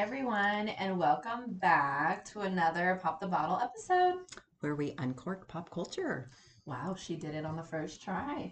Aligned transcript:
everyone, 0.00 0.68
and 0.70 0.98
welcome 0.98 1.42
back 1.60 2.24
to 2.24 2.40
another 2.40 2.98
Pop 3.02 3.20
the 3.20 3.26
Bottle 3.26 3.60
episode. 3.62 4.14
where 4.60 4.74
we 4.74 4.94
uncork 4.96 5.46
pop 5.46 5.68
culture. 5.70 6.30
Wow, 6.64 6.94
she 6.98 7.16
did 7.16 7.34
it 7.34 7.44
on 7.44 7.54
the 7.54 7.62
first 7.62 8.02
try. 8.02 8.50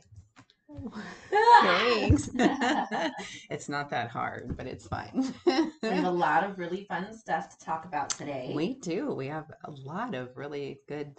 Thanks. 1.63 2.29
it's 3.51 3.67
not 3.71 3.89
that 3.89 4.11
hard, 4.11 4.59
but 4.59 4.67
it's 4.67 4.87
fine. 4.87 5.33
we 5.47 5.89
have 5.89 6.05
a 6.05 6.11
lot 6.27 6.45
of 6.45 6.59
really 6.59 6.85
fun 6.85 7.17
stuff 7.17 7.59
to 7.59 7.65
talk 7.65 7.87
about 7.87 8.11
today. 8.11 8.53
we 8.55 8.75
do. 8.75 9.15
We 9.15 9.29
have 9.29 9.51
a 9.65 9.71
lot 9.71 10.15
of 10.15 10.37
really 10.37 10.81
good. 10.87 11.15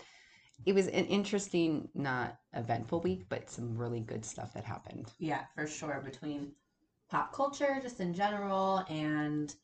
It 0.67 0.75
was 0.75 0.85
an 0.89 1.05
interesting, 1.05 1.89
not 1.95 2.37
eventful 2.53 3.01
week, 3.01 3.25
but 3.29 3.49
some 3.49 3.75
really 3.75 4.01
good 4.01 4.23
stuff 4.23 4.53
that 4.53 4.63
happened. 4.63 5.11
yeah, 5.17 5.45
for 5.55 5.65
sure. 5.65 6.03
Between 6.05 6.51
pop 7.09 7.33
culture, 7.33 7.79
just 7.81 7.99
in 7.99 8.13
general, 8.13 8.83
and 8.89 9.55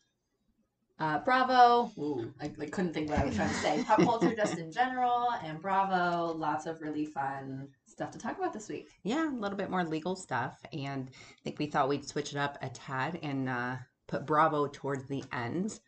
uh, 1.00 1.20
Bravo. 1.20 1.92
Ooh, 1.98 2.32
I, 2.42 2.52
I 2.60 2.66
couldn't 2.68 2.94
think 2.94 3.10
what 3.10 3.20
I 3.20 3.26
was 3.26 3.36
trying 3.36 3.50
to 3.50 3.56
say. 3.56 3.84
Pop 3.88 4.00
culture, 4.00 4.36
just 4.36 4.58
in 4.58 4.72
general, 4.72 5.30
and 5.44 5.62
Bravo. 5.62 6.34
Lots 6.34 6.66
of 6.66 6.82
really 6.82 7.06
fun 7.06 7.68
stuff 7.86 8.12
to 8.12 8.18
talk 8.18 8.38
about 8.38 8.54
this 8.54 8.70
week. 8.70 8.88
Yeah, 9.04 9.30
a 9.30 9.40
little 9.40 9.58
bit 9.58 9.70
more 9.70 9.84
legal 9.84 10.16
stuff. 10.16 10.62
And 10.72 11.10
I 11.14 11.40
think 11.44 11.60
we 11.60 11.66
thought 11.66 11.90
we'd 11.90 12.08
switch 12.08 12.32
it 12.32 12.38
up 12.38 12.58
a 12.62 12.70
tad 12.70 13.20
and 13.24 13.50
uh, 13.50 13.76
put 14.08 14.26
Bravo 14.26 14.68
towards 14.68 15.08
the 15.08 15.24
end 15.34 15.80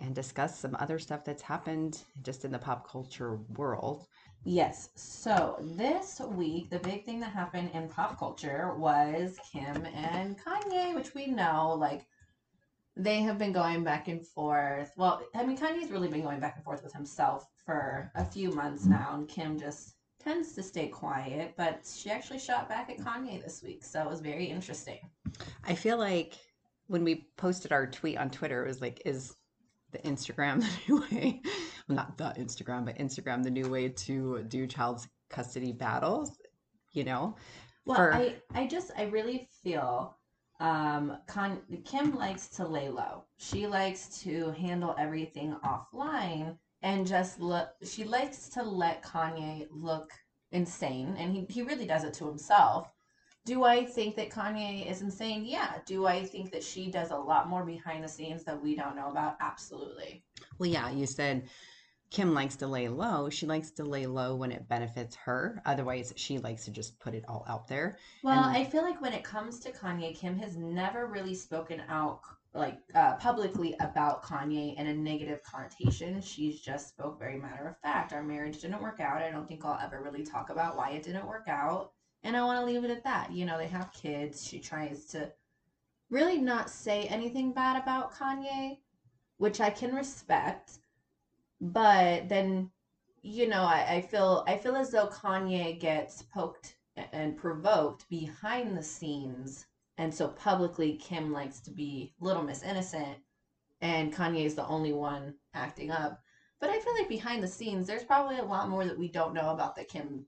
and 0.00 0.14
discuss 0.14 0.58
some 0.58 0.76
other 0.78 0.98
stuff 0.98 1.24
that's 1.24 1.42
happened 1.42 2.04
just 2.22 2.44
in 2.44 2.52
the 2.52 2.58
pop 2.58 2.88
culture 2.88 3.36
world. 3.56 4.06
Yes. 4.44 4.90
So 4.94 5.56
this 5.60 6.20
week, 6.20 6.70
the 6.70 6.78
big 6.78 7.04
thing 7.04 7.20
that 7.20 7.32
happened 7.32 7.70
in 7.74 7.88
pop 7.88 8.18
culture 8.18 8.74
was 8.78 9.36
Kim 9.52 9.84
and 9.94 10.38
Kanye, 10.38 10.94
which 10.94 11.14
we 11.14 11.26
know, 11.26 11.74
like, 11.78 12.06
they 12.98 13.22
have 13.22 13.38
been 13.38 13.52
going 13.52 13.84
back 13.84 14.08
and 14.08 14.26
forth. 14.26 14.92
Well, 14.96 15.22
I 15.34 15.46
mean, 15.46 15.56
Kanye's 15.56 15.90
really 15.90 16.08
been 16.08 16.22
going 16.22 16.40
back 16.40 16.56
and 16.56 16.64
forth 16.64 16.82
with 16.82 16.92
himself 16.92 17.46
for 17.64 18.10
a 18.16 18.24
few 18.24 18.50
months 18.50 18.82
mm-hmm. 18.82 18.92
now, 18.92 19.14
and 19.14 19.28
Kim 19.28 19.58
just 19.58 19.94
tends 20.22 20.52
to 20.52 20.62
stay 20.62 20.88
quiet, 20.88 21.54
but 21.56 21.88
she 21.90 22.10
actually 22.10 22.40
shot 22.40 22.68
back 22.68 22.90
at 22.90 22.98
Kanye 22.98 23.42
this 23.42 23.62
week, 23.62 23.84
so 23.84 24.02
it 24.02 24.10
was 24.10 24.20
very 24.20 24.46
interesting. 24.46 24.98
I 25.64 25.76
feel 25.76 25.96
like 25.96 26.34
when 26.88 27.04
we 27.04 27.28
posted 27.36 27.70
our 27.72 27.86
tweet 27.86 28.18
on 28.18 28.30
Twitter, 28.30 28.64
it 28.64 28.68
was 28.68 28.80
like, 28.80 29.00
is 29.04 29.36
the 29.92 29.98
Instagram 29.98 30.60
the 30.88 30.92
new 30.92 31.00
way? 31.10 31.40
Well, 31.88 31.96
not 31.96 32.18
the 32.18 32.34
Instagram, 32.36 32.84
but 32.84 32.98
Instagram 32.98 33.44
the 33.44 33.50
new 33.50 33.70
way 33.70 33.90
to 33.90 34.42
do 34.48 34.66
child 34.66 35.06
custody 35.30 35.72
battles, 35.72 36.36
you 36.92 37.04
know? 37.04 37.36
Well, 37.86 37.96
For- 37.96 38.14
I, 38.14 38.36
I 38.52 38.66
just, 38.66 38.90
I 38.96 39.04
really 39.04 39.48
feel 39.62 40.17
um, 40.60 41.18
Con- 41.26 41.62
Kim 41.84 42.14
likes 42.14 42.48
to 42.48 42.66
lay 42.66 42.88
low. 42.88 43.24
She 43.36 43.66
likes 43.66 44.20
to 44.22 44.50
handle 44.52 44.94
everything 44.98 45.56
offline 45.64 46.56
and 46.82 47.06
just 47.06 47.40
look, 47.40 47.70
she 47.84 48.04
likes 48.04 48.48
to 48.50 48.62
let 48.62 49.02
Kanye 49.02 49.66
look 49.70 50.12
insane. 50.52 51.14
And 51.18 51.32
he, 51.32 51.46
he 51.48 51.62
really 51.62 51.86
does 51.86 52.04
it 52.04 52.14
to 52.14 52.26
himself. 52.26 52.92
Do 53.44 53.64
I 53.64 53.84
think 53.84 54.16
that 54.16 54.30
Kanye 54.30 54.90
is 54.90 55.00
insane? 55.00 55.44
Yeah. 55.44 55.74
Do 55.86 56.06
I 56.06 56.24
think 56.24 56.52
that 56.52 56.62
she 56.62 56.90
does 56.90 57.10
a 57.10 57.16
lot 57.16 57.48
more 57.48 57.64
behind 57.64 58.04
the 58.04 58.08
scenes 58.08 58.44
that 58.44 58.60
we 58.60 58.76
don't 58.76 58.96
know 58.96 59.10
about? 59.10 59.36
Absolutely. 59.40 60.22
Well, 60.58 60.68
yeah, 60.68 60.90
you 60.90 61.06
said 61.06 61.48
Kim 62.10 62.32
likes 62.32 62.56
to 62.56 62.66
lay 62.66 62.88
low. 62.88 63.28
She 63.28 63.46
likes 63.46 63.70
to 63.72 63.84
lay 63.84 64.06
low 64.06 64.34
when 64.34 64.50
it 64.50 64.66
benefits 64.68 65.14
her. 65.16 65.60
Otherwise, 65.66 66.14
she 66.16 66.38
likes 66.38 66.64
to 66.64 66.70
just 66.70 66.98
put 66.98 67.14
it 67.14 67.24
all 67.28 67.44
out 67.48 67.68
there. 67.68 67.98
Well, 68.24 68.44
And- 68.44 68.56
I 68.56 68.64
feel 68.64 68.82
like 68.82 69.00
when 69.02 69.12
it 69.12 69.24
comes 69.24 69.60
to 69.60 69.72
Kanye, 69.72 70.14
Kim 70.14 70.38
has 70.38 70.56
never 70.56 71.06
really 71.06 71.34
spoken 71.34 71.82
out 71.88 72.20
like 72.54 72.78
uh, 72.94 73.14
publicly 73.16 73.74
about 73.80 74.22
Kanye 74.22 74.74
in 74.76 74.86
a 74.86 74.94
negative 74.94 75.42
connotation. 75.42 76.20
She's 76.22 76.60
just 76.60 76.88
spoke 76.88 77.18
very 77.18 77.38
matter 77.38 77.68
of 77.68 77.78
fact. 77.80 78.12
Our 78.14 78.22
marriage 78.22 78.60
didn't 78.62 78.80
work 78.82 79.00
out. 79.00 79.20
I 79.22 79.30
don't 79.30 79.46
think 79.46 79.64
I'll 79.64 79.78
ever 79.78 80.00
really 80.02 80.24
talk 80.24 80.48
about 80.48 80.76
why 80.76 80.90
it 80.92 81.02
didn't 81.02 81.26
work 81.26 81.46
out, 81.46 81.92
and 82.24 82.34
I 82.36 82.42
want 82.44 82.58
to 82.60 82.64
leave 82.66 82.84
it 82.84 82.90
at 82.90 83.04
that. 83.04 83.30
You 83.32 83.44
know, 83.44 83.58
they 83.58 83.68
have 83.68 83.92
kids. 83.92 84.44
She 84.46 84.58
tries 84.60 85.04
to 85.08 85.30
really 86.10 86.38
not 86.38 86.70
say 86.70 87.02
anything 87.04 87.52
bad 87.52 87.80
about 87.80 88.14
Kanye, 88.14 88.78
which 89.36 89.60
I 89.60 89.68
can 89.68 89.94
respect. 89.94 90.78
But 91.60 92.28
then, 92.28 92.70
you 93.22 93.48
know, 93.48 93.62
I, 93.62 93.96
I 93.96 94.00
feel 94.00 94.44
I 94.46 94.56
feel 94.56 94.76
as 94.76 94.90
though 94.90 95.08
Kanye 95.08 95.78
gets 95.78 96.22
poked 96.22 96.76
and 97.12 97.36
provoked 97.36 98.08
behind 98.08 98.76
the 98.76 98.82
scenes. 98.82 99.66
And 99.98 100.14
so 100.14 100.28
publicly, 100.28 100.96
Kim 100.96 101.32
likes 101.32 101.60
to 101.60 101.72
be 101.72 102.14
Little 102.20 102.44
Miss 102.44 102.62
Innocent, 102.62 103.18
and 103.80 104.14
Kanye 104.14 104.44
is 104.44 104.54
the 104.54 104.66
only 104.66 104.92
one 104.92 105.34
acting 105.54 105.90
up. 105.90 106.20
But 106.60 106.70
I 106.70 106.78
feel 106.78 106.94
like 106.94 107.08
behind 107.08 107.42
the 107.42 107.48
scenes, 107.48 107.86
there's 107.86 108.04
probably 108.04 108.38
a 108.38 108.44
lot 108.44 108.68
more 108.68 108.84
that 108.84 108.98
we 108.98 109.08
don't 109.08 109.34
know 109.34 109.50
about 109.50 109.74
that 109.76 109.88
Kim, 109.88 110.26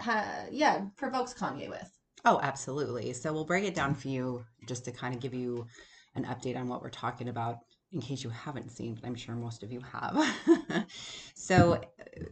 ha- 0.00 0.46
yeah, 0.50 0.86
provokes 0.96 1.34
Kanye 1.34 1.68
with. 1.68 1.96
Oh, 2.24 2.40
absolutely. 2.42 3.12
So 3.12 3.32
we'll 3.32 3.44
break 3.44 3.64
it 3.64 3.74
down 3.74 3.94
for 3.94 4.08
you 4.08 4.44
just 4.66 4.84
to 4.86 4.92
kind 4.92 5.14
of 5.14 5.20
give 5.20 5.34
you 5.34 5.66
an 6.16 6.24
update 6.24 6.56
on 6.56 6.66
what 6.66 6.82
we're 6.82 6.90
talking 6.90 7.28
about 7.28 7.58
in 7.92 8.00
case 8.00 8.24
you 8.24 8.30
haven't 8.30 8.70
seen, 8.70 8.94
but 8.94 9.06
I'm 9.06 9.14
sure 9.14 9.34
most 9.34 9.62
of 9.62 9.72
you 9.72 9.80
have. 9.80 10.86
so 11.34 11.80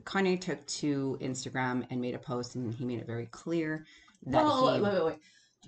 Kanye 0.05 0.41
took 0.41 0.65
to 0.67 1.19
Instagram 1.21 1.87
and 1.91 2.01
made 2.01 2.15
a 2.15 2.19
post 2.19 2.55
and 2.55 2.75
he 2.75 2.85
made 2.85 2.99
it 2.99 3.07
very 3.07 3.27
clear 3.27 3.87
that 4.27 4.43
Well, 4.43 4.75
he 4.75 4.81
wait, 4.81 4.93
wait, 4.93 5.05
wait. 5.05 5.19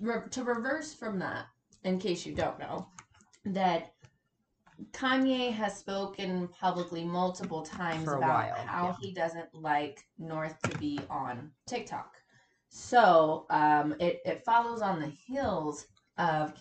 Re- 0.01 0.29
to 0.29 0.43
reverse 0.43 0.93
from 0.93 1.19
that, 1.19 1.47
in 1.83 1.99
case 1.99 2.25
you 2.25 2.33
don't 2.33 2.59
know, 2.59 2.87
that 3.45 3.93
Kanye 4.91 5.51
has 5.51 5.75
spoken 5.75 6.47
publicly 6.49 7.03
multiple 7.03 7.63
times 7.63 8.07
about 8.07 8.21
while, 8.21 8.53
how 8.65 8.87
yeah. 8.87 8.95
he 9.01 9.13
doesn't 9.13 9.53
like 9.53 10.03
North 10.19 10.61
to 10.63 10.77
be 10.77 10.99
on 11.09 11.51
TikTok. 11.65 12.13
So 12.69 13.45
um, 13.49 13.95
it, 13.99 14.19
it 14.25 14.43
follows 14.45 14.81
on 14.81 14.99
the 14.99 15.07
heels 15.07 15.87
of 16.17 16.53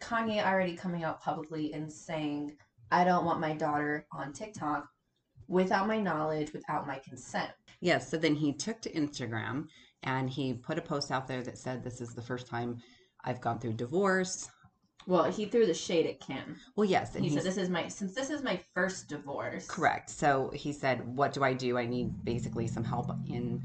Kanye 0.00 0.44
already 0.44 0.74
coming 0.74 1.04
out 1.04 1.22
publicly 1.22 1.72
and 1.72 1.90
saying, 1.90 2.56
I 2.92 3.04
don't 3.04 3.24
want 3.24 3.40
my 3.40 3.54
daughter 3.54 4.06
on 4.12 4.32
TikTok 4.32 4.86
without 5.48 5.88
my 5.88 5.98
knowledge, 5.98 6.52
without 6.52 6.86
my 6.86 6.98
consent. 6.98 7.50
Yes, 7.80 8.10
so 8.10 8.18
then 8.18 8.34
he 8.34 8.52
took 8.52 8.80
to 8.82 8.92
Instagram 8.92 9.66
and 10.02 10.28
he 10.28 10.52
put 10.52 10.78
a 10.78 10.82
post 10.82 11.10
out 11.10 11.26
there 11.26 11.42
that 11.42 11.56
said, 11.56 11.82
This 11.82 12.00
is 12.02 12.14
the 12.14 12.22
first 12.22 12.46
time 12.46 12.82
I've 13.24 13.40
gone 13.40 13.58
through 13.58 13.74
divorce. 13.74 14.50
Well, 15.06 15.24
he 15.24 15.46
threw 15.46 15.66
the 15.66 15.74
shade 15.74 16.06
at 16.06 16.20
Kim. 16.20 16.56
Well, 16.76 16.84
yes, 16.84 17.16
and 17.16 17.24
he 17.24 17.30
said, 17.30 17.42
"This 17.42 17.56
is 17.56 17.68
my 17.68 17.88
since 17.88 18.14
this 18.14 18.30
is 18.30 18.42
my 18.42 18.60
first 18.72 19.08
divorce." 19.08 19.66
correct. 19.66 20.10
So 20.10 20.50
he 20.54 20.72
said, 20.72 21.16
What 21.16 21.32
do 21.32 21.42
I 21.42 21.54
do? 21.54 21.76
I 21.76 21.86
need 21.86 22.24
basically 22.24 22.68
some 22.68 22.84
help 22.84 23.10
in 23.26 23.60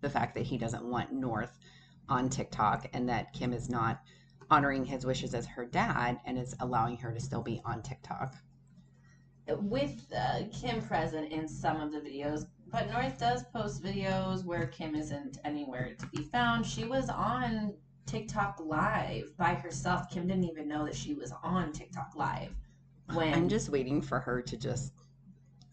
the 0.00 0.10
fact 0.10 0.34
that 0.34 0.46
he 0.46 0.58
doesn't 0.58 0.84
want 0.84 1.12
North 1.12 1.58
on 2.08 2.28
TikTok 2.28 2.88
and 2.92 3.08
that 3.08 3.32
Kim 3.32 3.52
is 3.52 3.68
not 3.68 4.00
honoring 4.50 4.84
his 4.84 5.06
wishes 5.06 5.32
as 5.32 5.46
her 5.46 5.64
dad 5.64 6.18
and 6.26 6.36
is 6.36 6.56
allowing 6.58 6.96
her 6.96 7.12
to 7.12 7.20
still 7.20 7.42
be 7.42 7.60
on 7.64 7.82
TikTok. 7.82 8.34
With 9.48 10.06
uh, 10.16 10.42
Kim 10.52 10.80
present 10.82 11.32
in 11.32 11.48
some 11.48 11.80
of 11.80 11.92
the 11.92 11.98
videos, 11.98 12.46
but 12.70 12.90
North 12.90 13.18
does 13.18 13.44
post 13.52 13.82
videos 13.82 14.44
where 14.44 14.66
Kim 14.68 14.94
isn't 14.94 15.38
anywhere 15.44 15.94
to 15.98 16.06
be 16.06 16.22
found. 16.22 16.64
She 16.64 16.84
was 16.84 17.08
on 17.08 17.74
TikTok 18.06 18.60
Live 18.60 19.36
by 19.36 19.54
herself. 19.54 20.08
Kim 20.10 20.26
didn't 20.26 20.44
even 20.44 20.68
know 20.68 20.84
that 20.84 20.94
she 20.94 21.14
was 21.14 21.32
on 21.42 21.72
TikTok 21.72 22.12
Live. 22.14 22.54
When 23.12 23.34
I'm 23.34 23.48
just 23.48 23.70
waiting 23.70 24.00
for 24.00 24.20
her 24.20 24.40
to 24.42 24.56
just 24.56 24.92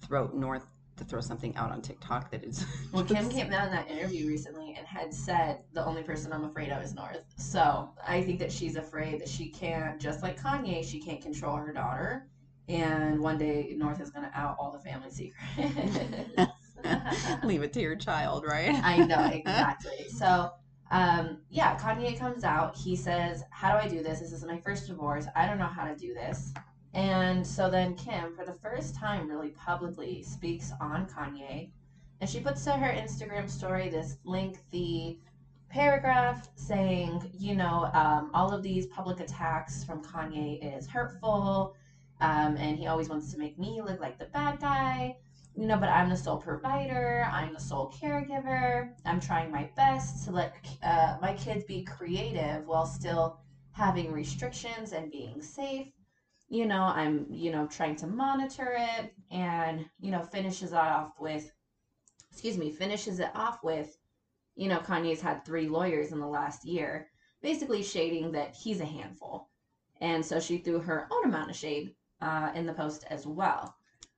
throw 0.02 0.28
North 0.34 0.66
to 0.98 1.04
throw 1.04 1.22
something 1.22 1.56
out 1.56 1.72
on 1.72 1.82
TikTok 1.82 2.32
that 2.32 2.44
is. 2.44 2.66
Well, 2.92 3.04
Kim 3.04 3.30
came 3.30 3.54
out 3.54 3.68
in 3.68 3.74
that 3.74 3.90
interview 3.90 4.28
recently 4.28 4.74
and 4.76 4.88
had 4.88 5.14
said 5.14 5.60
the 5.74 5.86
only 5.86 6.02
person 6.02 6.34
I'm 6.34 6.46
afraid 6.46 6.72
of 6.72 6.82
is 6.82 6.96
North. 6.96 7.22
So 7.38 7.90
I 8.06 8.24
think 8.24 8.40
that 8.40 8.52
she's 8.52 8.76
afraid 8.76 9.22
that 9.22 9.30
she 9.30 9.50
can't, 9.50 10.02
just 10.02 10.24
like 10.24 10.42
Kanye, 10.42 10.84
she 10.84 11.00
can't 11.00 11.22
control 11.22 11.56
her 11.58 11.72
daughter. 11.72 12.28
And 12.68 13.19
one 13.19 13.38
day 13.38 13.74
North 13.78 14.02
is 14.02 14.10
going 14.10 14.30
to 14.30 14.38
out 14.38 14.58
all 14.60 14.72
the 14.72 14.80
family 14.80 15.10
secrets. 15.10 16.52
Leave 17.44 17.64
it 17.64 17.74
to 17.74 17.81
your 17.81 17.96
child, 17.96 18.46
right? 18.46 18.75
I 18.84 18.98
know, 18.98 19.25
exactly. 19.34 20.08
So, 20.10 20.52
um, 20.92 21.40
yeah, 21.50 21.78
Kanye 21.78 22.18
comes 22.18 22.44
out. 22.44 22.75
He 22.75 22.96
says, 22.96 23.44
How 23.52 23.72
do 23.72 23.78
I 23.78 23.88
do 23.88 24.04
this? 24.04 24.19
This 24.19 24.34
is 24.34 24.44
my 24.44 24.60
first 24.60 24.88
divorce. 24.88 25.25
I 25.36 25.48
don't 25.48 25.60
know 25.60 25.66
how 25.66 25.86
to 25.86 25.96
do 25.96 26.14
this. 26.14 26.54
And 26.94 27.46
so 27.46 27.69
then 27.69 27.96
Kim, 27.96 28.36
for 28.36 28.46
the 28.46 28.54
first 28.54 28.96
time, 28.96 29.30
really 29.30 29.50
publicly 29.50 30.24
speaks 30.24 30.72
on 30.81 31.08
Kanye. 31.08 31.70
And 32.20 32.30
she 32.30 32.40
puts 32.40 32.63
to 32.63 32.72
her 32.72 32.92
Instagram 32.92 33.50
story 33.50 33.90
this 33.90 34.18
lengthy 34.24 35.20
paragraph 35.70 36.50
saying, 36.56 37.30
you 37.38 37.56
know, 37.56 37.90
um, 37.94 38.31
all 38.34 38.54
of 38.54 38.63
these 38.63 38.88
public 38.88 39.20
attacks 39.20 39.84
from 39.84 40.04
Kanye 40.04 40.78
is 40.78 40.88
hurtful. 40.88 41.75
Um, 42.19 42.58
and 42.58 42.78
he 42.78 42.88
always 42.88 43.10
wants 43.10 43.31
to 43.34 43.40
make 43.40 43.60
me 43.60 43.81
look 43.86 44.00
like 44.00 44.18
the 44.18 44.25
bad 44.25 44.60
guy 44.60 45.18
you 45.58 45.66
know, 45.66 45.78
but 45.78 45.90
I'm 45.90 46.10
the 46.10 46.16
sole 46.16 46.38
provider. 46.38 47.28
I'm 47.31 47.52
the 47.52 47.60
sole 47.60 47.92
caregiver. 48.00 48.92
I'm 49.06 49.19
trying 49.19 49.52
my 49.52 49.69
best 49.75 50.24
to 50.25 50.31
let 50.31 50.54
uh, 50.84 51.18
my 51.19 51.34
kids 51.34 51.66
be 51.66 51.81
creative 51.84 52.68
while 52.68 52.86
still 52.86 53.40
having 53.72 54.12
restrictions 54.12 54.92
and 54.92 55.12
being 55.12 55.42
safe. 55.42 55.88
you 56.50 56.66
know, 56.66 56.84
I'm, 56.84 57.25
you 57.30 57.52
know, 57.52 57.68
trying 57.68 57.96
to 57.98 58.08
monitor 58.08 58.75
it 58.78 59.13
and, 59.31 59.86
you 60.00 60.12
know, 60.12 60.24
finishes 60.24 60.74
off 60.74 61.13
with, 61.20 61.52
excuse 62.31 62.58
me, 62.58 62.72
finishes 62.72 63.20
it 63.20 63.31
off 63.36 63.63
with, 63.63 63.98
you 64.56 64.70
know, 64.70 64.80
Kanye's 64.80 65.22
had 65.22 65.44
three 65.44 65.68
lawyers 65.68 66.12
in 66.12 66.20
the 66.20 66.28
last 66.28 66.66
year, 66.66 67.10
basically 67.42 67.84
shading 67.84 68.31
that 68.31 68.56
he's 68.56 68.80
a 68.80 68.86
handful. 68.86 69.50
And 70.00 70.25
so 70.25 70.40
she 70.40 70.60
threw 70.60 70.80
her 70.80 71.08
own 71.12 71.25
amount 71.25 71.50
of 71.50 71.56
shade 71.56 71.96
uh, 72.22 72.52
in 72.56 72.66
the 72.66 72.74
post 72.74 73.06
as 73.10 73.25
well, 73.25 73.75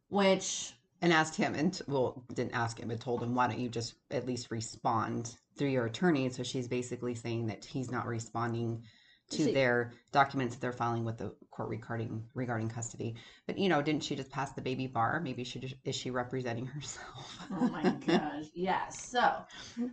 which 0.09 0.73
and 1.01 1.13
asked 1.13 1.35
him 1.35 1.55
and 1.55 1.81
well 1.87 2.23
didn't 2.33 2.53
ask 2.53 2.79
him 2.79 2.89
but 2.89 2.99
told 2.99 3.23
him 3.23 3.33
why 3.33 3.47
don't 3.47 3.59
you 3.59 3.69
just 3.69 3.95
at 4.11 4.27
least 4.27 4.51
respond 4.51 5.35
through 5.55 5.69
your 5.69 5.85
attorney 5.85 6.29
so 6.29 6.43
she's 6.43 6.67
basically 6.67 7.15
saying 7.15 7.47
that 7.47 7.63
he's 7.63 7.89
not 7.89 8.05
responding 8.05 8.83
to 9.29 9.45
She- 9.45 9.53
their 9.53 9.93
documents 10.11 10.55
that 10.55 10.61
they're 10.61 10.73
filing 10.73 11.05
with 11.05 11.17
the 11.17 11.33
court 11.51 11.69
regarding 11.69 12.25
regarding 12.33 12.67
custody 12.67 13.15
but 13.47 13.57
you 13.57 13.69
know 13.69 13.81
didn't 13.81 14.03
she 14.03 14.15
just 14.15 14.29
pass 14.29 14.51
the 14.51 14.61
baby 14.61 14.87
bar 14.87 15.21
maybe 15.23 15.45
she 15.45 15.59
just, 15.59 15.75
is 15.85 15.95
she 15.95 16.11
representing 16.11 16.65
herself 16.75 17.39
Oh 17.51 17.67
my 17.69 17.83
gosh. 18.05 18.45
Yes. 18.53 19.03
So, 19.09 19.33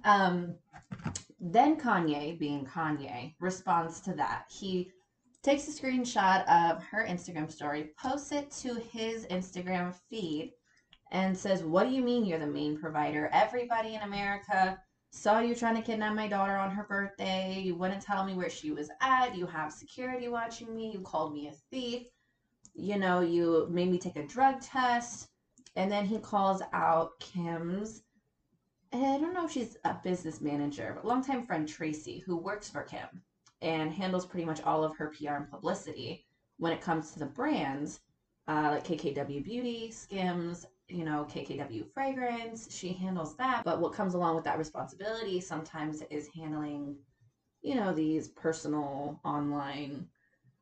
um, 0.05 0.55
then 1.41 1.77
Kanye, 1.81 2.39
being 2.39 2.67
Kanye, 2.67 3.35
responds 3.41 4.01
to 4.01 4.13
that. 4.15 4.45
He 4.49 4.93
takes 5.47 5.69
a 5.69 5.71
screenshot 5.71 6.45
of 6.49 6.83
her 6.83 7.07
Instagram 7.09 7.49
story, 7.49 7.91
posts 7.97 8.33
it 8.33 8.51
to 8.51 8.75
his 8.91 9.27
Instagram 9.27 9.95
feed, 10.11 10.53
and 11.13 11.39
says, 11.39 11.63
What 11.63 11.85
do 11.85 11.95
you 11.95 12.03
mean 12.03 12.25
you're 12.25 12.41
the 12.41 12.47
main 12.49 12.77
provider? 12.77 13.31
Everybody 13.33 13.95
in 13.95 14.03
America 14.03 14.77
saw 15.11 15.39
you 15.39 15.55
trying 15.55 15.77
to 15.77 15.83
kidnap 15.83 16.17
my 16.17 16.27
daughter 16.27 16.57
on 16.57 16.73
her 16.73 16.83
birthday. 16.83 17.61
You 17.61 17.77
wouldn't 17.77 18.03
tell 18.03 18.25
me 18.25 18.35
where 18.35 18.51
she 18.51 18.73
was 18.73 18.91
at. 19.01 19.37
You 19.37 19.47
have 19.47 19.73
security 19.73 20.27
watching 20.27 20.75
me. 20.75 20.91
You 20.93 20.99
called 20.99 21.33
me 21.33 21.47
a 21.47 21.53
thief. 21.71 22.09
You 22.75 22.99
know, 22.99 23.21
you 23.21 23.69
made 23.71 23.89
me 23.89 23.99
take 23.99 24.17
a 24.17 24.27
drug 24.27 24.61
test. 24.61 25.29
And 25.77 25.93
then 25.93 26.07
he 26.07 26.19
calls 26.19 26.61
out 26.73 27.21
Kim's, 27.21 28.03
I 28.93 28.99
don't 28.99 29.33
know 29.33 29.45
if 29.45 29.53
she's 29.53 29.77
a 29.85 29.95
business 30.03 30.41
manager, 30.41 30.93
but 30.97 31.07
longtime 31.07 31.47
friend 31.47 31.69
Tracy, 31.69 32.19
who 32.27 32.37
works 32.37 32.69
for 32.69 32.83
Kim 32.83 33.23
and 33.67 33.93
handles 33.93 34.25
pretty 34.25 34.47
much 34.47 34.63
all 34.63 34.85
of 34.85 34.97
her 34.97 35.13
PR 35.19 35.35
and 35.35 35.51
publicity 35.51 36.25
when 36.59 36.73
it 36.73 36.81
comes 36.81 37.11
to 37.13 37.19
the 37.19 37.27
brands, 37.27 38.01
uh, 38.47 38.69
like 38.71 38.87
KKW 38.87 39.43
Beauty, 39.43 39.91
Skims, 39.91 40.67
you 40.89 41.05
know, 41.05 41.27
KKW 41.29 41.85
Fragrance. 41.93 42.73
She 42.75 42.93
handles 42.93 43.37
that. 43.37 43.65
But 43.65 43.81
what 43.81 43.93
comes 43.93 44.15
along 44.15 44.37
with 44.37 44.45
that 44.45 44.57
responsibility 44.57 45.41
sometimes 45.41 46.03
is 46.11 46.29
handling, 46.35 46.97
you 47.61 47.75
know, 47.75 47.93
these 47.93 48.29
personal 48.29 49.21
online 49.25 50.07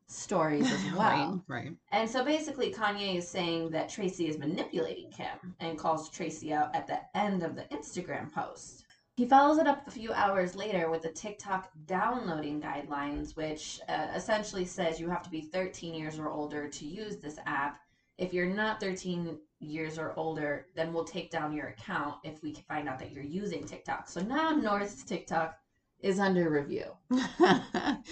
stories 0.07 0.71
as 0.71 0.83
well. 0.97 1.43
right 1.47 1.65
right 1.65 1.77
And 1.91 2.09
so 2.09 2.25
basically, 2.25 2.73
Kanye 2.73 3.17
is 3.17 3.27
saying 3.27 3.69
that 3.69 3.87
Tracy 3.87 4.27
is 4.27 4.39
manipulating 4.39 5.11
Kim 5.11 5.53
and 5.59 5.77
calls 5.77 6.09
Tracy 6.09 6.53
out 6.53 6.75
at 6.75 6.87
the 6.87 6.99
end 7.15 7.43
of 7.43 7.55
the 7.55 7.63
Instagram 7.65 8.31
post. 8.33 8.84
He 9.15 9.25
follows 9.25 9.59
it 9.59 9.67
up 9.67 9.87
a 9.87 9.91
few 9.91 10.11
hours 10.11 10.57
later 10.57 10.89
with 10.89 11.03
the 11.03 11.09
TikTok 11.09 11.71
downloading 11.85 12.61
guidelines, 12.61 13.33
which 13.37 13.79
uh, 13.87 14.07
essentially 14.13 14.65
says 14.65 14.99
you 14.99 15.09
have 15.09 15.23
to 15.23 15.29
be 15.29 15.39
13 15.39 15.93
years 15.93 16.19
or 16.19 16.29
older 16.29 16.67
to 16.67 16.85
use 16.85 17.15
this 17.17 17.39
app. 17.45 17.79
If 18.17 18.33
you're 18.33 18.45
not 18.45 18.81
13 18.81 19.37
years 19.59 19.97
or 19.97 20.13
older, 20.17 20.67
then 20.75 20.91
we'll 20.91 21.05
take 21.05 21.31
down 21.31 21.53
your 21.53 21.67
account 21.67 22.15
if 22.25 22.43
we 22.43 22.51
can 22.51 22.65
find 22.65 22.89
out 22.89 22.99
that 22.99 23.13
you're 23.13 23.23
using 23.23 23.63
TikTok. 23.63 24.09
So 24.09 24.19
now 24.19 24.49
North's 24.49 25.03
TikTok 25.03 25.57
is 26.01 26.19
under 26.19 26.49
review. 26.49 26.91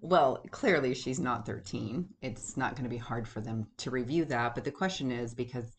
well, 0.00 0.44
clearly 0.52 0.94
she's 0.94 1.18
not 1.18 1.44
13. 1.44 2.08
It's 2.22 2.56
not 2.56 2.76
going 2.76 2.84
to 2.84 2.90
be 2.90 2.96
hard 2.96 3.26
for 3.26 3.40
them 3.40 3.66
to 3.78 3.90
review 3.90 4.24
that. 4.26 4.54
But 4.54 4.62
the 4.62 4.70
question 4.70 5.10
is 5.10 5.34
because 5.34 5.76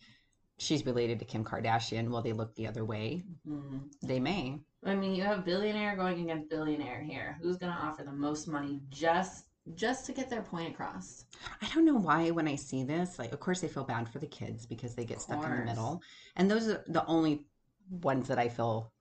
she's 0.58 0.86
related 0.86 1.20
to 1.20 1.26
Kim 1.26 1.44
Kardashian, 1.44 2.10
will 2.10 2.22
they 2.22 2.34
look 2.34 2.56
the 2.56 2.68
other 2.68 2.86
way? 2.86 3.24
Mhm. 3.48 3.92
They 4.02 4.20
may. 4.20 4.60
I 4.84 4.96
mean, 4.96 5.16
you 5.16 5.24
have 5.24 5.46
billionaire 5.46 5.96
going 5.96 6.22
against 6.22 6.50
billionaire 6.50 7.02
here. 7.02 7.38
Who's 7.42 7.58
going 7.58 7.74
to 7.74 7.80
offer 7.80 8.04
the 8.04 8.12
most 8.12 8.48
money 8.48 8.82
just 8.90 9.46
just 9.76 10.06
to 10.06 10.14
get 10.14 10.30
their 10.30 10.42
point 10.42 10.72
across? 10.74 11.26
I 11.62 11.68
don't 11.74 11.84
know 11.84 11.96
why 11.96 12.32
when 12.32 12.48
I 12.48 12.56
see 12.56 12.84
this, 12.84 13.20
like, 13.20 13.34
of 13.34 13.42
course, 13.42 13.64
I 13.66 13.68
feel 13.68 13.84
bad 13.84 14.08
for 14.08 14.20
the 14.20 14.28
kids 14.28 14.66
because 14.66 14.96
they 14.96 15.04
get 15.04 15.20
stuck 15.20 15.44
in 15.44 15.52
the 15.58 15.66
middle. 15.66 16.02
And 16.38 16.50
those 16.50 16.70
are 16.70 16.84
the 16.88 17.06
only 17.06 17.46
ones 17.90 18.30
that 18.30 18.40
I 18.40 18.48
feel 18.48 18.94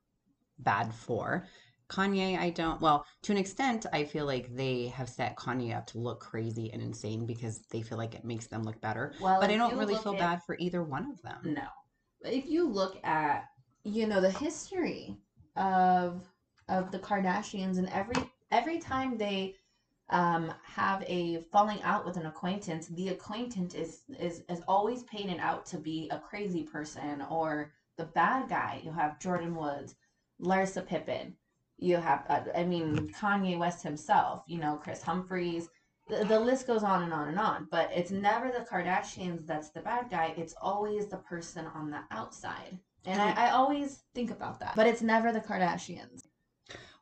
bad 0.59 0.93
for. 0.93 1.47
Kanye, 1.89 2.39
I 2.39 2.51
don't, 2.51 2.81
well, 2.81 3.07
to 3.23 3.33
an 3.33 3.39
extent, 3.39 3.87
I 3.93 4.05
feel 4.05 4.27
like 4.27 4.55
they 4.55 4.89
have 4.89 5.09
set 5.09 5.37
Kanye 5.37 5.77
up 5.77 5.87
to 5.89 5.99
look 5.99 6.21
crazy 6.21 6.71
and 6.73 6.83
insane 6.83 7.27
because 7.27 7.61
they 7.71 7.83
feel 7.83 7.99
like 7.99 8.15
it 8.15 8.25
makes 8.25 8.47
them 8.49 8.63
look 8.65 8.81
better. 8.81 9.15
Well, 9.21 9.41
But 9.41 9.51
I 9.51 9.57
don't 9.57 9.77
really 9.77 9.95
feel 9.97 10.15
at- 10.15 10.19
bad 10.19 10.43
for 10.45 10.57
either 10.59 10.83
one 10.83 11.11
of 11.11 11.23
them. 11.23 11.55
No. 11.55 11.69
If 12.23 12.47
you 12.49 12.69
look 12.69 12.99
at, 13.05 13.45
you 13.85 14.07
know, 14.07 14.21
the 14.21 14.31
history 14.31 15.17
of 15.57 16.23
of 16.69 16.91
the 16.91 16.99
Kardashians 16.99 17.79
and 17.79 17.89
every 17.91 18.17
every 18.51 18.79
time 18.81 19.17
they 19.17 19.55
um 20.11 20.53
have 20.65 21.05
a 21.07 21.39
falling 21.53 21.81
out 21.83 22.05
with 22.05 22.17
an 22.17 22.27
acquaintance, 22.27 22.89
the 22.89 23.11
acquaintance 23.11 23.75
is 23.75 24.03
is 24.19 24.43
is 24.49 24.61
always 24.67 25.05
painted 25.05 25.39
out 25.39 25.65
to 25.67 25.79
be 25.79 26.09
a 26.11 26.19
crazy 26.19 26.65
person 26.65 27.23
or 27.31 27.73
the 27.97 28.05
bad 28.07 28.49
guy. 28.49 28.81
You 28.85 28.91
have 28.93 29.19
Jordyn 29.21 29.55
Woods, 29.55 29.95
Larsa 30.41 30.85
Pippen. 30.85 31.37
You 31.79 31.97
have, 31.97 32.25
uh, 32.29 32.41
I 32.57 32.65
mean, 32.65 33.13
Kanye 33.13 33.59
West 33.59 33.83
himself. 33.83 34.43
You 34.47 34.59
know, 34.59 34.77
Kris 34.77 35.03
Humphries. 35.03 35.69
The, 36.09 36.25
the 36.25 36.39
list 36.39 36.67
goes 36.67 36.83
on 36.85 37.03
and 37.03 37.13
on 37.13 37.29
and 37.29 37.39
on. 37.39 37.69
But 37.71 37.91
it's 37.95 38.11
never 38.11 38.49
the 38.51 38.65
Kardashians 38.65 39.47
that's 39.47 39.71
the 39.71 39.81
bad 39.81 40.09
guy. 40.11 40.35
It's 40.37 40.55
always 40.61 41.09
the 41.09 41.19
person 41.19 41.67
on 41.67 41.91
the 41.91 42.01
outside. 42.11 42.79
And 43.05 43.21
I, 43.21 43.49
I 43.49 43.51
always 43.51 44.03
think 44.15 44.31
about 44.31 44.59
that. 44.61 44.75
But 44.75 44.87
it's 44.87 45.03
never 45.03 45.33
the 45.33 45.41
Kardashians. 45.41 46.23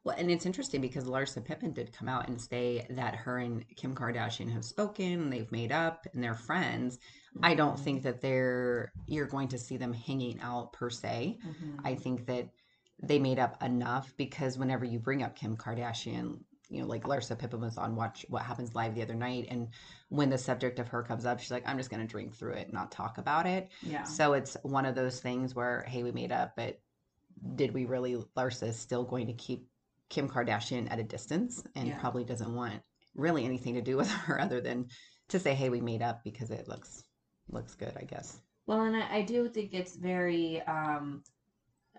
Well, 0.05 0.17
and 0.19 0.31
it's 0.31 0.45
interesting 0.45 0.83
because 0.83 1.05
Larsa 1.05 1.43
Pippen 1.43 1.73
did 1.73 1.95
come 1.95 2.11
out 2.11 2.29
and 2.29 2.39
say 2.39 2.87
that 2.91 3.15
her 3.15 3.39
and 3.39 3.65
Kim 3.75 3.95
Kardashian 3.95 4.53
have 4.53 4.65
spoken, 4.65 5.31
they've 5.31 5.51
made 5.51 5.73
up, 5.73 6.07
and 6.13 6.23
they're 6.23 6.35
friends. 6.35 6.99
I 7.43 7.55
don't 7.55 7.81
think 7.81 8.03
that 8.03 8.21
they're 8.21 8.93
you're 9.07 9.27
going 9.27 9.49
to 9.49 9.59
see 9.59 9.79
them 9.79 9.95
hanging 9.95 10.39
out 10.41 10.73
per 10.75 10.91
se. 10.91 11.39
Mhm. 11.45 11.81
I 11.85 11.95
think 11.95 12.27
that 12.27 12.51
they 13.03 13.19
made 13.19 13.39
up 13.39 13.63
enough 13.63 14.15
because 14.17 14.57
whenever 14.59 14.85
you 14.85 14.99
bring 14.99 15.23
up 15.23 15.37
Kim 15.37 15.57
Kardashian, 15.57 16.39
you 16.71 16.81
know, 16.81 16.87
like 16.87 17.05
Larsa 17.05 17.39
Pippen 17.39 17.61
was 17.61 17.77
on 17.77 17.95
Watch 17.95 18.25
What 18.29 18.43
Happens 18.43 18.75
Live 18.75 18.95
the 18.95 19.03
other 19.03 19.15
night, 19.15 19.47
and 19.51 19.69
when 20.09 20.31
the 20.31 20.39
subject 20.39 20.79
of 20.79 20.89
her 20.89 21.03
comes 21.03 21.27
up, 21.27 21.39
she's 21.41 21.51
like, 21.51 21.69
"I'm 21.69 21.77
just 21.77 21.91
going 21.91 22.01
to 22.01 22.11
drink 22.11 22.35
through 22.35 22.55
it, 22.55 22.73
not 22.73 22.91
talk 22.91 23.19
about 23.19 23.47
it." 23.47 23.71
yeah. 23.83 24.05
So 24.05 24.33
it's 24.33 24.57
one 24.63 24.87
of 24.87 24.95
those 24.95 25.21
things 25.21 25.55
where, 25.55 25.85
hey, 25.87 26.03
we 26.03 26.13
made 26.13 26.33
up, 26.33 26.55
but 26.57 26.81
did 27.57 27.75
we 27.75 27.85
really? 27.85 28.17
Larsa 28.37 28.69
is 28.69 28.79
still 28.79 29.05
going 29.05 29.27
to 29.27 29.35
keep 29.35 29.69
Kim 30.09 30.29
Kardashian 30.29 30.91
at 30.91 30.99
a 30.99 31.05
distance 31.05 31.63
and 31.75 31.89
Yeah. 31.89 31.99
probably 31.99 32.25
doesn't 32.25 32.55
want 32.55 32.81
really 33.15 33.45
anything 33.45 33.75
to 33.75 33.83
do 33.83 33.97
with 33.97 34.09
her 34.27 34.41
other 34.41 34.61
than 34.61 34.89
to 35.29 35.39
say, 35.39 35.55
hey, 35.55 35.69
we 35.69 35.81
made 35.81 36.03
up 36.03 36.25
because 36.25 36.51
it 36.51 36.67
looks 36.69 37.03
looks 37.51 37.75
good, 37.75 37.93
I 37.97 38.05
guess. 38.05 38.41
Well, 38.67 38.81
and 38.81 38.97
I, 38.97 39.17
I 39.17 39.23
do 39.23 39.49
think 39.49 39.75
it's 39.75 39.97
very. 39.97 40.63
Um, 40.63 41.23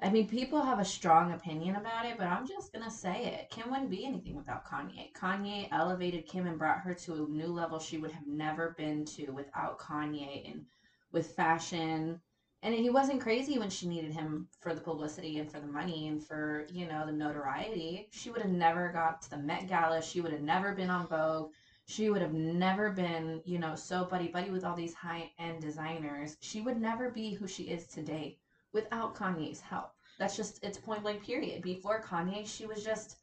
I 0.01 0.09
mean, 0.09 0.27
people 0.27 0.61
have 0.61 0.79
a 0.79 0.85
strong 0.85 1.31
opinion 1.31 1.77
about 1.77 2.05
it, 2.05 2.17
but 2.17 2.27
I'm 2.27 2.45
just 2.47 2.73
gonna 2.73 2.91
say 2.91 3.25
it. 3.25 3.49
Kim 3.49 3.69
wouldn't 3.69 3.89
be 3.89 4.05
anything 4.05 4.35
without 4.35 4.65
Kanye. 4.65 5.13
Kanye 5.13 5.69
elevated 5.71 6.27
Kim 6.27 6.47
and 6.47 6.59
brought 6.59 6.81
her 6.81 6.93
to 6.93 7.13
a 7.13 7.29
new 7.29 7.47
level 7.47 7.79
she 7.79 7.97
would 7.97 8.11
have 8.11 8.27
never 8.27 8.75
been 8.77 9.05
to 9.05 9.31
without 9.31 9.79
Kanye 9.79 10.51
and 10.51 10.65
with 11.11 11.31
fashion. 11.35 12.19
And 12.61 12.73
he 12.73 12.89
wasn't 12.89 13.21
crazy 13.21 13.57
when 13.57 13.69
she 13.69 13.87
needed 13.87 14.11
him 14.11 14.49
for 14.59 14.73
the 14.73 14.81
publicity 14.81 15.39
and 15.39 15.49
for 15.49 15.59
the 15.59 15.67
money 15.67 16.07
and 16.07 16.21
for 16.23 16.67
you 16.71 16.87
know 16.87 17.05
the 17.05 17.11
notoriety. 17.11 18.09
She 18.11 18.29
would 18.31 18.41
have 18.41 18.51
never 18.51 18.91
got 18.91 19.21
to 19.21 19.29
the 19.29 19.37
Met 19.37 19.67
Gala. 19.67 20.01
She 20.01 20.19
would 20.19 20.33
have 20.33 20.41
never 20.41 20.73
been 20.73 20.89
on 20.89 21.07
Vogue 21.07 21.51
she 21.87 22.09
would 22.09 22.21
have 22.21 22.33
never 22.33 22.89
been, 22.89 23.41
you 23.45 23.59
know, 23.59 23.75
so 23.75 24.05
buddy 24.05 24.27
buddy 24.27 24.49
with 24.49 24.65
all 24.65 24.75
these 24.75 24.95
high 24.95 25.31
end 25.37 25.61
designers. 25.61 26.35
She 26.41 26.61
would 26.61 26.81
never 26.81 27.11
be 27.11 27.33
who 27.33 27.47
she 27.47 27.63
is 27.65 27.87
today 27.87 28.39
without 28.75 29.15
Kanye's 29.15 29.59
help. 29.61 29.89
That's 30.19 30.37
just 30.37 30.63
it's 30.63 30.77
point 30.77 31.01
blank 31.01 31.23
period. 31.25 31.63
Before 31.63 32.01
Kanye, 32.01 32.45
she 32.45 32.67
was 32.67 32.83
just 32.83 33.17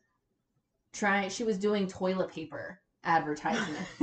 trying 0.92 1.30
she 1.30 1.44
was 1.44 1.56
doing 1.59 1.87
toilet 1.87 2.30
paper 2.30 2.80
advertisements, 3.04 3.90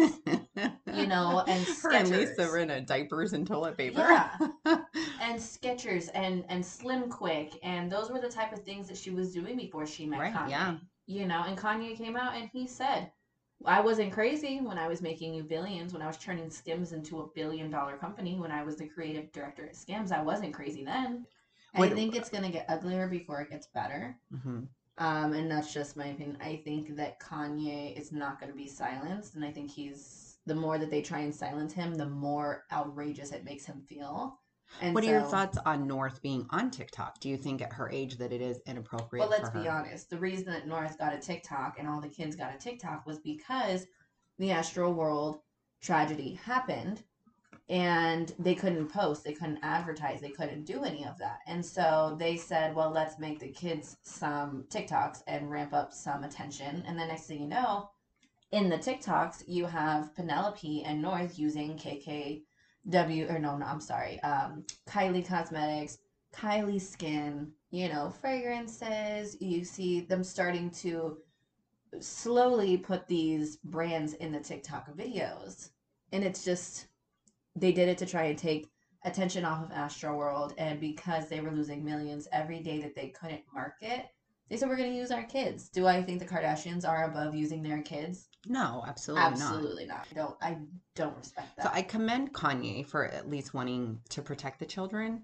you 0.94 1.08
know, 1.08 1.44
and 1.48 1.66
her 1.84 1.94
and 1.94 2.10
Lisa 2.10 2.34
Skechers. 2.36 2.52
were 2.52 2.58
in 2.58 2.70
a 2.70 2.82
diapers 2.82 3.34
and 3.34 3.46
toilet 3.46 3.78
paper. 3.78 4.00
Yeah. 4.00 4.30
and 5.22 5.40
Skechers 5.40 6.10
and 6.14 6.46
and 6.50 6.66
Slim 6.66 7.10
Quick 7.10 7.60
and 7.64 7.92
those 7.92 8.10
were 8.10 8.20
the 8.22 8.30
type 8.30 8.54
of 8.54 8.64
things 8.64 8.88
that 8.88 8.98
she 8.98 9.12
was 9.12 9.34
doing 9.34 9.58
before 9.58 9.86
she 9.86 10.06
met 10.06 10.20
Right, 10.20 10.34
Kanye. 10.34 10.50
yeah. 10.50 10.78
You 11.06 11.26
know, 11.28 11.44
and 11.48 11.58
Kanye 11.58 11.98
came 11.98 12.16
out 12.16 12.36
and 12.36 12.50
he 12.54 12.68
said, 12.68 13.12
I 13.66 13.82
wasn't 13.82 14.14
crazy 14.14 14.60
when 14.62 14.78
I 14.78 14.88
was 14.88 15.02
making 15.02 15.34
you 15.34 15.44
billions, 15.44 15.92
when 15.92 16.02
I 16.02 16.08
was 16.08 16.18
turning 16.18 16.50
Skims 16.50 16.92
into 16.92 17.22
a 17.22 17.28
billion 17.36 17.70
dollar 17.72 17.98
company, 17.98 18.38
when 18.40 18.52
I 18.52 18.64
was 18.64 18.78
the 18.78 18.88
creative 18.88 19.32
director 19.32 19.66
at 19.66 19.76
Skims. 19.76 20.12
I 20.12 20.22
wasn't 20.22 20.54
crazy 20.54 20.84
then. 20.86 21.26
I 21.74 21.90
think 21.90 22.16
it's 22.16 22.30
gonna 22.30 22.52
get 22.52 22.66
uglier 22.70 23.08
before 23.08 23.42
it 23.42 23.50
gets 23.50 23.68
better. 23.68 24.18
Mhm. 24.34 24.68
Um, 24.98 25.34
and 25.34 25.50
that's 25.50 25.74
just 25.74 25.96
my 25.96 26.08
opinion. 26.08 26.38
I 26.42 26.58
think 26.58 26.96
that 26.98 27.20
Kanye 27.20 27.98
is 27.98 28.12
not 28.12 28.40
gonna 28.40 28.54
be 28.54 28.68
silenced, 28.68 29.36
and 29.36 29.46
I 29.46 29.52
think 29.52 29.72
he's 29.72 30.38
the 30.46 30.56
more 30.56 30.78
that 30.78 30.90
they 30.90 31.02
try 31.02 31.20
and 31.20 31.34
silence 31.36 31.74
him, 31.74 31.94
the 31.96 32.10
more 32.10 32.66
outrageous 32.72 33.32
it 33.32 33.44
makes 33.44 33.66
him 33.66 33.82
feel. 33.82 34.40
And 34.82 34.94
what 34.94 35.04
are 35.04 35.08
your 35.08 35.22
thoughts 35.24 35.58
on 35.66 35.88
North 35.88 36.22
being 36.22 36.46
on 36.50 36.72
TikTok? 36.72 37.20
Do 37.20 37.30
you 37.30 37.38
think 37.38 37.62
at 37.62 37.74
her 37.74 37.90
age 37.90 38.18
that 38.18 38.32
it 38.32 38.42
is 38.42 38.60
inappropriate? 38.66 39.28
Well, 39.28 39.30
let's 39.30 39.50
be 39.50 39.68
honest. 39.68 40.10
The 40.10 40.18
reason 40.18 40.46
that 40.48 40.68
North 40.68 40.98
got 40.98 41.14
a 41.14 41.20
TikTok 41.20 41.80
and 41.80 41.88
all 41.88 42.02
the 42.02 42.10
kids 42.10 42.36
got 42.36 42.54
a 42.54 42.58
TikTok 42.58 43.06
was 43.06 43.20
because 43.20 43.88
the 44.38 44.50
Astroworld 44.50 45.42
tragedy 45.82 46.34
happened 46.34 47.04
and 47.70 48.34
they 48.40 48.56
couldn't 48.56 48.88
post, 48.88 49.24
they 49.24 49.34
couldn't 49.34 49.60
advertise, 49.62 50.22
they 50.22 50.30
couldn't 50.30 50.66
do 50.66 50.84
any 50.84 51.06
of 51.06 51.18
that. 51.20 51.40
And 51.46 51.64
so 51.64 52.16
they 52.20 52.36
said, 52.36 52.76
well, 52.76 52.90
let's 52.90 53.20
make 53.20 53.40
the 53.40 53.50
kids 53.50 53.98
some 54.02 54.66
TikToks 54.70 55.22
and 55.28 55.52
ramp 55.52 55.74
up 55.74 55.94
some 55.94 56.24
attention. 56.24 56.84
And 56.88 56.98
the 56.98 57.06
next 57.06 57.28
thing 57.28 57.42
you 57.42 57.48
know, 57.48 57.92
in 58.52 58.70
the 58.70 58.78
TikToks, 58.78 59.44
you 59.48 59.68
have 59.68 60.16
Penelope 60.16 60.84
and 60.84 61.00
North 61.00 61.38
using 61.38 61.78
KKW, 61.78 63.32
or 63.32 63.38
no, 63.38 63.56
no, 63.56 63.66
I'm 63.66 63.82
sorry, 63.82 64.20
um, 64.24 64.66
Kylie 64.88 65.28
Cosmetics, 65.28 66.00
Kylie 66.34 66.82
Skin, 66.82 67.52
you 67.70 67.90
know, 67.90 68.10
fragrances. 68.10 69.38
You 69.40 69.64
see 69.64 70.02
them 70.02 70.24
starting 70.24 70.72
to 70.72 71.20
slowly 72.00 72.78
put 72.78 73.08
these 73.08 73.58
brands 73.58 74.14
in 74.14 74.32
the 74.32 74.40
TikTok 74.40 74.96
videos. 74.96 75.70
And 76.12 76.24
it's 76.24 76.44
just, 76.44 76.88
they 77.60 77.72
did 77.72 77.90
it 77.90 77.98
to 78.00 78.06
try 78.06 78.24
and 78.24 78.38
take 78.38 78.70
attention 79.06 79.46
off 79.46 79.64
of 79.64 79.72
Astroworld. 79.72 80.54
And 80.58 80.80
because 80.80 81.30
they 81.30 81.42
were 81.42 81.52
losing 81.52 81.84
millions 81.84 82.28
every 82.32 82.60
day 82.62 82.82
that 82.82 82.96
they 82.96 83.10
couldn't 83.10 83.44
market, 83.54 84.06
they 84.50 84.58
said, 84.58 84.68
we're 84.68 84.78
going 84.78 84.92
to 84.92 84.98
use 84.98 85.12
our 85.12 85.24
kids. 85.24 85.70
Do 85.70 85.86
I 85.86 86.02
think 86.02 86.20
the 86.20 86.26
Kardashians 86.26 86.88
are 86.88 87.10
above 87.10 87.36
using 87.36 87.62
their 87.62 87.82
kids? 87.84 88.28
No, 88.48 88.84
absolutely, 88.88 89.24
not. 89.24 89.32
Absolutely 89.34 89.86
not. 89.86 90.08
I 90.10 90.14
don't, 90.16 90.36
I 90.42 90.58
don't 90.96 91.18
respect 91.18 91.56
that. 91.58 91.66
So 91.66 91.72
I 91.72 91.84
commend 91.84 92.34
Kanye 92.34 92.86
for 92.86 93.06
at 93.06 93.30
least 93.30 93.54
wanting 93.54 94.00
to 94.10 94.22
protect 94.22 94.60
the 94.60 94.66
children. 94.66 95.24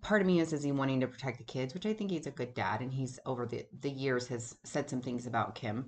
Part 0.00 0.20
of 0.20 0.26
me 0.26 0.40
is 0.40 0.52
is 0.52 0.62
he 0.62 0.72
wanting 0.72 1.00
to 1.00 1.08
protect 1.08 1.38
the 1.38 1.44
kids, 1.44 1.74
which 1.74 1.86
I 1.86 1.92
think 1.92 2.10
he's 2.10 2.26
a 2.26 2.32
good 2.32 2.54
dad, 2.54 2.80
and 2.80 2.92
he's 2.92 3.18
over 3.24 3.46
the 3.46 3.64
the 3.80 3.90
years 3.90 4.26
has 4.28 4.56
said 4.64 4.90
some 4.90 5.00
things 5.00 5.26
about 5.26 5.54
Kim. 5.54 5.86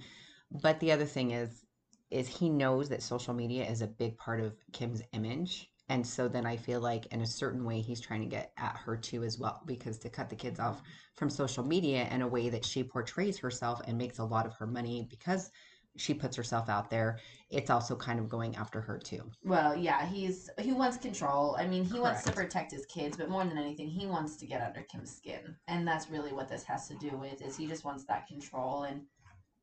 But 0.50 0.78
the 0.80 0.92
other 0.92 1.04
thing 1.04 1.32
is, 1.32 1.64
is 2.10 2.28
he 2.28 2.48
knows 2.48 2.88
that 2.88 3.02
social 3.02 3.34
media 3.34 3.68
is 3.68 3.82
a 3.82 3.88
big 3.88 4.16
part 4.16 4.40
of 4.40 4.54
Kim's 4.72 5.02
image, 5.12 5.68
and 5.88 6.06
so 6.06 6.28
then 6.28 6.46
I 6.46 6.56
feel 6.56 6.80
like 6.80 7.06
in 7.06 7.20
a 7.20 7.26
certain 7.26 7.64
way 7.64 7.80
he's 7.80 8.00
trying 8.00 8.22
to 8.22 8.26
get 8.26 8.52
at 8.56 8.76
her 8.76 8.96
too 8.96 9.22
as 9.22 9.38
well, 9.38 9.62
because 9.66 9.98
to 9.98 10.08
cut 10.08 10.30
the 10.30 10.36
kids 10.36 10.58
off 10.58 10.78
mm-hmm. 10.78 10.86
from 11.16 11.30
social 11.30 11.64
media 11.64 12.08
in 12.10 12.22
a 12.22 12.28
way 12.28 12.48
that 12.48 12.64
she 12.64 12.82
portrays 12.82 13.38
herself 13.38 13.80
and 13.86 13.98
makes 13.98 14.18
a 14.18 14.24
lot 14.24 14.46
of 14.46 14.54
her 14.54 14.66
money 14.66 15.06
because 15.10 15.50
she 15.96 16.12
puts 16.12 16.36
herself 16.36 16.68
out 16.68 16.90
there, 16.90 17.18
it's 17.50 17.70
also 17.70 17.94
kind 17.94 18.18
of 18.18 18.28
going 18.28 18.56
after 18.56 18.80
her 18.80 18.98
too. 18.98 19.22
Well, 19.44 19.76
yeah, 19.76 20.06
he's 20.06 20.50
he 20.58 20.72
wants 20.72 20.96
control. 20.96 21.56
I 21.58 21.66
mean, 21.66 21.84
he 21.84 22.00
wants 22.00 22.24
to 22.24 22.32
protect 22.32 22.72
his 22.72 22.84
kids, 22.86 23.16
but 23.16 23.28
more 23.28 23.44
than 23.44 23.58
anything, 23.58 23.88
he 23.88 24.06
wants 24.06 24.36
to 24.36 24.46
get 24.46 24.62
under 24.62 24.82
Kim's 24.82 25.14
skin, 25.14 25.54
and 25.68 25.86
that's 25.86 26.10
really 26.10 26.32
what 26.32 26.48
this 26.48 26.64
has 26.64 26.88
to 26.88 26.94
do 26.96 27.16
with. 27.16 27.42
Is 27.42 27.56
he 27.56 27.66
just 27.66 27.84
wants 27.84 28.04
that 28.06 28.26
control, 28.26 28.84
and 28.84 29.02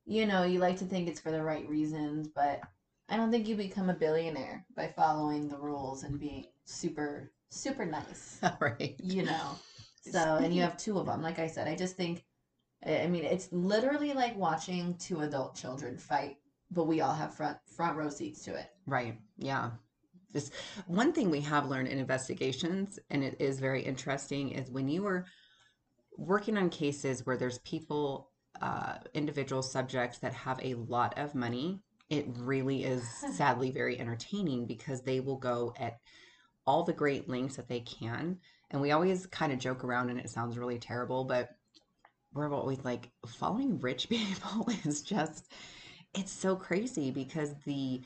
you 0.05 0.25
know, 0.25 0.43
you 0.43 0.59
like 0.59 0.77
to 0.77 0.85
think 0.85 1.09
it's 1.09 1.19
for 1.19 1.31
the 1.31 1.43
right 1.43 1.67
reasons, 1.67 2.29
but 2.33 2.61
I 3.09 3.17
don't 3.17 3.31
think 3.31 3.47
you 3.47 3.55
become 3.55 3.89
a 3.89 3.93
billionaire 3.93 4.65
by 4.75 4.87
following 4.87 5.47
the 5.47 5.57
rules 5.57 6.03
and 6.03 6.19
being 6.19 6.45
super 6.65 7.31
super 7.51 7.85
nice. 7.85 8.39
right. 8.59 8.95
You 9.03 9.23
know, 9.23 9.55
so 10.09 10.37
and 10.41 10.55
you 10.55 10.61
have 10.61 10.77
two 10.77 10.97
of 10.97 11.05
them. 11.05 11.21
Like 11.21 11.37
I 11.37 11.47
said, 11.47 11.67
I 11.67 11.75
just 11.75 11.95
think, 11.95 12.23
I 12.85 13.07
mean, 13.07 13.25
it's 13.25 13.49
literally 13.51 14.13
like 14.13 14.35
watching 14.35 14.95
two 14.95 15.21
adult 15.21 15.55
children 15.55 15.97
fight, 15.97 16.37
but 16.71 16.85
we 16.85 17.01
all 17.01 17.13
have 17.13 17.35
front 17.35 17.57
front 17.75 17.97
row 17.97 18.09
seats 18.09 18.43
to 18.45 18.55
it. 18.55 18.71
Right. 18.87 19.19
Yeah. 19.37 19.71
Just 20.33 20.53
one 20.87 21.11
thing 21.11 21.29
we 21.29 21.41
have 21.41 21.67
learned 21.67 21.89
in 21.89 21.99
investigations, 21.99 22.97
and 23.09 23.21
it 23.21 23.35
is 23.39 23.59
very 23.59 23.81
interesting, 23.81 24.51
is 24.51 24.71
when 24.71 24.87
you 24.87 25.05
are 25.05 25.25
working 26.17 26.57
on 26.57 26.69
cases 26.69 27.25
where 27.25 27.35
there's 27.35 27.59
people, 27.59 28.29
uh, 28.61 28.93
individual 29.13 29.61
subjects 29.61 30.19
that 30.19 30.33
have 30.33 30.57
a 30.63 30.75
lot 30.75 31.17
of 31.19 31.35
money, 31.35 31.81
it 32.11 32.25
really 32.39 32.83
is 32.83 33.07
sadly 33.09 33.71
very 33.71 33.97
entertaining 33.99 34.65
because 34.67 35.01
they 35.01 35.21
will 35.21 35.37
go 35.37 35.73
at 35.79 35.97
all 36.67 36.83
the 36.83 36.93
great 36.93 37.27
lengths 37.29 37.55
that 37.55 37.69
they 37.69 37.79
can. 37.79 38.37
And 38.69 38.81
we 38.81 38.91
always 38.91 39.25
kind 39.25 39.51
of 39.53 39.59
joke 39.59 39.83
around, 39.83 40.09
and 40.09 40.19
it 40.19 40.29
sounds 40.29 40.57
really 40.57 40.77
terrible, 40.77 41.23
but 41.23 41.49
we're 42.33 42.53
always 42.53 42.83
like, 42.83 43.09
following 43.25 43.79
rich 43.79 44.09
people 44.09 44.67
is 44.85 45.01
just, 45.01 45.51
it's 46.13 46.31
so 46.31 46.55
crazy 46.55 47.09
because 47.11 47.55
the 47.65 48.01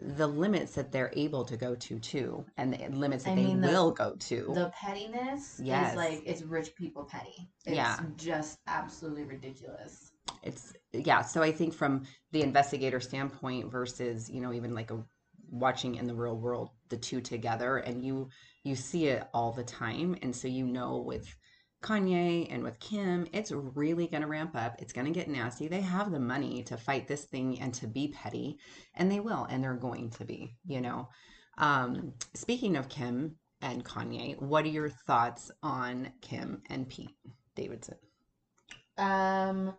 the 0.00 0.26
limits 0.26 0.72
that 0.74 0.90
they're 0.90 1.12
able 1.14 1.44
to 1.44 1.56
go 1.56 1.76
to 1.76 2.00
too 2.00 2.44
and 2.56 2.72
the 2.74 2.88
limits 2.88 3.22
that 3.22 3.30
I 3.30 3.36
they 3.36 3.54
the- 3.54 3.68
will 3.68 3.92
go 3.92 4.16
to 4.16 4.50
The 4.52 4.72
pettiness 4.74 5.60
Yes. 5.62 5.90
is 5.92 5.96
like 5.96 6.22
it's 6.26 6.42
rich 6.42 6.74
people 6.74 7.04
petty. 7.04 7.48
It's 7.64 7.76
Yeah. 7.76 8.00
just 8.16 8.58
absolutely 8.66 9.22
ridiculous. 9.22 10.10
It's 10.44 10.72
yeah 10.92 11.22
so 11.22 11.42
i 11.42 11.50
think 11.50 11.74
from 11.74 12.04
the 12.32 12.42
investigator 12.42 13.00
standpoint 13.00 13.70
versus 13.70 14.30
you 14.30 14.40
know 14.40 14.52
even 14.52 14.74
like 14.74 14.90
a 14.90 15.04
watching 15.50 15.96
in 15.96 16.06
the 16.06 16.14
real 16.14 16.36
world 16.36 16.70
the 16.88 16.96
two 16.96 17.20
together 17.20 17.78
and 17.78 18.04
you 18.04 18.28
you 18.62 18.74
see 18.74 19.06
it 19.06 19.24
all 19.32 19.52
the 19.52 19.64
time 19.64 20.16
and 20.22 20.34
so 20.34 20.48
you 20.48 20.66
know 20.66 20.98
with 20.98 21.34
kanye 21.82 22.46
and 22.50 22.62
with 22.62 22.78
kim 22.80 23.26
it's 23.32 23.52
really 23.52 24.06
going 24.06 24.22
to 24.22 24.28
ramp 24.28 24.56
up. 24.56 24.76
It's 24.80 24.92
going 24.94 25.06
to 25.06 25.12
get 25.12 25.28
nasty. 25.28 25.68
They 25.68 25.82
have 25.82 26.10
the 26.10 26.18
money 26.18 26.62
to 26.64 26.78
fight 26.78 27.06
this 27.06 27.24
thing 27.24 27.60
and 27.60 27.74
to 27.74 27.86
be 27.86 28.08
petty 28.08 28.58
and 28.94 29.10
they 29.10 29.20
will 29.20 29.46
and 29.50 29.62
they're 29.62 29.74
going 29.74 30.10
to 30.10 30.24
be 30.24 30.56
you 30.66 30.80
know. 30.80 31.08
Um 31.58 32.14
speaking 32.34 32.76
of 32.76 32.88
kim 32.88 33.36
and 33.60 33.84
kanye 33.84 34.40
what 34.40 34.64
are 34.64 34.68
your 34.68 34.88
thoughts 34.88 35.50
on 35.62 36.10
kim 36.20 36.62
and 36.70 36.88
pete 36.88 37.14
davidson? 37.54 37.96
Um, 38.96 39.74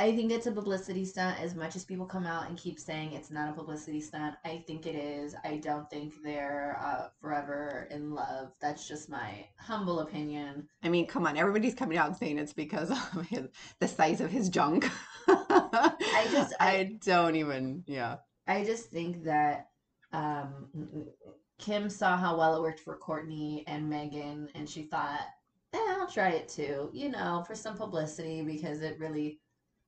I 0.00 0.16
think 0.16 0.32
it's 0.32 0.46
a 0.46 0.52
publicity 0.52 1.04
stunt. 1.04 1.38
As 1.38 1.54
much 1.54 1.76
as 1.76 1.84
people 1.84 2.06
come 2.06 2.24
out 2.26 2.48
and 2.48 2.56
keep 2.56 2.80
saying 2.80 3.12
it's 3.12 3.30
not 3.30 3.50
a 3.50 3.52
publicity 3.52 4.00
stunt, 4.00 4.34
I 4.46 4.64
think 4.66 4.86
it 4.86 4.94
is. 4.94 5.34
I 5.44 5.58
don't 5.58 5.90
think 5.90 6.14
they're 6.24 6.78
uh, 6.82 7.08
forever 7.20 7.86
in 7.90 8.14
love. 8.14 8.52
That's 8.62 8.88
just 8.88 9.10
my 9.10 9.44
humble 9.58 10.00
opinion. 10.00 10.66
I 10.82 10.88
mean, 10.88 11.06
come 11.06 11.26
on, 11.26 11.36
everybody's 11.36 11.74
coming 11.74 11.98
out 11.98 12.06
and 12.08 12.16
saying 12.16 12.38
it's 12.38 12.54
because 12.54 12.90
of 12.90 13.26
his, 13.28 13.48
the 13.78 13.86
size 13.88 14.22
of 14.22 14.30
his 14.30 14.48
junk. 14.48 14.88
I 15.28 16.26
just- 16.32 16.54
I, 16.58 16.70
I- 16.78 16.96
don't 17.04 17.36
even, 17.36 17.84
yeah. 17.86 18.16
I 18.46 18.64
just 18.64 18.90
think 18.90 19.22
that 19.24 19.68
um, 20.14 20.68
Kim 21.58 21.90
saw 21.90 22.16
how 22.16 22.38
well 22.38 22.56
it 22.56 22.62
worked 22.62 22.80
for 22.80 22.98
Kourtney 22.98 23.64
and 23.66 23.88
Megan, 23.88 24.48
and 24.54 24.66
she 24.66 24.84
thought, 24.84 25.20
eh, 25.74 25.78
I'll 25.78 26.06
try 26.10 26.30
it 26.30 26.48
too, 26.48 26.88
you 26.94 27.10
know, 27.10 27.44
for 27.46 27.54
some 27.54 27.76
publicity 27.76 28.40
because 28.40 28.80
it 28.80 28.98
really, 28.98 29.40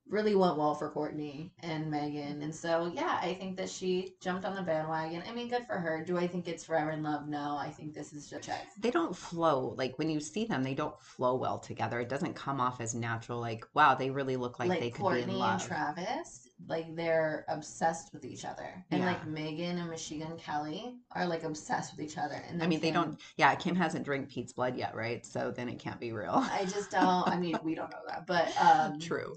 really 0.08 0.34
went 0.34 0.58
well 0.58 0.74
for 0.74 0.92
Kourtney 0.92 1.50
and 1.60 1.90
Megan. 1.90 2.42
And 2.42 2.54
so, 2.54 2.92
yeah, 2.94 3.18
I 3.22 3.34
think 3.34 3.56
that 3.56 3.70
she 3.70 4.14
jumped 4.20 4.44
on 4.44 4.54
the 4.54 4.62
bandwagon. 4.62 5.22
I 5.28 5.32
mean, 5.32 5.48
good 5.48 5.66
for 5.66 5.74
her. 5.74 6.04
Do 6.04 6.18
I 6.18 6.26
think 6.26 6.48
it's 6.48 6.64
forever 6.64 6.90
in 6.90 7.02
love? 7.02 7.28
No, 7.28 7.56
I 7.56 7.70
think 7.70 7.94
this 7.94 8.12
is 8.12 8.28
just 8.28 8.44
check. 8.44 8.66
They 8.78 8.90
don't 8.90 9.16
flow. 9.16 9.74
Like 9.78 9.98
when 9.98 10.10
you 10.10 10.20
see 10.20 10.44
them, 10.44 10.62
they 10.62 10.74
don't 10.74 11.00
flow 11.00 11.36
well 11.36 11.58
together. 11.58 12.00
It 12.00 12.08
doesn't 12.08 12.34
come 12.34 12.60
off 12.60 12.80
as 12.80 12.94
natural. 12.94 13.40
Like, 13.40 13.64
wow, 13.74 13.94
they 13.94 14.10
really 14.10 14.36
look 14.36 14.58
like, 14.58 14.68
Like, 14.68 14.80
they 14.80 14.90
could 14.90 15.04
Kourtney 15.04 15.26
be 15.26 15.32
in 15.32 15.38
love. 15.38 15.60
Kourtney 15.60 15.62
and. 15.62 15.96
Travis, 15.96 16.48
like 16.68 16.94
they're 16.94 17.44
obsessed 17.48 18.12
with 18.12 18.24
each 18.24 18.44
other, 18.44 18.84
and 18.90 19.00
Yeah. 19.00 19.06
like 19.06 19.26
Megan 19.26 19.78
and 19.78 19.90
Machine 19.90 20.20
Gun 20.20 20.36
Kelly 20.38 20.96
are 21.12 21.26
like 21.26 21.42
obsessed 21.42 21.96
with 21.96 22.04
each 22.06 22.18
other. 22.18 22.42
And 22.48 22.62
I 22.62 22.66
mean, 22.66 22.80
they 22.80 22.90
don't, 22.90 23.18
yeah, 23.36 23.54
Kim 23.54 23.74
hasn't 23.74 24.04
drank 24.04 24.28
Pete's 24.28 24.52
blood 24.52 24.76
yet, 24.76 24.94
right? 24.94 25.24
So 25.26 25.50
then 25.50 25.68
it 25.68 25.78
can't 25.78 25.98
be 25.98 26.12
real. 26.12 26.46
I 26.50 26.64
just 26.64 26.90
don't. 26.90 27.26
I 27.28 27.36
mean, 27.36 27.58
we 27.64 27.74
don't 27.74 27.90
know 27.90 28.02
that, 28.08 28.26
but 28.26 28.52
um, 28.60 28.98
True. 29.00 29.34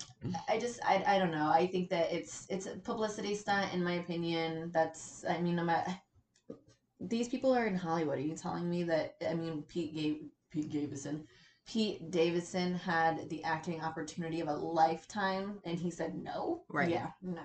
I 0.48 0.60
just, 0.60 0.79
I, 0.86 1.03
I 1.08 1.20
don't 1.20 1.32
know. 1.32 1.50
I 1.50 1.67
think 1.67 1.89
that 1.89 2.13
it's, 2.13 2.46
it's 2.50 2.67
a 2.67 2.75
publicity 2.77 3.36
stunt, 3.36 3.74
in 3.74 3.84
my 3.84 3.94
opinion. 3.94 4.72
That's, 4.74 5.25
I 5.27 5.39
mean, 5.41 5.55
no 5.55 5.63
matter. 5.63 5.96
These 7.01 7.27
people 7.27 7.53
are 7.53 7.67
in 7.67 7.75
Hollywood. 7.75 8.17
Are 8.17 8.22
you 8.22 8.36
telling 8.36 8.70
me 8.70 8.84
that? 8.84 9.15
I 9.29 9.34
mean, 9.34 9.63
Pete 9.67 9.94
gave 9.94 10.22
Pete 10.50 10.72
Davison, 10.72 11.27
Pete 11.67 12.12
Davidson 12.12 12.75
had 12.75 13.29
the 13.29 13.43
acting 13.43 13.81
opportunity 13.81 14.39
of 14.41 14.48
a 14.48 14.53
lifetime, 14.53 15.60
and 15.65 15.79
he 15.79 15.89
said 15.89 16.15
no. 16.15 16.63
Right. 16.69 16.89
Yeah. 16.89 17.07
No. 17.22 17.41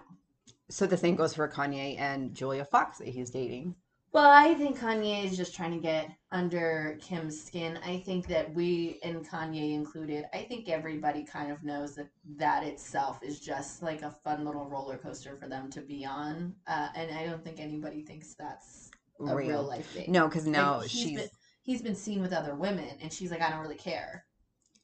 So 0.68 0.86
the 0.86 0.96
same 0.96 1.16
goes 1.16 1.34
for 1.34 1.48
Kanye 1.48 1.98
and 1.98 2.34
Julia 2.34 2.64
Fox 2.64 2.98
that 2.98 3.08
he's 3.08 3.30
dating. 3.30 3.74
Well, 4.12 4.28
I 4.30 4.54
think 4.54 4.76
Kanye 4.78 5.24
is 5.24 5.36
just 5.36 5.54
trying 5.54 5.70
to 5.72 5.78
get 5.78 6.10
under 6.32 6.98
Kim's 7.00 7.40
skin. 7.40 7.78
I 7.84 7.98
think 7.98 8.26
that 8.26 8.52
we, 8.54 8.98
and 9.04 9.24
Kanye 9.28 9.72
included, 9.72 10.24
I 10.34 10.38
think 10.42 10.68
everybody 10.68 11.22
kind 11.24 11.52
of 11.52 11.62
knows 11.62 11.94
that 11.94 12.08
that 12.36 12.64
itself 12.64 13.20
is 13.22 13.38
just 13.38 13.82
like 13.84 14.02
a 14.02 14.10
fun 14.10 14.44
little 14.44 14.68
roller 14.68 14.98
coaster 14.98 15.36
for 15.36 15.48
them 15.48 15.70
to 15.70 15.80
be 15.80 16.04
on. 16.04 16.54
Uh, 16.66 16.88
and 16.96 17.16
I 17.16 17.24
don't 17.24 17.42
think 17.44 17.60
anybody 17.60 18.02
thinks 18.02 18.34
that's 18.34 18.90
a 19.20 19.24
real, 19.24 19.36
Real. 19.36 19.62
life 19.62 19.86
thing. 19.90 20.10
No, 20.10 20.26
because 20.26 20.46
now 20.46 20.78
Like, 20.78 20.90
she's. 20.90 21.16
been, 21.20 21.28
he's 21.70 21.82
been 21.82 21.94
seen 21.94 22.20
with 22.20 22.32
other 22.32 22.56
women, 22.56 22.96
and 23.00 23.12
she's 23.12 23.30
like, 23.30 23.40
I 23.40 23.48
don't 23.48 23.60
really 23.60 23.76
care. 23.76 24.24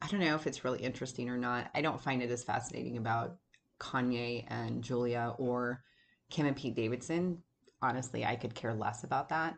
I 0.00 0.06
don't 0.06 0.20
know 0.20 0.36
if 0.36 0.46
it's 0.46 0.64
really 0.64 0.78
interesting 0.78 1.28
or 1.28 1.36
not. 1.36 1.68
I 1.74 1.80
don't 1.82 2.00
find 2.00 2.22
it 2.22 2.30
as 2.30 2.44
fascinating 2.44 2.96
about 2.96 3.38
Kanye 3.80 4.44
and 4.46 4.84
Julia 4.84 5.34
or 5.36 5.82
Kim 6.30 6.46
and 6.46 6.54
Pete 6.54 6.76
Davidson. 6.76 7.42
honestly, 7.82 8.24
I 8.24 8.36
could 8.36 8.54
care 8.54 8.72
less 8.72 9.02
about 9.02 9.30
that. 9.30 9.56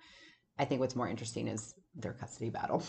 I 0.58 0.64
think 0.64 0.80
what's 0.80 0.96
more 0.96 1.06
interesting 1.06 1.48
is 1.48 1.74
their 1.94 2.14
custody 2.14 2.48
battle. 2.48 2.82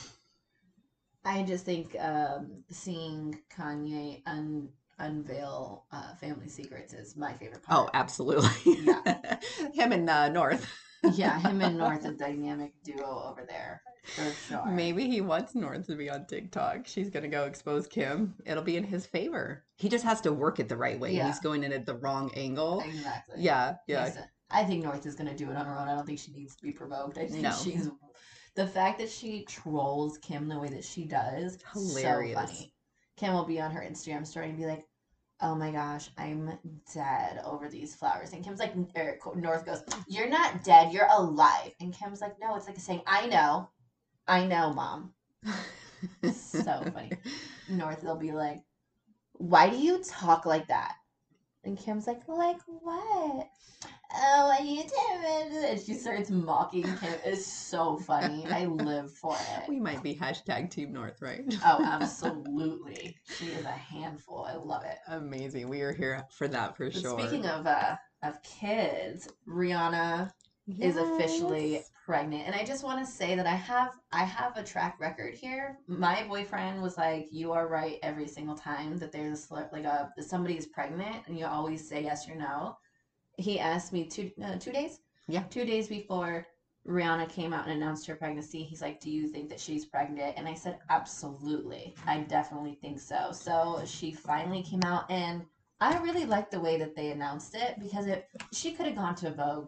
I 1.26 1.44
just 1.44 1.66
think 1.66 1.98
um, 2.00 2.64
seeing 2.70 3.38
Kanye 3.54 4.22
un- 4.26 4.70
unveil 5.00 5.84
uh, 5.92 6.16
family 6.16 6.48
secrets 6.48 6.94
is 6.94 7.18
my 7.18 7.34
favorite 7.34 7.62
part. 7.64 7.78
Oh, 7.78 7.90
absolutely. 7.94 8.78
Yeah. 8.86 9.38
Him 9.74 9.92
and 9.92 10.10
uh, 10.10 10.30
North. 10.30 10.66
yeah, 11.14 11.40
him 11.40 11.62
and 11.62 11.78
North, 11.78 12.06
a 12.06 12.12
dynamic 12.26 12.74
duo 12.84 13.24
over 13.30 13.46
there 13.48 13.82
for 14.10 14.32
sure. 14.48 14.66
Maybe 14.68 15.08
he 15.08 15.22
wants 15.22 15.56
North 15.56 15.88
to 15.88 15.96
be 15.96 16.10
on 16.10 16.26
TikTok. 16.26 16.88
She's 16.88 17.10
gonna 17.10 17.28
go 17.28 17.46
expose 17.46 17.88
Kim. 17.88 18.36
It'll 18.46 18.64
be 18.64 18.78
in 18.78 18.84
his 18.84 19.06
favor. 19.06 19.64
He 19.78 19.90
just 19.90 20.04
has 20.04 20.22
to 20.22 20.34
work 20.34 20.60
it 20.60 20.70
the 20.70 20.78
right 20.78 21.00
way. 21.00 21.14
Yeah. 21.16 21.28
He's 21.28 21.40
going 21.40 21.64
in 21.64 21.72
at 21.72 21.86
the 21.86 21.96
wrong 21.96 22.32
angle. 22.36 22.82
exactly. 22.86 23.36
Yeah, 23.40 23.76
yeah. 23.88 24.12
I 24.52 24.64
think 24.64 24.84
North 24.84 25.06
is 25.06 25.16
going 25.16 25.30
to 25.30 25.36
do 25.36 25.50
it 25.52 25.56
on 25.56 25.66
her 25.66 25.78
own. 25.78 25.88
I 25.88 25.94
don't 25.96 26.06
think 26.08 26.18
she 26.18 26.32
needs 26.32 26.56
to 26.56 26.64
be 26.64 26.72
provoked. 26.72 27.20
I 27.20 27.28
think 27.28 27.44
No. 27.44 27.52
she's 27.52 27.88
the 28.56 28.66
fact 28.66 28.98
that 28.98 29.10
she 29.10 29.44
trolls 29.46 30.18
Kim 30.18 30.48
the 30.50 30.60
way 30.60 30.70
that 30.70 30.84
she 30.84 31.06
does. 31.06 31.60
Hilarious. 31.72 32.36
So 32.36 32.46
funny. 32.48 32.74
Kim 33.16 33.34
will 33.34 33.46
be 33.46 33.62
on 33.62 33.70
her 33.72 33.82
Instagram 33.82 34.26
story 34.26 34.50
and 34.50 34.58
be 34.58 34.66
like, 34.66 34.88
"Oh 35.40 35.54
my 35.54 35.72
gosh, 35.72 36.10
I'm 36.18 36.58
dead 36.94 37.42
over 37.46 37.70
these 37.70 37.96
flowers." 37.96 38.34
And 38.34 38.44
Kim's 38.44 38.60
like, 38.60 38.74
er, 38.98 39.20
or 39.24 39.36
North 39.36 39.66
goes, 39.68 39.84
"You're 40.08 40.28
not 40.30 40.64
dead. 40.64 40.92
You're 40.94 41.08
alive." 41.12 41.74
And 41.80 41.94
Kim's 41.94 42.20
like, 42.22 42.40
"No, 42.42 42.56
it's 42.56 42.66
like 42.66 42.80
saying, 42.80 43.02
I 43.06 43.28
know, 43.28 43.70
I 44.30 44.46
know, 44.46 44.74
mom." 44.74 45.14
so 46.32 46.84
funny. 46.94 47.12
North 47.68 48.02
they'll 48.02 48.16
be 48.16 48.32
like, 48.32 48.62
"Why 49.34 49.70
do 49.70 49.78
you 49.78 50.04
talk 50.04 50.46
like 50.46 50.68
that?" 50.68 50.96
And 51.64 51.78
Kim's 51.78 52.08
like, 52.08 52.28
"Like 52.28 52.60
what?" 52.68 53.48
Oh, 54.14 54.56
are 54.58 54.64
you 54.64 54.84
doing? 54.84 55.64
And 55.66 55.80
she 55.82 55.94
starts 55.94 56.30
mocking 56.30 56.84
Kim. 56.84 57.14
It's 57.26 57.46
so 57.46 57.98
funny. 57.98 58.46
I 58.48 58.66
live 58.66 59.12
for 59.12 59.36
it. 59.58 59.70
We 59.70 59.80
might 59.80 60.02
be 60.04 60.16
hashtag 60.16 60.72
Team 60.72 60.92
North, 60.94 61.22
right? 61.22 61.44
Oh, 61.64 61.80
absolutely. 61.84 63.16
She 63.38 63.46
is 63.48 63.66
a 63.66 63.70
handful. 63.70 64.46
I 64.46 64.56
love 64.56 64.84
it. 64.84 64.98
Amazing. 65.08 65.70
We 65.70 65.82
are 65.82 65.94
here 65.94 66.26
for 66.32 66.48
that 66.48 66.76
for 66.76 66.86
But 66.86 66.96
sure. 66.96 67.20
Speaking 67.20 67.46
of 67.46 67.66
uh 67.66 67.96
of 68.24 68.42
kids, 68.44 69.30
Rihanna 69.48 70.32
is 70.80 70.98
officially 70.98 71.82
pregnant. 72.06 72.46
And 72.46 72.56
i 72.56 72.64
just 72.64 72.84
want 72.84 73.04
to 73.04 73.12
say 73.12 73.36
that 73.36 73.46
i 73.48 73.56
have 73.56 73.94
i 74.12 74.24
have 74.24 74.58
a 74.58 74.64
track 74.64 75.00
record 75.00 75.34
here. 75.34 75.78
My 75.88 76.24
boyfriend 76.28 76.82
was 76.82 76.98
like 76.98 77.28
you 77.32 77.52
are 77.52 77.68
right 77.68 78.00
every 78.04 78.28
single 78.28 78.56
time 78.56 78.98
that 78.98 79.12
there's 79.12 79.50
like 79.52 79.84
a 79.86 80.12
somebody 80.20 80.58
is 80.58 80.68
pregnant 80.68 81.28
and 81.28 81.38
you 81.38 81.46
always 81.46 81.88
say 81.88 82.04
yes 82.04 82.28
or 82.30 82.36
no. 82.36 82.78
He 83.38 83.60
asked 83.60 83.94
me 83.94 84.06
two 84.06 84.32
uh, 84.44 84.58
two 84.58 84.72
days? 84.72 85.00
Yeah. 85.28 85.44
two 85.50 85.66
days 85.66 85.88
before 85.88 86.46
rihanna 86.88 87.30
came 87.30 87.54
out 87.54 87.68
and 87.68 87.74
announced 87.74 88.08
her 88.08 88.16
pregnancy 88.16 88.64
he's 88.64 88.82
like 88.82 89.00
do 89.00 89.12
you 89.12 89.28
think 89.28 89.50
that 89.50 89.60
she's 89.60 89.86
pregnant? 89.86 90.34
And 90.38 90.48
i 90.48 90.54
said 90.54 90.80
absolutely. 90.90 91.96
I 92.06 92.20
definitely 92.22 92.78
think 92.82 93.00
so. 93.00 93.32
So 93.32 93.82
she 93.86 94.12
finally 94.12 94.64
came 94.64 94.84
out 94.84 95.10
and 95.10 95.46
i 95.82 95.98
really 96.00 96.26
like 96.26 96.52
the 96.52 96.60
way 96.60 96.78
that 96.78 96.96
they 96.96 97.12
announced 97.12 97.56
it 97.56 97.80
because 97.80 98.08
it 98.08 98.28
she 98.52 98.72
could 98.72 98.86
have 98.86 98.96
gone 98.96 99.16
to 99.16 99.32
vogue 99.32 99.68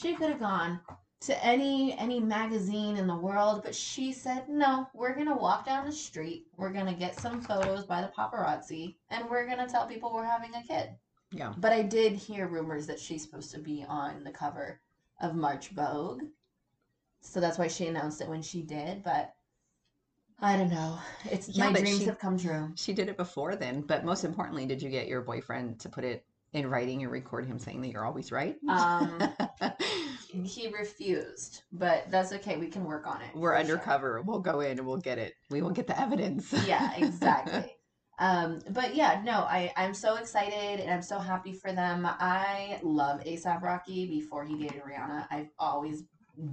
she 0.00 0.14
could 0.14 0.30
have 0.30 0.40
gone 0.40 0.80
to 1.20 1.44
any 1.44 1.98
any 1.98 2.20
magazine 2.20 2.96
in 2.96 3.06
the 3.08 3.16
world, 3.16 3.62
but 3.64 3.74
she 3.74 4.12
said, 4.12 4.48
"No, 4.48 4.88
we're 4.94 5.14
going 5.14 5.26
to 5.26 5.34
walk 5.34 5.66
down 5.66 5.84
the 5.84 5.92
street. 5.92 6.46
We're 6.56 6.72
going 6.72 6.86
to 6.86 6.92
get 6.92 7.18
some 7.18 7.40
photos 7.40 7.84
by 7.84 8.02
the 8.02 8.12
paparazzi, 8.16 8.94
and 9.10 9.28
we're 9.28 9.46
going 9.46 9.58
to 9.58 9.66
tell 9.66 9.86
people 9.86 10.12
we're 10.14 10.24
having 10.24 10.54
a 10.54 10.62
kid." 10.62 10.90
Yeah. 11.32 11.52
But 11.58 11.72
I 11.72 11.82
did 11.82 12.12
hear 12.12 12.46
rumors 12.46 12.86
that 12.86 13.00
she's 13.00 13.22
supposed 13.22 13.50
to 13.52 13.58
be 13.58 13.84
on 13.88 14.22
the 14.22 14.30
cover 14.30 14.80
of 15.20 15.34
March 15.34 15.70
Vogue. 15.70 16.22
So 17.20 17.40
that's 17.40 17.58
why 17.58 17.66
she 17.66 17.88
announced 17.88 18.20
it 18.20 18.28
when 18.28 18.40
she 18.42 18.62
did, 18.62 19.02
but 19.02 19.34
I 20.40 20.56
don't 20.56 20.70
know. 20.70 20.98
It's 21.30 21.48
Yeah, 21.48 21.70
my 21.70 21.80
dreams 21.80 21.98
she- 21.98 22.04
have 22.04 22.20
come 22.20 22.38
true. 22.38 22.70
She 22.76 22.92
did 22.94 23.08
it 23.08 23.16
before 23.16 23.56
then, 23.56 23.80
but 23.80 24.04
most 24.04 24.24
importantly, 24.24 24.64
did 24.66 24.80
you 24.80 24.88
get 24.88 25.08
your 25.08 25.20
boyfriend 25.20 25.80
to 25.80 25.88
put 25.88 26.04
it 26.04 26.24
in 26.52 26.70
writing 26.70 27.02
and 27.02 27.10
record 27.10 27.44
him 27.44 27.58
saying 27.58 27.80
that 27.82 27.88
you're 27.88 28.06
always 28.06 28.30
right? 28.30 28.56
Um, 28.68 29.18
He 30.28 30.68
refused, 30.68 31.62
but 31.72 32.10
that's 32.10 32.32
okay. 32.34 32.56
We 32.56 32.68
can 32.68 32.84
work 32.84 33.06
on 33.06 33.20
it. 33.22 33.30
We're 33.34 33.56
for 33.56 33.64
sure. 33.64 33.74
undercover. 33.74 34.22
We'll 34.22 34.40
go 34.40 34.60
in 34.60 34.78
and 34.78 34.86
we'll 34.86 34.98
get 34.98 35.18
it. 35.18 35.34
We 35.50 35.62
will 35.62 35.70
get 35.70 35.86
the 35.86 35.98
evidence. 36.00 36.52
yeah 36.66 36.92
exactly 36.96 37.74
um 38.18 38.58
but 38.70 38.96
yeah 38.96 39.20
no 39.24 39.42
i 39.42 39.72
i'm 39.76 39.94
so 39.94 40.16
excited 40.16 40.80
and 40.80 40.90
i'm 40.90 41.02
so 41.02 41.18
happy 41.20 41.52
for 41.52 41.72
them 41.72 42.04
i 42.04 42.80
love 42.82 43.20
asap 43.20 43.62
rocky 43.62 44.08
before 44.08 44.44
he 44.44 44.56
dated 44.56 44.82
rihanna 44.82 45.24
i've 45.30 45.50
always 45.58 46.02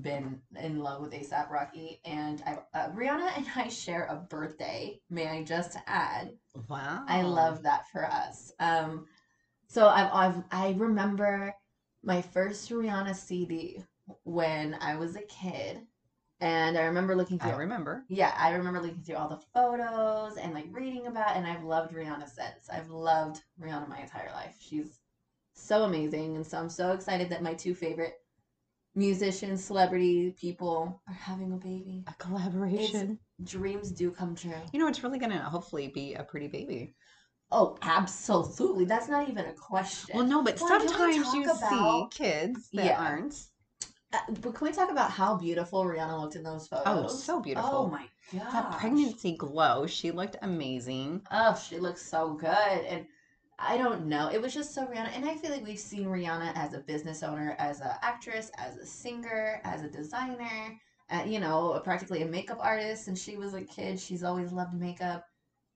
been 0.02 0.40
in 0.62 0.80
love 0.80 1.02
with 1.02 1.12
asap 1.12 1.50
rocky 1.50 2.00
and 2.06 2.44
I, 2.46 2.60
uh, 2.78 2.90
rihanna 2.92 3.36
and 3.36 3.48
i 3.56 3.68
share 3.68 4.06
a 4.06 4.16
birthday 4.16 5.00
may 5.10 5.28
i 5.28 5.44
just 5.44 5.76
add 5.88 6.34
wow. 6.70 7.04
I 7.08 7.22
love 7.22 7.64
that 7.64 7.88
for 7.90 8.06
us. 8.06 8.54
Um, 8.60 9.06
so 9.68 9.88
I've, 9.88 10.12
I've 10.14 10.44
I 10.52 10.76
remember 10.78 11.54
my 12.06 12.22
first 12.22 12.70
Rihanna 12.70 13.16
CD 13.16 13.84
when 14.24 14.78
I 14.80 14.96
was 14.96 15.16
a 15.16 15.24
kid, 15.24 15.82
and 16.40 16.78
I 16.78 16.84
remember 16.84 17.16
looking 17.16 17.40
through. 17.40 17.52
I 17.52 17.56
remember. 17.56 18.04
yeah, 18.08 18.36
I 18.38 18.52
remember 18.52 18.82
looking 18.82 19.02
through 19.02 19.16
all 19.16 19.30
the 19.30 19.44
photos 19.54 20.38
and 20.38 20.54
like 20.54 20.68
reading 20.72 21.08
about, 21.08 21.36
and 21.36 21.48
I've 21.48 21.64
loved 21.64 21.94
Rihanna 21.94 22.30
since. 22.30 22.70
I've 22.72 22.90
loved 22.90 23.42
Rihanna 23.60 23.90
my 23.90 24.00
entire 24.00 24.32
life. 24.32 24.56
She's 24.60 25.00
so 25.54 25.84
amazing, 25.84 26.36
and 26.36 26.46
so 26.46 26.60
I'm 26.60 26.70
so 26.70 26.92
excited 26.92 27.30
that 27.30 27.42
my 27.42 27.54
two 27.54 27.74
favorite 27.74 28.14
musicians, 28.94 29.64
celebrity 29.64 30.36
people 30.40 31.02
are 31.08 31.14
having 31.14 31.54
a 31.54 31.58
baby. 31.58 32.04
A 32.08 32.14
collaboration. 32.14 33.20
Dreams 33.44 33.92
do 33.92 34.12
come 34.12 34.36
true. 34.36 34.54
You 34.72 34.80
know, 34.80 34.88
it's 34.88 35.04
really 35.04 35.20
to 35.20 35.30
hopefully 35.40 35.90
be 35.90 36.14
a 36.14 36.24
pretty 36.24 36.48
baby. 36.48 36.96
Oh, 37.52 37.78
absolutely. 37.82 38.86
That's 38.86 39.08
not 39.08 39.30
even 39.30 39.46
a 39.46 39.54
question. 39.54 40.18
Well, 40.18 40.26
no, 40.26 40.44
but 40.44 40.60
Well, 40.60 40.68
sometimes 40.68 41.34
you 41.34 41.44
about- 41.44 42.14
see 42.14 42.24
kids 42.24 42.70
that 42.74 42.86
Yeah. 42.86 43.00
aren't. 43.00 43.48
Uh, 44.14 44.20
but 44.42 44.56
can 44.56 44.68
we 44.68 44.74
talk 44.74 44.90
about 44.90 45.12
how 45.12 45.36
beautiful 45.36 45.84
Rihanna 45.84 46.20
looked 46.20 46.36
in 46.36 46.44
those 46.44 46.68
photos? 46.68 46.86
Oh, 46.88 47.08
so 47.08 47.40
beautiful. 47.40 47.70
Oh 47.72 47.88
my 47.88 48.08
god. 48.32 48.52
That 48.54 48.72
pregnancy 48.80 49.36
glow. 49.36 49.88
She 49.88 50.12
looked 50.12 50.38
amazing. 50.42 51.22
Oh, 51.32 51.56
she 51.56 51.78
looks 51.80 52.02
so 52.06 52.34
good. 52.34 52.50
And 52.50 53.06
I 53.60 53.78
don't 53.78 54.08
know. 54.08 54.30
It 54.30 54.42
was 54.42 54.54
just 54.54 54.74
so 54.74 54.86
Rihanna. 54.86 55.12
And 55.16 55.26
I 55.26 55.36
feel 55.36 55.52
like 55.52 55.64
we've 55.64 55.80
seen 55.80 56.06
Rihanna 56.06 56.54
as 56.56 56.74
a 56.74 56.80
business 56.80 57.24
owner, 57.24 57.56
as 57.60 57.80
an 57.82 57.92
actress, 58.02 58.52
as 58.58 58.78
a 58.78 58.86
singer, 58.86 59.62
as 59.64 59.82
a 59.82 59.90
designer, 59.90 60.78
uh, 61.10 61.24
you 61.26 61.40
know, 61.40 61.80
practically 61.84 62.22
a 62.22 62.26
makeup 62.26 62.60
artist. 62.62 63.08
And 63.08 63.18
she 63.18 63.38
was 63.38 63.54
a 63.54 63.62
kid. 63.62 64.00
She's 64.00 64.24
always 64.24 64.52
loved 64.52 64.74
makeup. 64.74 65.26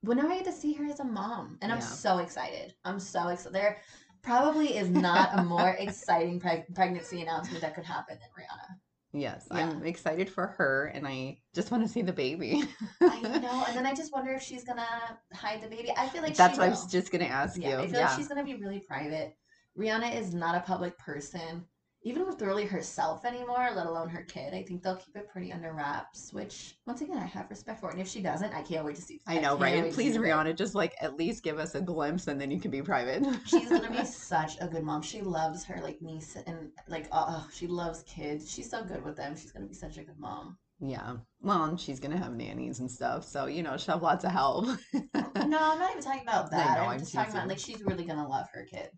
Now 0.03 0.29
I 0.29 0.35
get 0.37 0.45
to 0.45 0.51
see 0.51 0.73
her 0.73 0.85
as 0.85 0.99
a 0.99 1.03
mom. 1.03 1.57
And 1.61 1.71
I'm 1.71 1.79
Yeah. 1.79 1.83
so 1.85 2.17
excited. 2.19 2.73
I'm 2.85 2.99
so 2.99 3.27
excited. 3.29 3.53
There 3.53 3.77
probably 4.21 4.77
is 4.77 4.89
not 4.89 5.37
a 5.37 5.43
more 5.43 5.69
exciting 5.79 6.39
preg- 6.39 6.73
pregnancy 6.73 7.21
announcement 7.21 7.61
that 7.61 7.75
could 7.75 7.85
happen 7.85 8.17
than 8.19 8.29
Rihanna. 8.29 8.79
Yes, 9.11 9.47
Yeah. 9.51 9.67
I'm 9.69 9.83
excited 9.85 10.29
for 10.29 10.45
her, 10.45 10.85
and 10.93 11.07
I 11.07 11.39
just 11.55 11.71
want 11.71 11.83
to 11.83 11.89
see 11.89 12.03
the 12.03 12.13
baby. 12.13 12.63
I 13.01 13.21
know. 13.39 13.63
And 13.67 13.75
then 13.75 13.85
I 13.87 13.93
just 13.95 14.13
wonder 14.13 14.31
if 14.33 14.43
she's 14.43 14.63
going 14.63 14.77
to 14.77 15.17
hide 15.35 15.61
the 15.61 15.67
baby. 15.67 15.91
I 15.97 16.07
feel 16.09 16.21
like 16.21 16.35
That's 16.35 16.57
what 16.59 16.67
I 16.67 16.69
was 16.69 16.85
just 16.85 17.11
gonna 17.11 17.25
ask 17.25 17.59
Yeah, 17.59 17.69
you. 17.69 17.77
I 17.79 17.87
feel 17.87 18.01
like 18.01 18.15
she's 18.15 18.27
gonna 18.27 18.43
be 18.43 18.55
really 18.55 18.79
private. 18.87 19.35
Rihanna 19.77 20.15
is 20.15 20.33
not 20.33 20.55
a 20.55 20.59
public 20.61 20.95
person, 20.99 21.65
even 22.03 22.25
with 22.25 22.41
really 22.41 22.65
herself 22.65 23.25
anymore, 23.25 23.69
let 23.75 23.85
alone 23.85 24.07
her 24.09 24.23
kid. 24.23 24.53
I 24.53 24.63
think 24.63 24.81
they'll 24.83 24.95
keep 24.95 25.15
it 25.17 25.27
pretty 25.29 25.51
under 25.51 25.73
wraps, 25.73 26.31
which 26.31 26.75
once 26.87 27.01
again 27.01 27.17
I 27.17 27.25
have 27.25 27.49
respect 27.49 27.81
for. 27.81 27.89
And 27.89 27.99
if 27.99 28.07
she 28.07 28.21
doesn't, 28.21 28.53
I 28.53 28.61
can't 28.61 28.85
wait 28.85 28.95
to 28.95 29.01
see. 29.01 29.19
I 29.27 29.35
know, 29.39 29.49
can't 29.57 29.61
right? 29.61 29.83
And 29.83 29.93
please. 29.93 30.15
Rihanna, 30.17 30.55
just 30.55 30.75
like 30.75 30.95
at 31.01 31.17
least 31.17 31.43
give 31.43 31.59
us 31.59 31.75
a 31.75 31.81
glimpse, 31.81 32.27
and 32.27 32.39
then 32.39 32.51
you 32.51 32.59
can 32.59 32.71
be 32.71 32.81
private. 32.81 33.25
She's 33.45 33.69
gonna 33.69 33.91
be 33.91 34.05
such 34.05 34.53
a 34.61 34.67
good 34.67 34.83
mom. 34.83 35.01
She 35.01 35.21
loves 35.21 35.65
her 35.65 35.81
like 35.81 36.01
niece 36.01 36.37
and 36.47 36.69
like 36.87 37.07
oh, 37.11 37.45
she 37.53 37.67
loves 37.67 38.03
kids. 38.03 38.49
She's 38.51 38.69
so 38.69 38.83
good 38.83 39.03
with 39.03 39.17
them. 39.17 39.35
She's 39.35 39.51
gonna 39.51 39.65
be 39.67 39.73
such 39.73 39.97
a 39.97 40.03
good 40.03 40.17
mom. 40.19 40.57
yeah. 40.79 41.17
Well, 41.41 41.63
and 41.65 41.79
she's 41.79 41.99
gonna 41.99 42.17
have 42.17 42.33
nannies 42.33 42.79
and 42.79 42.89
stuff, 42.89 43.25
so 43.25 43.45
you 43.47 43.61
know 43.63 43.75
she'll 43.77 43.95
have 43.95 44.03
lots 44.03 44.23
of 44.23 44.31
help. 44.31 44.67
No, 45.03 45.57
I'm 45.61 45.79
not 45.79 45.91
even 45.91 46.03
talking 46.03 46.21
about 46.23 46.53
I 46.57 46.57
that. 46.57 46.77
know, 46.77 46.85
I'm 46.85 46.89
I'm 46.89 46.99
just 46.99 47.13
talking 47.13 47.33
about 47.33 47.47
like 47.49 47.59
she's 47.59 47.81
really 47.83 48.05
gonna 48.05 48.27
love 48.27 48.47
her 48.53 48.65
kid. 48.71 48.89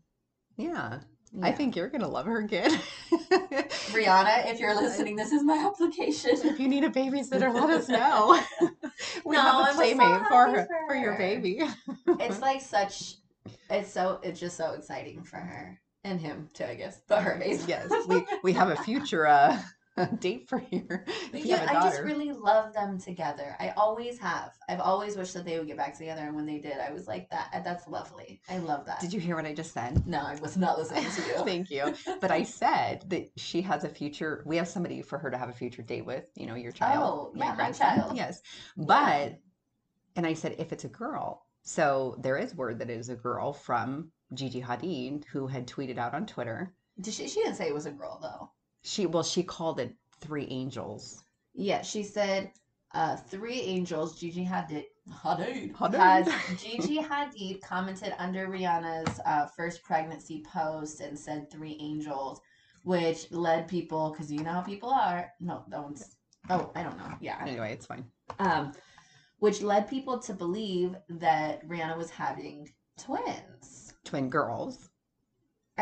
yeah. 0.58 1.00
I 1.42 1.52
think 1.52 1.76
you're 1.76 1.88
gonna 1.90 2.08
love 2.10 2.26
her 2.26 2.44
kid. 2.48 2.72
Rihanna, 3.12 4.46
if 4.52 4.60
you're 4.60 4.76
listening, 4.76 5.16
this 5.16 5.32
is 5.32 5.44
my 5.44 5.58
application. 5.58 6.32
if 6.44 6.60
you 6.60 6.68
need 6.68 6.84
a 6.84 6.90
babysitter, 6.90 7.54
let 7.54 7.70
us 7.70 7.88
know. 7.90 8.40
we 9.26 9.36
No, 9.38 9.42
have 9.42 9.56
a 9.60 9.64
I'm 9.64 9.74
so 9.74 9.76
playmate 9.76 10.22
for 10.28 10.48
her, 10.48 10.66
for 10.66 10.68
for 10.90 10.96
your 10.96 11.18
baby. 11.18 11.62
it's 12.20 12.42
like 12.42 12.62
such 12.62 13.16
it's 13.70 13.92
so 13.92 14.20
it's 14.24 14.40
just 14.40 14.58
so 14.58 14.72
exciting 14.74 15.24
for 15.24 15.38
her 15.38 15.80
and 16.04 16.20
him 16.20 16.50
too 16.54 16.66
i 16.66 16.76
guess 16.76 17.02
but 17.08 17.22
her 17.24 17.38
basically 17.40 17.70
yes, 17.74 17.92
we 18.08 18.24
we 18.44 18.54
have 18.54 18.70
a 18.70 18.76
future 18.76 19.26
uh, 19.26 19.60
date 20.20 20.48
for 20.48 20.64
you 20.72 20.88
Yeah, 21.34 21.66
I 21.70 21.74
just 21.74 22.02
really 22.02 22.32
love 22.32 22.74
them 22.74 23.00
together. 23.00 23.56
I 23.60 23.70
always 23.78 24.18
have. 24.20 24.54
I've 24.70 24.80
always 24.80 25.16
wished 25.16 25.34
that 25.34 25.46
they 25.46 25.58
would 25.58 25.68
get 25.68 25.78
back 25.78 25.98
together, 25.98 26.22
and 26.22 26.36
when 26.36 26.46
they 26.46 26.60
did, 26.60 26.78
I 26.78 26.92
was 26.92 27.08
like, 27.08 27.30
"That 27.30 27.50
uh, 27.54 27.60
that's 27.62 27.88
lovely. 27.88 28.42
I 28.50 28.58
love 28.58 28.86
that." 28.86 29.00
Did 29.00 29.14
you 29.14 29.20
hear 29.20 29.36
what 29.36 29.46
I 29.46 29.54
just 29.54 29.74
said? 29.74 30.06
No, 30.08 30.20
I 30.20 30.36
was 30.36 30.58
not 30.58 30.78
listening 30.78 31.04
to 31.04 31.22
you. 31.28 31.46
Thank 31.46 31.70
you. 31.70 31.94
But 32.20 32.32
I 32.32 32.44
said 32.62 33.10
that 33.10 33.32
she 33.38 33.62
has 33.62 33.84
a 33.84 33.90
future. 33.90 34.44
We 34.46 34.58
have 34.58 34.68
somebody 34.68 35.02
for 35.02 35.18
her 35.18 35.32
to 35.32 35.38
have 35.38 35.50
a 35.50 35.54
future 35.54 35.82
date 35.82 36.06
with. 36.06 36.26
You 36.36 36.48
know, 36.48 36.56
your 36.56 36.72
child, 36.72 37.32
Oh, 37.36 37.38
yeah, 37.38 37.56
my 37.56 37.72
child. 37.72 38.16
Yes, 38.16 38.42
but 38.78 39.40
and 40.16 40.26
I 40.26 40.34
said 40.34 40.56
if 40.58 40.72
it's 40.72 40.86
a 40.86 40.90
girl. 40.90 41.46
So 41.64 42.16
there 42.20 42.38
is 42.38 42.56
word 42.56 42.80
that 42.80 42.90
it 42.90 42.98
is 42.98 43.10
a 43.10 43.16
girl 43.16 43.54
from 43.54 44.12
Gigi 44.34 44.62
Hadid 44.62 45.26
who 45.26 45.48
had 45.48 45.68
tweeted 45.68 45.98
out 45.98 46.14
on 46.14 46.26
Twitter. 46.26 46.74
Did 47.00 47.14
she, 47.14 47.28
she 47.28 47.42
didn't 47.42 47.56
say 47.56 47.68
it 47.68 47.74
was 47.74 47.86
a 47.86 47.92
girl 47.92 48.20
though. 48.22 48.52
She 48.84 49.06
well, 49.06 49.24
she 49.24 49.44
called 49.44 49.80
it 49.80 49.96
three 50.20 50.48
angels. 50.50 51.24
Yeah, 51.54 51.82
she 51.82 52.04
said 52.04 52.52
uh, 52.94 53.16
three 53.16 53.62
angels. 53.62 54.20
Gigi 54.20 54.46
Hadid. 54.46 54.86
Hadid. 55.10 55.74
Hadid. 55.74 56.28
Has 56.28 56.62
Gigi 56.62 57.00
Hadid 57.00 57.62
commented 57.62 58.14
under 58.18 58.48
Rihanna's 58.48 59.20
uh, 59.26 59.48
first 59.48 59.84
pregnancy 59.84 60.44
post 60.52 61.02
and 61.02 61.18
said 61.18 61.52
three 61.52 61.78
angels, 61.80 62.42
which 62.84 63.32
led 63.32 63.68
people 63.68 64.12
because 64.12 64.32
you 64.32 64.42
know 64.42 64.54
how 64.54 64.62
people 64.62 64.90
are. 64.90 65.32
No, 65.40 65.64
that 65.70 65.82
one's. 65.82 66.16
Oh, 66.50 66.72
I 66.76 66.84
don't 66.84 66.98
know. 66.98 67.14
Yeah. 67.20 67.38
Anyway, 67.46 67.72
it's 67.74 67.86
fine. 67.86 68.06
Um, 68.40 68.74
which 69.40 69.62
led 69.62 69.90
people 69.90 70.20
to 70.20 70.34
believe 70.34 70.96
that 71.10 71.68
Rihanna 71.68 71.98
was 71.98 72.10
having 72.10 72.70
twins. 72.98 73.94
Twin 74.06 74.30
girls. 74.30 74.91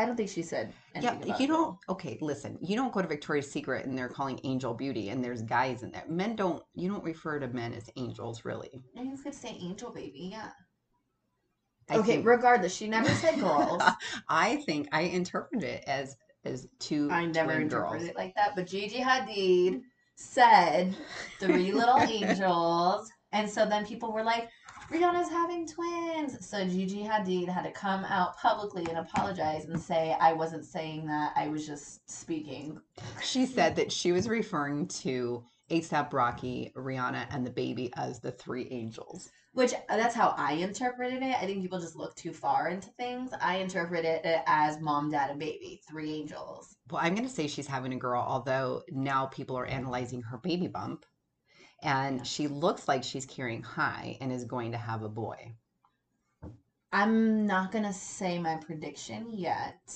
I 0.00 0.06
don't 0.06 0.16
think 0.16 0.30
she 0.30 0.42
said. 0.42 0.72
Yeah, 0.98 1.12
about 1.12 1.38
you 1.38 1.46
don't. 1.46 1.76
Okay, 1.90 2.16
listen. 2.22 2.56
You 2.62 2.74
don't 2.74 2.90
go 2.90 3.02
to 3.02 3.08
Victoria's 3.08 3.50
Secret 3.50 3.84
and 3.84 3.96
they're 3.96 4.08
calling 4.08 4.40
Angel 4.44 4.72
Beauty, 4.72 5.10
and 5.10 5.22
there's 5.22 5.42
guys 5.42 5.82
in 5.82 5.90
there. 5.90 6.04
Men 6.08 6.36
don't. 6.36 6.62
You 6.74 6.88
don't 6.88 7.04
refer 7.04 7.38
to 7.38 7.48
men 7.48 7.74
as 7.74 7.90
angels, 7.96 8.44
really. 8.46 8.82
I 8.98 9.04
was 9.04 9.20
gonna 9.20 9.36
say 9.36 9.56
angel 9.60 9.90
baby. 9.90 10.30
Yeah. 10.32 10.50
I 11.90 11.98
okay. 11.98 12.12
think- 12.14 12.26
regardless, 12.26 12.74
she 12.74 12.88
never 12.88 13.10
said 13.10 13.38
girls. 13.40 13.82
I 14.28 14.56
think 14.64 14.88
I 14.90 15.02
interpret 15.02 15.62
it 15.64 15.84
as 15.86 16.16
as 16.44 16.66
two. 16.78 17.10
I 17.10 17.26
never 17.26 17.52
twin 17.52 17.62
interpreted 17.62 18.00
girls. 18.00 18.10
it 18.10 18.16
like 18.16 18.34
that, 18.36 18.52
but 18.56 18.66
Gigi 18.66 19.00
Hadid 19.00 19.82
said 20.14 20.96
three 21.38 21.72
little 21.72 21.98
angels, 22.00 23.10
and 23.32 23.48
so 23.50 23.66
then 23.66 23.84
people 23.84 24.12
were 24.12 24.24
like, 24.24 24.48
"Rihanna's 24.90 25.30
having 25.30 25.66
twins." 25.66 26.44
So 26.46 26.66
Gigi 26.66 27.04
Hadid 27.04 27.48
had 27.48 27.62
to 27.62 27.70
come 27.70 28.04
out 28.04 28.36
publicly 28.36 28.84
and 28.88 28.98
apologize 28.98 29.66
and 29.66 29.80
say, 29.80 30.16
"I 30.20 30.32
wasn't 30.32 30.64
saying 30.64 31.06
that. 31.06 31.32
I 31.36 31.48
was 31.48 31.66
just 31.66 32.10
speaking." 32.10 32.80
She 33.22 33.46
said 33.46 33.76
that 33.76 33.92
she 33.92 34.12
was 34.12 34.28
referring 34.28 34.88
to 34.88 35.44
ASAP 35.70 36.12
Rocky, 36.12 36.72
Rihanna, 36.76 37.26
and 37.30 37.46
the 37.46 37.50
baby 37.50 37.92
as 37.96 38.20
the 38.20 38.32
three 38.32 38.68
angels. 38.70 39.30
Which 39.52 39.72
uh, 39.74 39.96
that's 39.96 40.14
how 40.14 40.34
I 40.36 40.52
interpreted 40.54 41.22
it. 41.22 41.36
I 41.36 41.44
think 41.46 41.62
people 41.62 41.80
just 41.80 41.96
look 41.96 42.14
too 42.14 42.32
far 42.32 42.68
into 42.68 42.88
things. 42.90 43.30
I 43.40 43.56
interpreted 43.56 44.20
it 44.24 44.42
as 44.46 44.80
mom, 44.80 45.10
dad, 45.10 45.30
and 45.30 45.40
baby, 45.40 45.80
three 45.88 46.12
angels. 46.12 46.76
Well, 46.90 47.00
I'm 47.02 47.14
going 47.14 47.26
to 47.26 47.34
say 47.34 47.48
she's 47.48 47.66
having 47.66 47.92
a 47.92 47.96
girl, 47.96 48.24
although 48.26 48.82
now 48.90 49.26
people 49.26 49.58
are 49.58 49.66
analyzing 49.66 50.22
her 50.22 50.38
baby 50.38 50.68
bump, 50.68 51.04
and 51.82 52.26
she 52.26 52.46
looks 52.48 52.88
like 52.88 53.02
she's 53.04 53.26
carrying 53.26 53.62
high 53.62 54.16
and 54.20 54.32
is 54.32 54.44
going 54.44 54.72
to 54.72 54.78
have 54.78 55.02
a 55.02 55.08
boy. 55.08 55.52
I'm 56.92 57.46
not 57.46 57.70
gonna 57.72 57.92
say 57.92 58.38
my 58.38 58.56
prediction 58.56 59.26
yet. 59.30 59.94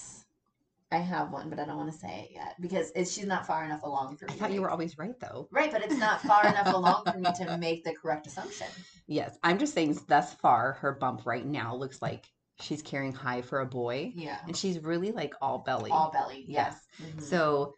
I 0.93 0.99
have 0.99 1.33
one, 1.33 1.51
but 1.51 1.59
I 1.59 1.65
don't 1.65 1.77
want 1.77 1.91
to 1.93 1.99
say 1.99 2.29
it 2.31 2.35
yet 2.35 2.55
because 2.61 2.93
it's, 2.95 3.13
she's 3.13 3.27
not 3.27 3.47
far 3.47 3.65
enough 3.65 3.83
along 3.83 4.17
for 4.17 4.31
I 4.31 4.35
thought 4.35 4.47
to 4.49 4.55
you 4.55 4.61
were 4.63 4.71
always 4.71 4.97
right, 4.97 5.19
though. 5.19 5.49
right, 5.51 5.73
but 5.73 5.83
it's 5.83 5.99
not 5.99 6.21
far 6.23 6.47
enough 6.47 6.73
along 6.73 7.03
for 7.11 7.19
me 7.19 7.27
to 7.39 7.57
make 7.59 7.83
the 7.83 7.95
correct 7.95 8.27
assumption. 8.27 8.67
Yes, 9.07 9.37
I'm 9.43 9.59
just 9.59 9.75
saying 9.75 9.99
thus 10.09 10.33
far, 10.33 10.73
her 10.81 10.93
bump 10.93 11.27
right 11.27 11.45
now 11.45 11.75
looks 11.75 12.01
like 12.01 12.25
she's 12.59 12.81
carrying 12.81 13.13
high 13.13 13.43
for 13.43 13.61
a 13.61 13.67
boy, 13.67 14.13
Yeah, 14.17 14.39
and 14.47 14.57
she's 14.57 14.79
really 14.83 15.13
like 15.13 15.35
all 15.43 15.59
belly. 15.59 15.91
all 15.91 16.11
belly. 16.11 16.47
Yes. 16.49 16.87
Mhm. 17.03 17.21
So 17.21 17.75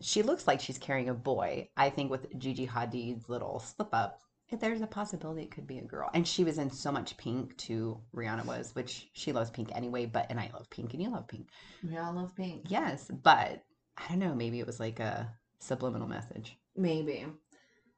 she 0.00 0.22
looks 0.22 0.46
like 0.46 0.60
she's 0.60 0.78
carrying 0.78 1.08
a 1.08 1.14
boy. 1.14 1.68
I 1.76 1.90
think 1.90 2.10
with 2.10 2.36
Gigi 2.38 2.66
Hadid's 2.66 3.28
little 3.28 3.58
slip 3.60 3.88
up, 3.92 4.20
there's 4.60 4.80
a 4.80 4.86
possibility 4.86 5.42
it 5.42 5.50
could 5.50 5.66
be 5.66 5.78
a 5.78 5.84
girl. 5.84 6.08
And 6.14 6.26
she 6.26 6.44
was 6.44 6.58
in 6.58 6.70
so 6.70 6.92
much 6.92 7.16
pink 7.16 7.56
too, 7.56 8.00
Rihanna 8.14 8.44
was, 8.46 8.74
which 8.74 9.08
she 9.12 9.32
loves 9.32 9.50
pink 9.50 9.70
anyway, 9.74 10.06
but 10.06 10.26
and 10.30 10.38
I 10.38 10.50
love 10.52 10.70
pink 10.70 10.92
and 10.94 11.02
you 11.02 11.10
love 11.10 11.26
pink. 11.26 11.48
we 11.82 11.96
all 11.96 12.12
love 12.14 12.34
pink. 12.36 12.66
Yes, 12.68 13.10
but 13.22 13.64
I 13.96 14.08
don't 14.08 14.18
know, 14.20 14.34
maybe 14.34 14.60
it 14.60 14.66
was 14.66 14.78
like 14.78 15.00
a 15.00 15.32
subliminal 15.58 16.06
message. 16.08 16.56
Maybe. 16.76 17.26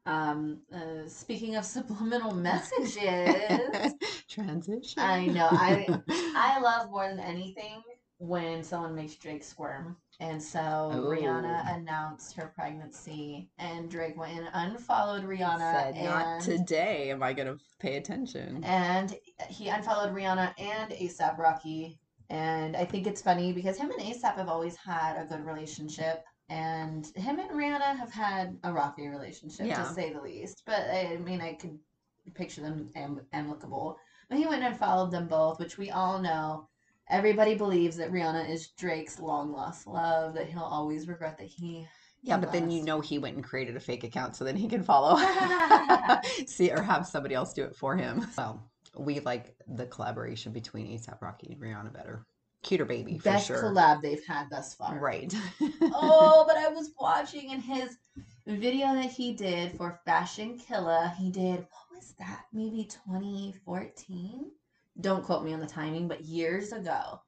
Um, 0.07 0.61
uh, 0.75 1.07
speaking 1.07 1.57
of 1.57 1.65
subliminal 1.67 2.33
messages, 2.33 3.93
Transition. 4.29 5.03
I 5.03 5.27
know. 5.27 5.49
I 5.51 5.87
I 6.09 6.61
love 6.63 6.91
more 6.91 7.09
than 7.09 7.21
anything 7.21 7.83
when 8.19 8.63
someone 8.65 8.95
makes 8.95 9.15
Drake 9.15 9.43
squirm. 9.45 9.97
And 10.21 10.43
so 10.43 10.59
Rihanna 10.93 11.65
Oh. 11.69 11.75
announced 11.75 12.35
her 12.35 12.49
pregnancy, 12.55 13.49
and 13.59 13.89
Drake 13.89 14.17
went 14.17 14.37
and 14.39 14.49
unfollowed 14.53 15.23
Rihanna. 15.25 15.59
said, 15.73 15.95
and, 15.95 16.05
not 16.07 16.41
today 16.43 17.11
am 17.13 17.23
I 17.23 17.33
going 17.33 17.47
to 17.57 17.65
pay 17.79 17.97
attention. 17.97 18.63
and 18.65 19.15
he 19.49 19.69
unfollowed 19.69 20.13
Rihanna 20.13 20.53
and 20.59 20.91
ASAP 20.93 21.39
Rocky. 21.39 22.01
And 22.31 22.77
I 22.77 22.85
think 22.85 23.07
it's 23.07 23.23
funny 23.23 23.53
because 23.53 23.79
him 23.79 23.91
and 23.91 24.01
ASAP 24.01 24.35
have 24.35 24.49
always 24.49 24.77
had 24.77 25.17
a 25.17 25.25
good 25.25 25.45
relationship. 25.47 26.25
And 26.51 27.07
him 27.15 27.39
and 27.39 27.51
Rihanna 27.51 27.97
have 27.99 28.11
had 28.13 28.59
a 28.65 28.73
rocky 28.73 29.07
relationship, 29.09 29.67
Yeah. 29.67 29.83
to 29.85 29.89
say 29.95 30.13
the 30.13 30.21
least. 30.21 30.63
But 30.67 30.81
I 30.91 31.17
mean, 31.19 31.41
I 31.41 31.55
could 31.55 31.79
picture 32.35 32.63
them 32.63 32.91
am- 32.97 33.27
amicable. 33.33 33.99
But 34.29 34.39
he 34.39 34.47
went 34.47 34.65
and 34.65 34.77
followed 34.77 35.11
them 35.11 35.29
both, 35.29 35.59
which 35.59 35.79
we 35.79 35.91
all 35.91 36.19
know. 36.19 36.69
Everybody 37.11 37.55
believes 37.55 37.97
that 37.97 38.12
Rihanna 38.12 38.51
is 38.51 38.68
Drake's 38.68 39.18
long 39.18 39.53
lost 39.53 39.87
love, 39.87 40.35
that 40.35 40.49
he'll 40.49 40.62
always 40.62 41.09
regret 41.09 41.38
that 41.38 41.47
he. 41.47 41.87
Yeah, 42.23 42.37
but 42.37 42.53
then 42.53 42.71
you 42.71 42.83
know 42.83 43.01
he 43.01 43.18
went 43.18 43.37
and 43.37 43.44
created 43.44 43.77
a 43.77 43.81
fake 43.81 44.05
account 44.05 44.37
so 44.37 44.44
then 44.44 44.57
he 44.57 44.68
can 44.68 44.83
follow. 44.83 45.16
See, 46.47 46.71
or 46.71 46.83
have 46.83 47.07
somebody 47.07 47.35
else 47.35 47.53
do 47.55 47.64
it 47.64 47.77
for 47.77 47.97
him. 47.97 48.27
So 48.35 48.61
we 48.97 49.21
like 49.21 49.55
the 49.68 49.87
collaboration 49.87 50.53
between 50.53 50.87
ASAP 50.88 51.21
Rocky 51.23 51.53
and 51.53 51.62
Rihanna 51.62 51.92
better. 51.92 52.27
Cuter 52.62 52.85
baby, 52.85 53.18
for 53.18 53.25
Best 53.25 53.47
sure. 53.47 53.62
collab 53.62 54.03
they've 54.03 54.25
had 54.27 54.51
thus 54.51 54.75
far. 54.75 54.99
Right. 54.99 55.33
oh, 55.81 56.44
but 56.47 56.57
I 56.59 56.68
was 56.68 56.90
watching 56.99 57.51
in 57.51 57.61
his 57.61 57.97
video 58.47 58.94
that 58.94 59.11
he 59.11 59.33
did 59.33 59.77
for 59.77 60.01
Fashion 60.05 60.59
Killa. 60.59 61.14
He 61.16 61.31
did 61.31 61.61
what 61.61 61.97
was 61.97 62.14
that? 62.18 62.47
Maybe 62.53 62.85
2014. 62.85 64.51
Don't 65.01 65.25
quote 65.25 65.45
me 65.45 65.53
on 65.53 65.61
the 65.61 65.67
timing, 65.67 66.09
but 66.09 66.23
years 66.23 66.73
ago, 66.73 67.21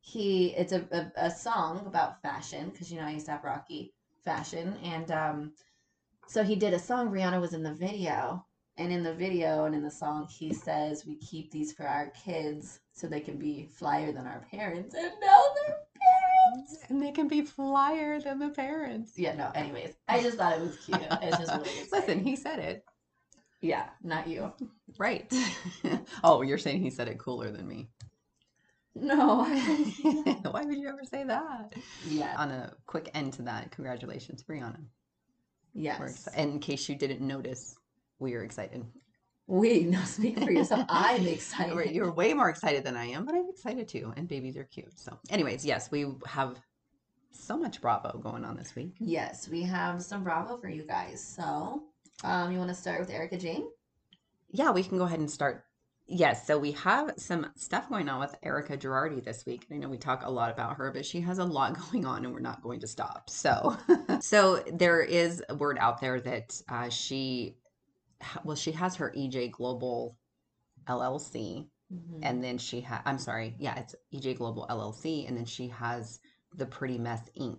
he 0.00 0.48
it's 0.56 0.72
a 0.72 0.86
a, 0.90 1.26
a 1.26 1.30
song 1.30 1.84
about 1.86 2.20
fashion 2.22 2.70
because 2.70 2.90
you 2.90 2.98
know 2.98 3.06
I 3.06 3.12
used 3.12 3.26
to 3.26 3.32
have 3.32 3.44
Rocky 3.44 3.94
fashion, 4.24 4.76
and 4.82 5.10
um, 5.10 5.52
so 6.26 6.42
he 6.42 6.56
did 6.56 6.74
a 6.74 6.78
song. 6.78 7.10
Rihanna 7.10 7.40
was 7.40 7.54
in 7.54 7.62
the 7.62 7.74
video. 7.74 8.44
And 8.78 8.90
in 8.90 9.02
the 9.02 9.12
video 9.12 9.66
and 9.66 9.74
in 9.74 9.82
the 9.82 9.90
song, 9.90 10.26
he 10.28 10.54
says, 10.54 11.04
We 11.04 11.16
keep 11.16 11.50
these 11.50 11.74
for 11.74 11.86
our 11.86 12.10
kids 12.10 12.80
so 12.94 13.06
they 13.06 13.20
can 13.20 13.36
be 13.36 13.66
flyer 13.66 14.12
than 14.12 14.26
our 14.26 14.46
parents. 14.50 14.94
And 14.94 15.12
now 15.20 15.42
they're 15.54 15.76
parents. 16.00 16.78
and 16.88 17.02
they 17.02 17.12
can 17.12 17.28
be 17.28 17.42
flyer 17.42 18.20
than 18.20 18.38
the 18.38 18.48
parents. 18.48 19.12
Yeah, 19.16 19.34
no, 19.34 19.50
anyways. 19.54 19.94
I 20.08 20.22
just 20.22 20.38
thought 20.38 20.54
it 20.56 20.60
was 20.60 20.76
cute. 20.78 21.00
It's 21.22 21.38
just 21.38 21.52
really 21.52 21.88
Listen, 21.92 22.24
he 22.24 22.36
said 22.36 22.58
it. 22.58 22.84
Yeah, 23.62 23.88
not 24.02 24.26
you. 24.26 24.52
Right. 24.98 25.32
oh, 26.24 26.42
you're 26.42 26.58
saying 26.58 26.82
he 26.82 26.90
said 26.90 27.08
it 27.08 27.18
cooler 27.18 27.50
than 27.50 27.66
me. 27.66 27.88
No. 28.94 29.44
Why 30.50 30.64
would 30.64 30.76
you 30.76 30.88
ever 30.88 31.04
say 31.04 31.24
that? 31.24 31.72
yeah. 32.06 32.34
On 32.36 32.50
a 32.50 32.74
quick 32.86 33.10
end 33.14 33.32
to 33.34 33.42
that, 33.42 33.70
congratulations, 33.70 34.44
Rihanna. 34.44 34.80
Yes. 35.74 36.00
exci- 36.00 36.34
And 36.36 36.52
in 36.54 36.58
case 36.58 36.88
you 36.88 36.96
didn't 36.96 37.20
notice, 37.26 37.74
we 38.18 38.34
are 38.34 38.42
excited. 38.42 38.84
We 39.46 39.84
no 39.84 40.02
speak 40.04 40.38
for 40.42 40.50
yourself. 40.50 40.84
I'm 40.88 41.26
excited. 41.26 41.74
Right, 41.76 41.92
You're 41.92 42.12
way 42.12 42.34
more 42.34 42.48
excited 42.50 42.84
than 42.84 42.96
I 42.96 43.06
am, 43.06 43.24
but 43.24 43.34
I'm 43.34 43.48
excited 43.48 43.88
too. 43.88 44.12
And 44.16 44.28
babies 44.28 44.56
are 44.56 44.64
cute. 44.64 44.98
So, 44.98 45.16
anyways, 45.30 45.64
yes, 45.64 45.90
we 45.90 46.06
have 46.26 46.58
so 47.32 47.56
much 47.56 47.80
Bravo 47.80 48.18
going 48.18 48.44
on 48.44 48.56
this 48.56 48.74
week. 48.74 48.94
Yes, 48.98 49.48
we 49.48 49.62
have 49.62 50.02
some 50.02 50.22
Bravo 50.24 50.58
for 50.58 50.68
you 50.68 50.84
guys. 50.84 51.22
So, 51.24 51.82
um, 52.24 52.52
you 52.52 52.58
want 52.58 52.70
to 52.70 52.74
start 52.74 53.00
with 53.00 53.10
Erika 53.10 53.36
Jayne? 53.36 53.66
Yeah, 54.50 54.70
we 54.70 54.82
can 54.82 54.98
go 54.98 55.04
ahead 55.04 55.18
and 55.20 55.30
start. 55.30 55.64
Yes, 56.06 56.46
so 56.46 56.58
we 56.58 56.72
have 56.72 57.12
some 57.16 57.46
stuff 57.56 57.88
going 57.88 58.08
on 58.08 58.20
with 58.20 58.34
Erika 58.42 58.76
Girardi 58.76 59.22
this 59.22 59.46
week. 59.46 59.66
I 59.70 59.76
know 59.76 59.88
we 59.88 59.96
talk 59.98 60.24
a 60.24 60.30
lot 60.30 60.50
about 60.50 60.76
her, 60.76 60.90
but 60.90 61.06
she 61.06 61.20
has 61.20 61.38
a 61.38 61.44
lot 61.44 61.78
going 61.92 62.04
on, 62.04 62.24
and 62.24 62.34
we're 62.34 62.40
not 62.40 62.62
going 62.62 62.80
to 62.80 62.86
stop. 62.86 63.30
So, 63.30 63.76
so 64.20 64.62
there 64.72 65.00
is 65.00 65.42
a 65.48 65.54
word 65.54 65.78
out 65.80 66.00
there 66.00 66.20
that 66.20 66.60
uh, 66.68 66.88
she, 66.88 67.56
well, 68.44 68.56
she 68.56 68.72
has 68.72 68.96
her 68.96 69.12
EJ 69.16 69.52
Global 69.52 70.18
LLC, 70.86 71.66
Mm-hmm. 71.92 72.20
and 72.22 72.42
then 72.42 72.56
she 72.56 72.80
had 72.80 73.02
i'm 73.04 73.18
sorry 73.18 73.54
yeah 73.58 73.78
it's 73.78 73.94
ej 74.14 74.38
global 74.38 74.66
llc 74.70 75.28
and 75.28 75.36
then 75.36 75.44
she 75.44 75.68
has 75.68 76.20
the 76.54 76.66
Pretty 76.66 76.98
Mess 76.98 77.28
Inc. 77.38 77.58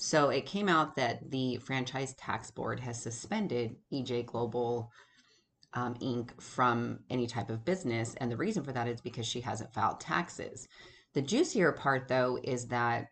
So 0.00 0.30
it 0.30 0.46
came 0.46 0.68
out 0.68 0.94
that 0.94 1.28
the 1.28 1.56
Franchise 1.56 2.14
Tax 2.14 2.52
Board 2.52 2.78
has 2.78 3.02
suspended 3.02 3.74
EJ 3.92 4.26
Global 4.26 4.92
um, 5.74 5.94
Inc. 5.96 6.40
from 6.40 7.00
any 7.10 7.26
type 7.26 7.50
of 7.50 7.64
business. 7.64 8.14
And 8.18 8.30
the 8.30 8.36
reason 8.36 8.62
for 8.62 8.72
that 8.72 8.86
is 8.86 9.00
because 9.00 9.26
she 9.26 9.40
hasn't 9.40 9.74
filed 9.74 9.98
taxes. 9.98 10.68
The 11.14 11.22
juicier 11.22 11.72
part, 11.72 12.06
though, 12.06 12.38
is 12.44 12.68
that 12.68 13.08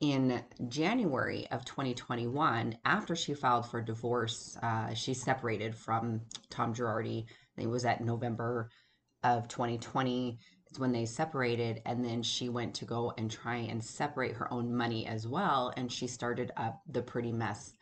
in 0.00 0.42
January 0.68 1.46
of 1.50 1.66
2021, 1.66 2.78
after 2.86 3.14
she 3.14 3.34
filed 3.34 3.68
for 3.68 3.82
divorce, 3.82 4.56
uh, 4.62 4.94
she 4.94 5.12
separated 5.12 5.74
from 5.74 6.22
Tom 6.48 6.72
Girardi. 6.72 7.26
It 7.58 7.68
was 7.68 7.84
at 7.84 8.02
November 8.02 8.70
of 9.22 9.46
2020 9.48 10.38
when 10.76 10.92
they 10.92 11.06
separated 11.06 11.80
and 11.86 12.04
then 12.04 12.22
she 12.22 12.48
went 12.48 12.74
to 12.74 12.84
go 12.84 13.12
and 13.16 13.30
try 13.30 13.56
and 13.56 13.82
separate 13.82 14.36
her 14.36 14.52
own 14.52 14.74
money 14.74 15.06
as 15.06 15.26
well 15.26 15.72
and 15.76 15.90
she 15.90 16.06
started 16.06 16.52
up 16.56 16.82
the 16.88 17.02
pretty 17.02 17.32
mess 17.32 17.74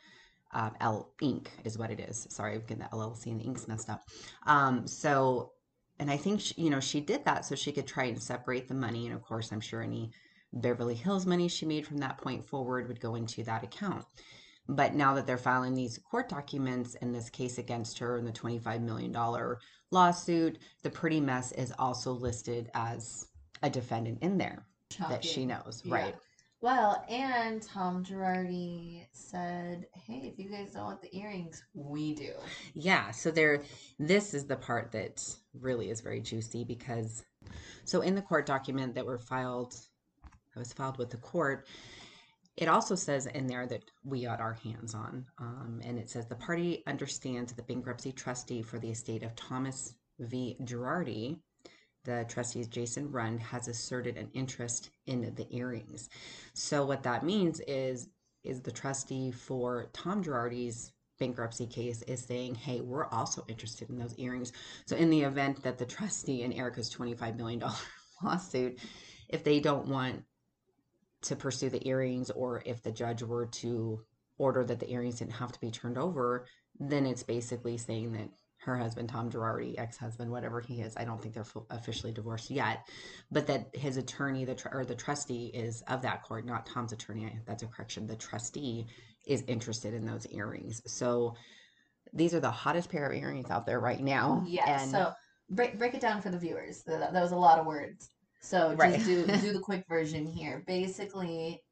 uh, 0.53 0.71
L 0.81 1.11
Inc 1.23 1.49
is 1.65 1.77
what 1.77 1.91
it 1.91 2.01
is. 2.01 2.27
Sorry, 2.31 2.55
I'm 2.55 2.61
getting 2.61 2.79
the 2.79 2.97
LLC 2.97 3.27
and 3.27 3.41
the 3.41 3.45
inks 3.45 3.69
messed 3.69 3.91
up. 3.91 4.03
Um, 4.47 4.87
so, 4.87 5.53
and 5.99 6.11
I 6.11 6.17
think 6.17 6.41
she, 6.41 6.55
you 6.57 6.71
know 6.71 6.81
she 6.81 7.01
did 7.01 7.25
that 7.25 7.45
so 7.45 7.55
she 7.55 7.73
could 7.73 7.87
try 7.87 8.05
and 8.05 8.21
separate 8.21 8.69
the 8.69 8.75
money, 8.75 9.07
and 9.07 9.15
of 9.15 9.23
course, 9.23 9.53
I'm 9.53 9.61
sure 9.61 9.83
any 9.83 10.11
Beverly 10.53 10.95
Hills 10.95 11.27
money 11.27 11.49
she 11.49 11.67
made 11.67 11.87
from 11.87 11.99
that 11.99 12.19
point 12.19 12.47
forward 12.49 12.89
would 12.89 13.01
go 13.01 13.15
into 13.15 13.43
that 13.45 13.65
account. 13.65 14.05
But 14.69 14.95
now 14.95 15.15
that 15.15 15.27
they're 15.27 15.39
filing 15.39 15.75
these 15.75 15.99
court 15.99 16.29
documents 16.29 16.95
in 16.97 17.13
this 17.13 17.31
case 17.31 17.59
against 17.59 17.99
her 17.99 18.19
in 18.19 18.25
the 18.25 18.33
$25 18.33 18.81
million 18.81 19.17
lawsuit, 19.93 20.59
the 20.83 20.91
pretty 20.91 21.21
mess 21.21 21.53
is 21.53 21.73
also 21.79 22.13
listed 22.13 22.71
as 22.75 23.27
a 23.63 23.71
defendant 23.71 24.19
in 24.23 24.39
there 24.39 24.67
that 25.09 25.25
she 25.25 25.47
knows, 25.47 25.83
Yeah. 25.85 25.95
right? 25.95 26.15
Well, 26.63 27.05
and 27.09 27.63
Tom 27.63 28.03
Girardi 28.03 29.07
said, 29.13 29.87
"Hey, 29.93 30.33
if 30.33 30.39
you 30.39 30.51
guys 30.51 30.73
don't 30.73 30.85
want 30.85 31.03
the 31.03 31.15
earrings, 31.15 31.63
we 31.75 32.15
do." 32.15 32.33
Yeah, 32.73 33.11
so 33.11 33.31
there 33.31 33.63
this 33.99 34.33
is 34.33 34.47
the 34.47 34.57
part 34.57 34.91
that 34.93 35.23
really 35.53 35.91
is 35.91 36.01
very 36.01 36.21
juicy 36.21 36.65
because 36.65 37.23
so 37.85 38.01
in 38.01 38.15
the 38.15 38.23
court 38.23 38.47
document 38.47 38.95
that 38.95 39.05
were 39.05 39.19
filed 39.19 39.75
that 40.55 40.59
was 40.59 40.73
filed 40.73 40.97
with 40.97 41.11
the 41.11 41.19
court, 41.19 41.67
it 42.57 42.69
also 42.69 42.95
says 42.95 43.27
in 43.27 43.47
there 43.47 43.67
that 43.67 43.85
we 44.05 44.25
got 44.25 44.41
our 44.41 44.55
hands 44.55 44.95
on. 44.95 45.27
Um, 45.39 45.81
and 45.85 45.99
it 45.99 46.09
says 46.09 46.27
the 46.27 46.37
party 46.37 46.83
understands 46.87 47.53
the 47.53 47.63
bankruptcy 47.63 48.13
trustee 48.13 48.63
for 48.63 48.79
the 48.79 48.91
estate 48.91 49.23
of 49.23 49.37
Thomas 49.37 49.95
V. 50.19 50.57
Girardi, 50.63 51.39
the 52.05 52.25
trustees 52.29 52.69
Jason 52.69 53.11
Rund, 53.11 53.41
has 53.41 53.69
asserted 53.69 54.17
an 54.17 54.31
interest 54.33 54.91
in 55.07 55.35
the 55.35 55.47
earrings. 55.55 56.09
So 56.55 56.87
what 56.87 57.03
that 57.03 57.25
means 57.25 57.61
is 57.67 58.09
is 58.43 58.63
the 58.63 58.71
trustee 58.71 59.33
for 59.33 59.91
Tom 59.93 60.23
Girardi's 60.23 60.93
bankruptcy 61.19 61.67
case 61.67 62.03
is 62.03 62.23
saying, 62.23 62.55
hey, 62.55 62.81
we're 62.81 63.07
also 63.07 63.45
interested 63.49 63.91
in 63.91 63.99
those 63.99 64.15
earrings. 64.19 64.53
So 64.87 64.97
in 64.97 65.11
the 65.11 65.23
event 65.23 65.63
that 65.65 65.79
the 65.79 65.85
trustee 65.85 66.43
in 66.43 66.53
Erika's 66.53 66.95
$25 66.95 67.37
million 67.37 67.65
lawsuit, 68.23 68.79
if 69.29 69.43
they 69.43 69.59
don't 69.59 69.89
want 69.89 70.23
to 71.27 71.37
pursue 71.37 71.71
the 71.71 71.87
earrings 71.87 72.31
or 72.31 72.63
if 72.65 72.83
the 72.83 72.93
judge 72.93 73.23
were 73.23 73.47
to 73.47 74.01
order 74.39 74.65
that 74.65 74.81
the 74.81 74.91
earrings 74.91 75.19
didn't 75.19 75.33
have 75.33 75.53
to 75.53 75.61
be 75.61 75.71
turned 75.71 75.99
over, 75.99 76.47
then 76.79 77.07
it's 77.07 77.23
basically 77.23 77.77
saying 77.77 78.13
that 78.13 78.29
her 78.59 78.77
husband, 78.77 79.09
Tom 79.09 79.31
Girardi, 79.31 79.79
ex 79.79 79.97
husband, 79.97 80.31
whatever 80.31 80.61
he 80.61 80.81
is, 80.81 80.97
I 80.97 81.05
don't 81.05 81.23
think 81.23 81.35
they're 81.35 81.47
officially 81.71 82.13
divorced 82.13 82.51
yet, 82.51 82.89
but 83.31 83.47
that 83.47 83.75
his 83.75 83.97
attorney, 83.97 84.45
the 84.45 84.55
tr- 84.55 84.69
or 84.73 84.85
the 84.85 84.95
trustee, 84.95 85.47
is 85.55 85.83
of 85.83 86.03
that 86.03 86.23
court, 86.25 86.45
not 86.45 86.67
Tom's 86.67 86.93
attorney. 86.93 87.39
That's 87.47 87.63
a 87.63 87.67
correction. 87.67 88.07
The 88.07 88.17
trustee 88.17 88.87
is 89.27 89.43
interested 89.47 89.95
in 89.95 90.05
those 90.05 90.27
earrings. 90.29 90.83
So 90.87 91.37
these 92.13 92.35
are 92.35 92.41
the 92.41 92.51
hottest 92.51 92.91
pair 92.91 93.09
of 93.09 93.17
earrings 93.17 93.51
out 93.51 93.67
there 93.67 93.81
right 93.81 94.01
now. 94.01 94.43
Yeah. 94.47 94.81
And 94.81 94.91
so 94.91 95.13
break 95.51 95.79
break 95.79 95.95
it 95.95 96.01
down 96.01 96.23
for 96.23 96.31
the 96.31 96.39
viewers. 96.39 96.83
That 96.87 97.13
was 97.13 97.33
a 97.33 97.37
lot 97.37 97.59
of 97.59 97.67
words. 97.67 98.11
So 98.47 98.77
just 98.77 98.79
Right. 98.79 99.05
do 99.05 99.27
do 99.41 99.53
the 99.53 99.59
quick 99.59 99.85
version 99.89 100.25
here. 100.25 100.63
Basically, 100.69 101.65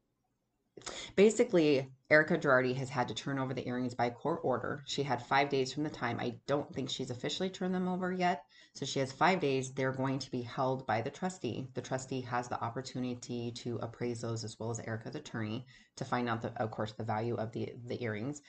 basically 1.15 1.89
erika 2.09 2.37
girardi 2.37 2.75
has 2.75 2.89
had 2.89 3.07
to 3.07 3.13
turn 3.13 3.39
over 3.39 3.53
the 3.53 3.65
earrings 3.65 3.95
by 3.95 4.09
court 4.09 4.41
order. 4.43 4.83
She 4.85 5.01
had 5.03 5.21
five 5.21 5.49
days 5.49 5.71
from 5.71 5.83
the 5.83 5.89
time. 5.89 6.19
I 6.19 6.35
don't 6.47 6.73
think 6.73 6.89
she's 6.89 7.11
officially 7.11 7.49
turned 7.49 7.73
them 7.73 7.87
over 7.87 8.11
yet. 8.11 8.43
So 8.73 8.85
she 8.85 8.99
has 8.99 9.13
five 9.13 9.39
days. 9.39 9.71
They're 9.71 9.93
going 9.93 10.19
to 10.19 10.31
be 10.31 10.41
held 10.41 10.85
by 10.85 11.01
the 11.01 11.09
trustee. 11.09 11.69
The 11.75 11.81
trustee 11.81 12.21
has 12.21 12.49
the 12.49 12.61
opportunity 12.61 13.53
to 13.53 13.77
appraise 13.77 14.19
those 14.19 14.43
as 14.43 14.59
well 14.59 14.69
as 14.69 14.79
erika's 14.81 15.15
attorney 15.15 15.65
to 15.95 16.03
find 16.05 16.27
out 16.27 16.41
the, 16.41 16.51
of 16.61 16.71
course 16.71 16.91
the 16.91 17.05
value 17.05 17.35
of 17.35 17.53
the 17.53 17.71
the 17.85 18.03
earrings. 18.03 18.41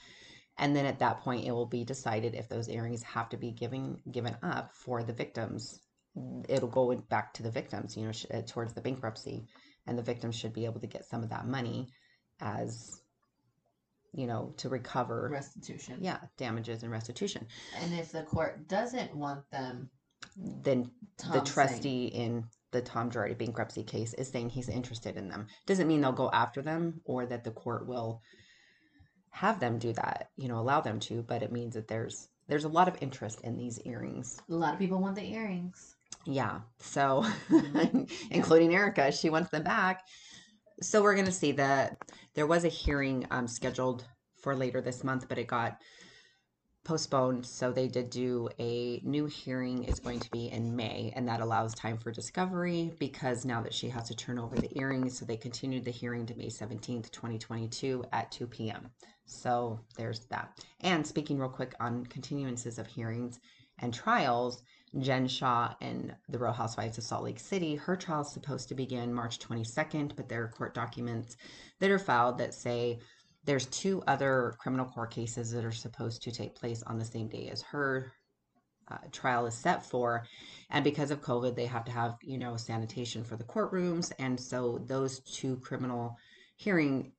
And 0.59 0.75
then 0.75 0.87
at 0.87 0.99
that 0.99 1.21
point 1.21 1.47
it 1.47 1.53
will 1.53 1.67
be 1.67 1.85
decided 1.85 2.35
if 2.35 2.49
those 2.49 2.69
earrings 2.69 3.05
have 3.05 3.29
to 3.29 3.37
be 3.37 3.53
given 3.53 4.03
given 4.11 4.37
up 4.43 4.75
for 4.75 5.05
the 5.05 5.13
victims 5.13 5.81
it'll 6.49 6.69
go 6.69 6.95
back 7.09 7.35
to 7.35 7.43
the 7.43 7.51
victims 7.51 7.97
you 7.97 8.05
know 8.05 8.13
sh- 8.13 8.27
uh, 8.33 8.41
towards 8.47 8.73
the 8.73 8.81
bankruptcy 8.81 9.47
and 9.87 9.99
the 9.99 10.03
victims 10.03 10.35
should 10.35 10.53
be 10.53 10.65
able 10.65 10.81
to 10.81 10.87
get 10.87 11.05
some 11.05 11.23
of 11.23 11.31
that 11.31 11.47
money 11.47 11.89
as 12.41 13.01
you 14.13 14.27
know 14.27 14.55
to 14.57 14.69
recover 14.69 15.29
restitution. 15.31 15.99
yeah 16.01 16.19
damages 16.39 16.83
and 16.83 16.91
restitution 16.93 17.47
And 17.83 17.93
if 17.95 18.13
the 18.13 18.23
court 18.23 18.67
doesn't 18.69 19.15
want 19.15 19.49
them, 19.51 19.91
then 20.37 20.91
Tom's 21.19 21.33
the 21.33 21.33
saying- 21.33 21.45
trustee 21.47 22.07
in 22.07 22.45
the 22.73 22.81
Tom 22.83 23.11
Girardi 23.11 23.37
bankruptcy 23.39 23.83
case 23.85 24.13
is 24.15 24.29
saying 24.29 24.51
he's 24.51 24.69
interested 24.69 25.17
in 25.17 25.29
them. 25.29 25.47
Doesn't 25.67 25.87
mean 25.89 26.01
they'll 26.01 26.13
go 26.13 26.31
after 26.31 26.61
them 26.63 27.01
or 27.05 27.25
that 27.27 27.45
the 27.45 27.51
court 27.53 27.87
will 27.87 28.21
have 29.31 29.61
them 29.61 29.79
do 29.79 29.93
that, 29.95 30.31
you 30.37 30.49
know, 30.49 30.59
allow 30.59 30.81
them 30.81 30.99
to, 31.01 31.23
but 31.23 31.43
it 31.43 31.53
means 31.53 31.75
that 31.75 31.89
there's 31.89 32.29
there's 32.49 32.65
a 32.65 32.69
lot 32.69 32.87
of 32.89 32.97
interest 33.03 33.41
in 33.43 33.57
these 33.57 33.81
earrings. 33.81 34.41
a 34.49 34.55
lot 34.55 34.73
of 34.73 34.79
people 34.79 34.99
want 35.01 35.17
the 35.17 35.33
earrings. 35.33 35.96
Yeah. 36.27 36.61
So 36.79 37.25
Mhm. 37.49 38.11
including 38.31 38.75
Erika, 38.75 39.13
she 39.13 39.31
wants 39.31 39.51
them 39.51 39.63
back. 39.63 40.05
So 40.83 41.03
we're 41.03 41.17
gonna 41.17 41.33
see 41.33 41.53
that 41.53 41.99
there 42.35 42.47
was 42.47 42.65
a 42.65 42.69
hearing 42.69 43.27
um, 43.31 43.47
scheduled 43.49 44.05
for 44.43 44.55
later 44.55 44.81
this 44.81 45.05
month, 45.05 45.29
but 45.29 45.39
it 45.39 45.47
got 45.47 45.81
postponed. 46.85 47.45
So 47.47 47.73
they 47.73 47.89
did 47.89 48.11
do 48.11 48.49
a 48.59 49.01
new 49.05 49.27
hearing. 49.27 49.85
It's 49.85 50.01
going 50.01 50.21
to 50.21 50.31
be 50.31 50.47
in 50.51 50.77
May, 50.77 51.13
and 51.17 51.27
that 51.29 51.41
allows 51.41 51.75
time 51.75 51.99
for 51.99 52.13
discovery 52.13 52.93
because 52.99 53.45
now 53.45 53.61
that 53.63 53.75
she 53.75 53.89
has 53.89 54.07
to 54.09 54.15
turn 54.15 54.39
over 54.39 54.57
the 54.57 54.71
earrings, 54.79 55.19
so 55.19 55.25
they 55.25 55.37
continued 55.37 55.85
the 55.85 55.91
hearing 55.91 56.27
to 56.27 56.37
May 56.37 56.47
17th, 56.49 57.11
2022 57.11 58.05
at 58.13 58.31
2 58.31 58.47
p.m. 58.47 58.91
So 59.25 59.81
there's 59.97 60.27
that. 60.27 60.61
And 60.81 61.05
speaking 61.07 61.39
real 61.39 61.49
quick 61.49 61.75
on 61.81 62.07
continuances 62.07 62.79
of 62.79 62.87
hearings 62.87 63.41
and 63.81 63.93
trials, 63.93 64.63
Jen 64.99 65.29
Shah 65.29 65.75
and 65.81 66.15
the 66.29 66.39
Real 66.39 66.53
Housewives 66.53 66.99
of 66.99 67.05
Salt 67.05 67.25
Lake 67.25 67.41
City, 67.41 67.75
her 67.77 67.97
trial 67.97 68.23
is 68.23 68.33
supposed 68.33 68.69
to 68.69 68.75
begin 68.75 69.13
March 69.13 69.39
22nd, 69.39 70.17
but 70.17 70.29
there 70.29 70.45
are 70.45 70.49
court 70.49 70.75
documents 70.75 71.37
that 71.81 71.91
are 71.91 71.99
filed 71.99 72.39
that 72.39 72.55
say 72.55 72.99
there's 73.45 73.67
two 73.67 74.03
other 74.07 74.55
criminal 74.59 74.87
court 74.87 75.11
cases 75.11 75.51
that 75.53 75.65
are 75.65 75.73
supposed 75.73 76.23
to 76.23 76.33
take 76.33 76.55
place 76.55 76.83
on 76.83 76.99
the 76.99 77.05
same 77.05 77.29
day 77.29 77.49
as 77.49 77.63
her 77.63 78.13
uh, 78.91 78.99
trial 79.13 79.47
is 79.47 79.55
set 79.55 79.85
for. 79.85 80.25
And 80.71 80.85
because 80.85 81.11
of 81.11 81.23
covid 81.23 81.55
they 81.55 81.67
have 81.67 81.85
to 81.87 81.93
have 81.93 82.17
you 82.23 82.39
know 82.39 82.57
sanitation 82.57 83.25
for 83.25 83.37
the 83.37 83.45
courtrooms. 83.45 84.13
And 84.19 84.39
so 84.39 84.79
those 84.87 85.21
two 85.21 85.57
criminal 85.57 86.17
hearing 86.57 87.13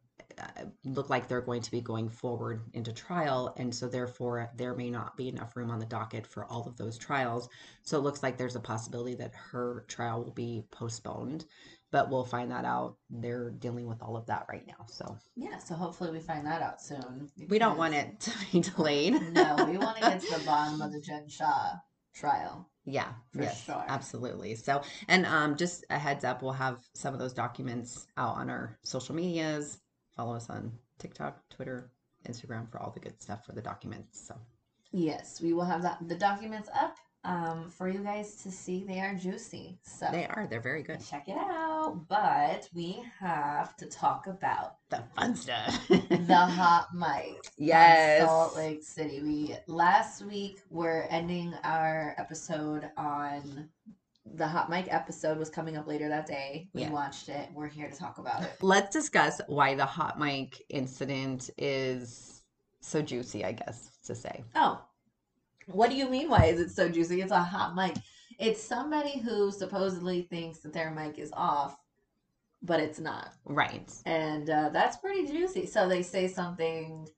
look 0.86 1.10
like 1.10 1.28
they're 1.28 1.42
going 1.42 1.62
to 1.62 1.72
be 1.72 1.82
going 1.82 2.10
forward 2.10 2.62
into 2.74 2.94
trial 2.94 3.54
and 3.58 3.74
so 3.74 3.88
therefore 3.88 4.50
there 4.56 4.76
may 4.76 4.90
not 4.90 5.18
be 5.18 5.28
enough 5.30 5.56
room 5.56 5.72
on 5.72 5.80
the 5.80 5.86
docket 5.86 6.26
for 6.28 6.46
all 6.46 6.68
of 6.68 6.78
those 6.78 6.98
trials 6.98 7.50
so 7.84 7.98
it 7.98 8.02
looks 8.02 8.22
like 8.24 8.38
there's 8.38 8.56
a 8.56 8.60
possibility 8.60 9.16
that 9.16 9.34
her 9.34 9.84
trial 9.88 10.24
will 10.24 10.32
be 10.34 10.64
postponed 10.72 11.46
but 11.92 12.10
we'll 12.10 12.24
find 12.26 12.52
that 12.52 12.66
out 12.66 12.98
they're 13.10 13.50
dealing 13.50 13.88
with 13.88 14.02
all 14.02 14.16
of 14.16 14.26
that 14.28 14.46
right 14.50 14.68
now 14.68 14.86
so 14.88 15.18
Yeah, 15.36 15.58
so 15.58 15.74
hopefully 15.76 16.12
we 16.12 16.20
find 16.20 16.46
that 16.46 16.62
out 16.62 16.82
soon. 16.82 17.30
we 17.50 17.58
don't 17.60 17.78
want 17.78 17.94
it 17.96 18.20
to 18.22 18.32
be 18.52 18.60
delayed 18.62 19.14
no, 19.34 19.66
we 19.70 19.78
want 19.78 19.98
to 19.98 20.02
get 20.02 20.22
to 20.22 20.38
the 20.40 20.46
bottom 20.46 20.82
of 20.82 20.92
the 20.92 21.02
Jen 21.02 21.28
Shah 21.28 21.72
trial. 22.14 22.70
Yeah, 22.86 23.10
For 23.34 23.44
yes, 23.44 23.64
sure. 23.66 23.84
absolutely. 23.88 24.56
So, 24.56 24.82
and 25.10 25.26
um, 25.26 25.56
just 25.58 25.86
a 25.90 26.00
heads 26.00 26.24
up, 26.24 26.42
we'll 26.42 26.54
have 26.54 26.80
some 26.96 27.14
of 27.14 27.20
those 27.20 27.34
documents 27.34 28.08
out 28.18 28.36
on 28.38 28.50
our 28.50 28.78
social 28.84 29.14
medias. 29.14 29.78
Follow 30.18 30.36
us 30.36 30.50
on 30.50 30.72
TikTok, 30.98 31.48
Twitter, 31.50 31.92
Instagram 32.28 32.70
for 32.70 32.80
all 32.82 32.92
the 32.92 33.00
good 33.00 33.22
stuff 33.22 33.46
for 33.46 33.54
the 33.54 33.62
documents. 33.62 34.28
So, 34.28 34.36
Yes, 34.92 35.40
we 35.42 35.54
will 35.54 35.66
have 35.66 35.84
that 35.84 36.00
the 36.08 36.16
documents 36.16 36.70
up 36.78 36.98
um, 37.24 37.70
for 37.70 37.88
you 37.90 38.00
guys 38.00 38.36
to 38.44 38.52
see. 38.52 38.84
They 38.88 39.00
are 39.00 39.14
juicy. 39.14 39.78
So 39.84 40.08
they 40.12 40.26
are, 40.26 40.48
they're 40.50 40.62
very 40.62 40.82
good. 40.82 41.06
check 41.06 41.28
it 41.28 41.38
out. 41.38 42.06
But 42.10 42.68
we 42.74 43.04
have 43.20 43.76
to 43.78 43.86
talk 43.86 44.28
about 44.28 44.78
The 44.90 45.04
fun 45.16 45.36
stuff. 45.36 45.88
the 45.88 46.36
hot 46.36 46.88
mic. 46.96 47.36
Yes. 47.58 48.26
Salt 48.26 48.56
Lake 48.56 48.82
City. 48.84 49.22
We 49.22 49.56
last 49.68 50.26
week 50.26 50.62
we're 50.70 51.02
ending 51.12 51.54
our 51.64 52.16
episode 52.18 52.90
on 52.98 53.70
the 54.38 54.48
hot 54.48 54.70
mic 54.70 54.88
episode 54.94 55.38
was 55.38 55.50
coming 55.50 55.76
up 55.76 55.88
later 55.88 56.08
that 56.10 56.28
day. 56.28 56.70
We 56.74 56.82
Yeah. 56.82 56.92
watched 56.92 57.28
it. 57.28 57.50
We're 57.54 57.68
here 57.68 57.90
to 57.90 57.96
talk 57.96 58.20
about 58.20 58.44
it. 58.44 58.54
Let's 58.62 58.94
discuss 58.94 59.42
why 59.48 59.76
the 59.76 59.86
hot 59.86 60.20
mic 60.20 60.64
incident 60.70 61.50
is 61.58 62.44
so 62.80 63.02
juicy, 63.02 63.44
I 63.44 63.54
guess 63.54 63.90
to 64.06 64.16
say. 64.16 64.44
Oh, 64.56 64.82
what 65.66 65.90
do 65.90 65.96
you 65.96 66.08
mean? 66.08 66.30
Why 66.30 66.46
is 66.46 66.60
it 66.60 66.70
so 66.72 66.88
juicy? 66.88 67.22
It's 67.22 67.32
a 67.32 67.42
hot 67.42 67.76
mic. 67.76 67.96
It's 68.40 68.62
somebody 68.64 69.20
who 69.20 69.52
supposedly 69.52 70.22
thinks 70.22 70.60
that 70.60 70.72
their 70.72 70.92
mic 70.92 71.18
is 71.18 71.32
off, 71.34 71.76
but 72.62 72.80
it's 72.80 73.00
not. 73.00 73.34
Right. 73.46 73.92
and 74.06 74.50
uh, 74.50 74.70
that's 74.70 74.98
pretty 74.98 75.26
juicy. 75.26 75.66
So 75.66 75.90
they 75.90 76.04
say 76.04 76.28
something 76.28 77.10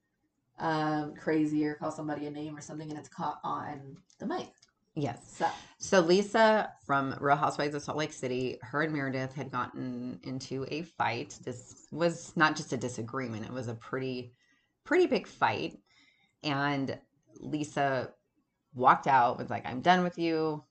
um, 0.58 1.14
crazy 1.16 1.66
or 1.66 1.76
call 1.76 1.92
somebody 1.92 2.26
a 2.28 2.32
name 2.32 2.56
or 2.58 2.62
something, 2.62 2.90
and 2.90 2.98
it's 2.98 3.10
caught 3.10 3.40
on 3.44 3.98
the 4.20 4.26
mic. 4.26 4.54
Yes. 5.02 5.20
So 5.28 5.48
So 5.78 6.02
Lisa 6.02 6.74
from 6.86 7.16
Real 7.20 7.38
Housewives 7.38 7.74
of 7.74 7.82
Salt 7.82 7.98
Lake 7.98 8.12
City, 8.12 8.58
her 8.62 8.82
and 8.82 8.94
Meredith 8.94 9.34
had 9.34 9.52
gotten 9.52 10.20
into 10.24 10.66
a 10.70 10.82
fight. 10.84 11.38
This 11.46 11.88
was 11.92 12.36
not 12.36 12.56
just 12.56 12.74
a 12.74 12.78
disagreement; 12.78 13.46
it 13.46 13.54
was 13.54 13.70
a 13.70 13.76
pretty, 13.76 14.34
pretty 14.84 15.08
big 15.08 15.26
fight. 15.26 15.80
And 16.44 16.98
Lisa 17.40 18.12
walked 18.74 19.08
out, 19.08 19.38
was 19.38 19.50
like, 19.50 19.66
"I'm 19.66 19.82
done 19.82 20.04
with 20.04 20.18
you." 20.18 20.64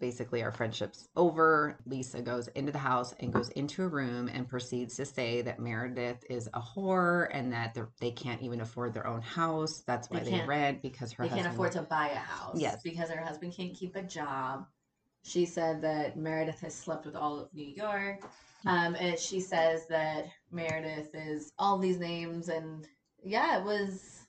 Basically, 0.00 0.42
our 0.44 0.52
friendship's 0.52 1.08
over. 1.16 1.76
Lisa 1.86 2.22
goes 2.22 2.46
into 2.48 2.70
the 2.70 2.78
house 2.78 3.14
and 3.18 3.32
goes 3.32 3.48
into 3.50 3.82
a 3.82 3.88
room 3.88 4.28
and 4.32 4.48
proceeds 4.48 4.94
to 4.96 5.04
say 5.04 5.42
that 5.42 5.58
Meredith 5.58 6.24
is 6.30 6.48
a 6.54 6.60
whore 6.60 7.28
and 7.32 7.52
that 7.52 7.74
they're- 7.74 7.88
can't 8.14 8.40
even 8.42 8.60
afford 8.60 8.94
their 8.94 9.06
own 9.08 9.20
house. 9.22 9.80
That's 9.86 10.08
why 10.08 10.20
They 10.20 10.24
they, 10.26 10.30
can't- 10.30 10.48
rent 10.48 10.82
because 10.82 11.12
her 11.12 11.24
they 11.24 11.28
can't 11.30 11.40
husband 11.46 11.54
afford 11.54 11.72
to 11.72 11.82
buy 11.82 12.08
a 12.10 12.16
house. 12.16 12.58
Yes. 12.60 12.80
because 12.82 13.10
her 13.10 13.20
husband 13.22 13.52
can't 13.54 13.74
keep 13.74 13.96
a 13.96 14.02
job. 14.02 14.66
She 15.24 15.44
said 15.46 15.82
that 15.82 16.16
Meredith 16.16 16.60
has 16.60 16.74
slept 16.74 17.04
with 17.04 17.16
all 17.16 17.38
of 17.40 17.52
New 17.52 17.66
York. 17.66 18.22
Um, 18.66 18.94
and 18.96 19.18
she 19.18 19.40
says 19.40 19.86
that 19.88 20.26
Meredith 20.50 21.10
is 21.14 21.52
all 21.58 21.78
these 21.78 21.98
names, 21.98 22.48
and 22.48 22.86
yeah, 23.22 23.58
it 23.60 23.64
was 23.64 24.20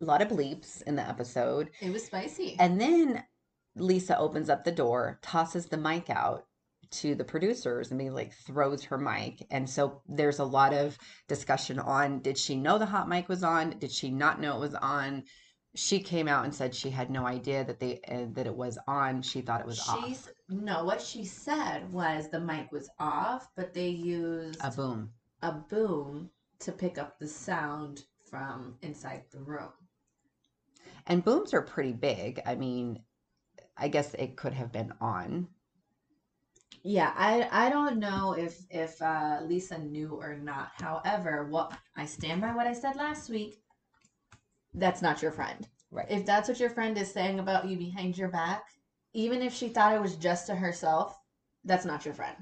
a 0.00 0.04
lot 0.04 0.20
of 0.22 0.28
bleeps 0.28 0.82
in 0.82 0.94
the 0.96 1.08
episode. 1.08 1.70
it 1.80 1.90
was 1.92 2.04
spicy. 2.04 2.56
And 2.58 2.80
then 2.80 3.24
Lisa 3.76 4.18
opens 4.18 4.48
up 4.50 4.64
the 4.64 4.72
door, 4.72 5.18
tosses 5.22 5.66
the 5.66 5.76
mic 5.76 6.08
out 6.10 6.46
to 6.90 7.14
the 7.14 7.24
producers, 7.24 7.90
and 7.90 7.98
be 7.98 8.10
like 8.10 8.32
throws 8.32 8.84
her 8.84 8.98
mic. 8.98 9.44
And 9.50 9.68
so 9.68 10.02
there's 10.06 10.38
a 10.38 10.44
lot 10.44 10.72
of 10.72 10.96
discussion 11.28 11.78
on 11.78 12.20
did 12.20 12.38
she 12.38 12.56
know 12.56 12.78
the 12.78 12.86
hot 12.86 13.08
mic 13.08 13.28
was 13.28 13.42
on? 13.42 13.78
Did 13.78 13.90
she 13.90 14.10
not 14.10 14.40
know 14.40 14.56
it 14.56 14.60
was 14.60 14.74
on? 14.74 15.24
She 15.76 15.98
came 15.98 16.28
out 16.28 16.44
and 16.44 16.54
said 16.54 16.72
she 16.72 16.90
had 16.90 17.10
no 17.10 17.26
idea 17.26 17.64
that 17.64 17.80
they 17.80 18.00
uh, 18.08 18.26
that 18.34 18.46
it 18.46 18.54
was 18.54 18.78
on. 18.86 19.22
She 19.22 19.40
thought 19.40 19.60
it 19.60 19.66
was 19.66 19.80
off. 19.88 20.06
She's 20.06 20.28
no, 20.48 20.84
what 20.84 21.00
she 21.00 21.24
said 21.24 21.92
was 21.92 22.28
the 22.30 22.38
mic 22.38 22.70
was 22.70 22.88
off, 23.00 23.48
but 23.56 23.74
they 23.74 23.88
used 23.88 24.60
A 24.62 24.70
boom. 24.70 25.10
a 25.42 25.50
boom 25.50 26.30
to 26.60 26.70
pick 26.70 26.96
up 26.96 27.18
the 27.18 27.26
sound 27.26 28.04
from 28.30 28.76
inside 28.82 29.24
the 29.32 29.40
room. 29.40 29.72
And 31.08 31.24
booms 31.24 31.52
are 31.52 31.62
pretty 31.62 31.92
big. 31.92 32.40
I 32.46 32.54
mean, 32.54 33.00
I 33.76 33.88
guess 33.88 34.14
it 34.14 34.36
could 34.36 34.52
have 34.54 34.72
been 34.72 34.92
on. 35.00 35.48
Yeah, 36.82 37.12
I 37.16 37.48
I 37.50 37.70
don't 37.70 37.98
know 37.98 38.32
if 38.32 38.60
if 38.70 39.00
uh, 39.00 39.40
Lisa 39.42 39.78
knew 39.78 40.10
or 40.20 40.36
not. 40.36 40.72
However, 40.74 41.46
what 41.48 41.72
I 41.96 42.04
stand 42.04 42.40
by 42.42 42.54
what 42.54 42.66
I 42.66 42.72
said 42.72 42.96
last 42.96 43.30
week. 43.30 43.60
That's 44.74 45.02
not 45.02 45.22
your 45.22 45.32
friend. 45.32 45.66
Right. 45.90 46.10
If 46.10 46.26
that's 46.26 46.48
what 46.48 46.60
your 46.60 46.70
friend 46.70 46.98
is 46.98 47.10
saying 47.12 47.38
about 47.38 47.68
you 47.68 47.76
behind 47.76 48.18
your 48.18 48.28
back, 48.28 48.64
even 49.12 49.40
if 49.42 49.54
she 49.54 49.68
thought 49.68 49.94
it 49.94 50.02
was 50.02 50.16
just 50.16 50.46
to 50.48 50.54
herself, 50.54 51.16
that's 51.64 51.84
not 51.84 52.04
your 52.04 52.14
friend. 52.14 52.36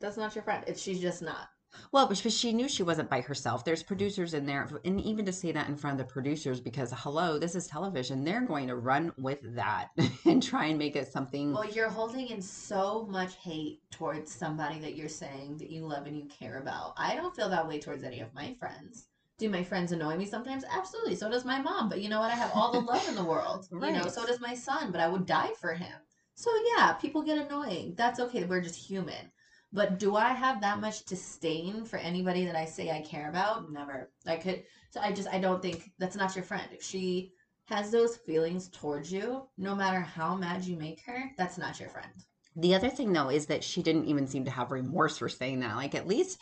That's 0.00 0.16
not 0.16 0.34
your 0.34 0.42
friend. 0.44 0.64
It's 0.66 0.82
she's 0.82 1.00
just 1.00 1.22
not. 1.22 1.48
Well, 1.92 2.06
because 2.06 2.36
she 2.36 2.52
knew 2.52 2.68
she 2.68 2.82
wasn't 2.82 3.10
by 3.10 3.20
herself. 3.20 3.64
There's 3.64 3.82
mm. 3.82 3.86
producers 3.86 4.34
in 4.34 4.46
there, 4.46 4.68
and 4.84 5.00
even 5.00 5.24
to 5.26 5.32
say 5.32 5.52
that 5.52 5.68
in 5.68 5.76
front 5.76 6.00
of 6.00 6.06
the 6.06 6.12
producers, 6.12 6.60
because 6.60 6.92
hello, 6.96 7.38
this 7.38 7.54
is 7.54 7.66
television. 7.66 8.24
They're 8.24 8.40
going 8.42 8.68
to 8.68 8.76
run 8.76 9.12
with 9.18 9.38
that 9.54 9.88
and 10.24 10.42
try 10.42 10.66
and 10.66 10.78
make 10.78 10.96
it 10.96 11.12
something. 11.12 11.52
Well, 11.52 11.68
you're 11.68 11.88
holding 11.88 12.28
in 12.28 12.42
so 12.42 13.06
much 13.10 13.36
hate 13.36 13.80
towards 13.90 14.32
somebody 14.32 14.78
that 14.80 14.96
you're 14.96 15.08
saying 15.08 15.58
that 15.58 15.70
you 15.70 15.86
love 15.86 16.06
and 16.06 16.16
you 16.16 16.24
care 16.26 16.58
about. 16.58 16.94
I 16.96 17.14
don't 17.14 17.34
feel 17.34 17.48
that 17.48 17.68
way 17.68 17.78
towards 17.78 18.04
any 18.04 18.20
of 18.20 18.34
my 18.34 18.54
friends. 18.54 19.06
Do 19.38 19.50
my 19.50 19.62
friends 19.62 19.92
annoy 19.92 20.16
me 20.16 20.24
sometimes? 20.24 20.64
Absolutely. 20.70 21.14
So 21.14 21.30
does 21.30 21.44
my 21.44 21.60
mom. 21.60 21.90
But 21.90 22.00
you 22.00 22.08
know 22.08 22.20
what? 22.20 22.32
I 22.32 22.36
have 22.36 22.52
all 22.54 22.72
the 22.72 22.80
love 22.80 23.06
in 23.08 23.14
the 23.14 23.24
world. 23.24 23.68
You 23.72 23.78
know, 23.78 24.02
Right. 24.02 24.10
so 24.12 24.24
does 24.24 24.40
my 24.40 24.54
son, 24.54 24.90
but 24.92 25.00
I 25.00 25.08
would 25.08 25.26
die 25.26 25.52
for 25.60 25.74
him. 25.74 25.92
So 26.34 26.50
yeah, 26.74 26.92
people 26.94 27.22
get 27.22 27.38
annoying. 27.38 27.94
That's 27.96 28.20
okay. 28.20 28.44
We're 28.44 28.60
just 28.60 28.76
human. 28.76 29.32
But 29.76 29.98
do 29.98 30.16
I 30.16 30.30
have 30.30 30.62
that 30.62 30.80
much 30.80 31.04
disdain 31.04 31.84
for 31.84 31.98
anybody 31.98 32.46
that 32.46 32.56
I 32.56 32.64
say 32.64 32.90
I 32.90 33.02
care 33.02 33.28
about? 33.28 33.70
Never. 33.70 34.10
I 34.26 34.36
could 34.36 34.64
so 34.88 35.00
I 35.00 35.12
just 35.12 35.28
I 35.28 35.38
don't 35.38 35.60
think 35.60 35.92
that's 35.98 36.16
not 36.16 36.34
your 36.34 36.46
friend. 36.46 36.66
If 36.72 36.82
she 36.82 37.34
has 37.66 37.90
those 37.90 38.16
feelings 38.16 38.68
towards 38.70 39.12
you, 39.12 39.42
no 39.58 39.74
matter 39.74 40.00
how 40.00 40.34
mad 40.34 40.64
you 40.64 40.78
make 40.78 41.02
her, 41.02 41.30
that's 41.36 41.58
not 41.58 41.78
your 41.78 41.90
friend. 41.90 42.10
The 42.56 42.74
other 42.74 42.88
thing, 42.88 43.12
though, 43.12 43.28
is 43.28 43.44
that 43.46 43.62
she 43.62 43.82
didn't 43.82 44.06
even 44.06 44.26
seem 44.26 44.46
to 44.46 44.50
have 44.50 44.70
remorse 44.70 45.18
for 45.18 45.28
saying 45.28 45.60
that. 45.60 45.76
Like, 45.76 45.94
at 45.94 46.08
least 46.08 46.40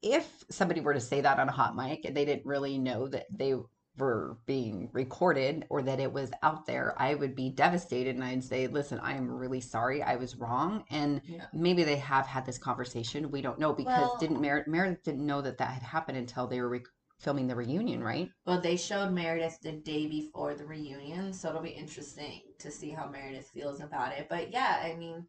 if 0.00 0.26
somebody 0.48 0.80
were 0.80 0.94
to 0.94 1.00
say 1.00 1.20
that 1.20 1.38
on 1.38 1.50
a 1.50 1.52
hot 1.52 1.76
mic 1.76 2.06
and 2.06 2.16
they 2.16 2.24
didn't 2.24 2.46
really 2.46 2.78
know 2.78 3.08
that 3.08 3.26
they 3.30 3.54
were 3.96 4.36
being 4.46 4.88
recorded 4.92 5.66
or 5.70 5.82
that 5.82 6.00
it 6.00 6.12
was 6.12 6.30
out 6.42 6.66
there, 6.66 6.94
I 7.00 7.14
would 7.14 7.34
be 7.36 7.50
devastated 7.50 8.14
and 8.16 8.24
I'd 8.24 8.42
say, 8.42 8.66
listen, 8.66 8.98
I 9.00 9.12
am 9.14 9.30
really 9.30 9.60
sorry. 9.60 10.02
I 10.02 10.16
was 10.16 10.36
wrong. 10.36 10.84
And 10.90 11.20
Yeah. 11.24 11.46
maybe 11.52 11.84
they 11.84 11.96
have 11.96 12.26
had 12.26 12.44
this 12.44 12.58
conversation. 12.58 13.30
We 13.30 13.40
don't 13.42 13.58
know 13.58 13.72
because 13.72 14.08
Well- 14.08 14.16
didn't 14.18 14.40
Mer- 14.40 14.64
Meredith 14.66 15.02
didn't 15.04 15.24
know 15.24 15.40
that 15.42 15.58
that 15.58 15.70
had 15.70 15.82
happened 15.82 16.18
until 16.18 16.46
they 16.46 16.60
were 16.60 16.68
rec- 16.68 16.82
filming 17.20 17.46
the 17.46 17.54
reunion, 17.54 18.02
right? 18.02 18.28
Well, 18.44 18.60
they 18.60 18.76
showed 18.76 19.12
Meredith 19.12 19.60
the 19.60 19.72
day 19.72 20.06
before 20.08 20.54
the 20.54 20.66
reunion, 20.66 21.32
so 21.32 21.48
it'll 21.50 21.62
be 21.62 21.70
interesting 21.70 22.42
to 22.58 22.70
see 22.72 22.90
how 22.90 23.06
Meredith 23.08 23.48
feels 23.50 23.80
about 23.80 24.12
it. 24.12 24.26
But 24.28 24.52
yeah, 24.52 24.80
I 24.84 24.94
mean, 24.96 25.26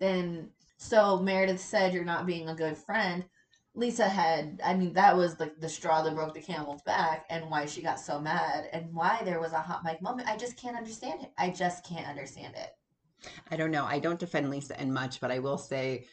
then 0.00 0.50
so 0.76 1.18
Meredith 1.18 1.60
said 1.60 1.92
you're 1.94 2.04
not 2.04 2.26
being 2.26 2.48
a 2.48 2.54
good 2.54 2.76
friend. 2.76 3.24
Lisa 3.74 4.08
had, 4.08 4.60
I 4.64 4.74
mean, 4.74 4.94
that 4.94 5.16
was 5.16 5.38
like 5.38 5.60
the 5.60 5.68
straw 5.68 6.02
that 6.02 6.14
broke 6.14 6.34
the 6.34 6.40
camel's 6.40 6.82
back, 6.82 7.24
and 7.30 7.48
why 7.50 7.66
she 7.66 7.82
got 7.82 8.00
so 8.00 8.20
mad, 8.20 8.64
and 8.72 8.92
why 8.92 9.20
there 9.24 9.40
was 9.40 9.52
a 9.52 9.60
hot 9.60 9.84
mic 9.84 10.02
moment. 10.02 10.28
I 10.28 10.36
just 10.36 10.56
can't 10.56 10.76
understand 10.76 11.22
it. 11.22 11.30
I 11.38 11.50
just 11.50 11.84
can't 11.86 12.08
understand 12.08 12.54
it. 12.56 12.70
I 13.50 13.56
don't 13.56 13.70
know. 13.70 13.84
I 13.84 13.98
don't 13.98 14.18
defend 14.18 14.50
Lisa 14.50 14.80
in 14.80 14.92
much, 14.92 15.20
but 15.20 15.30
I 15.30 15.38
will 15.38 15.58
say 15.58 16.06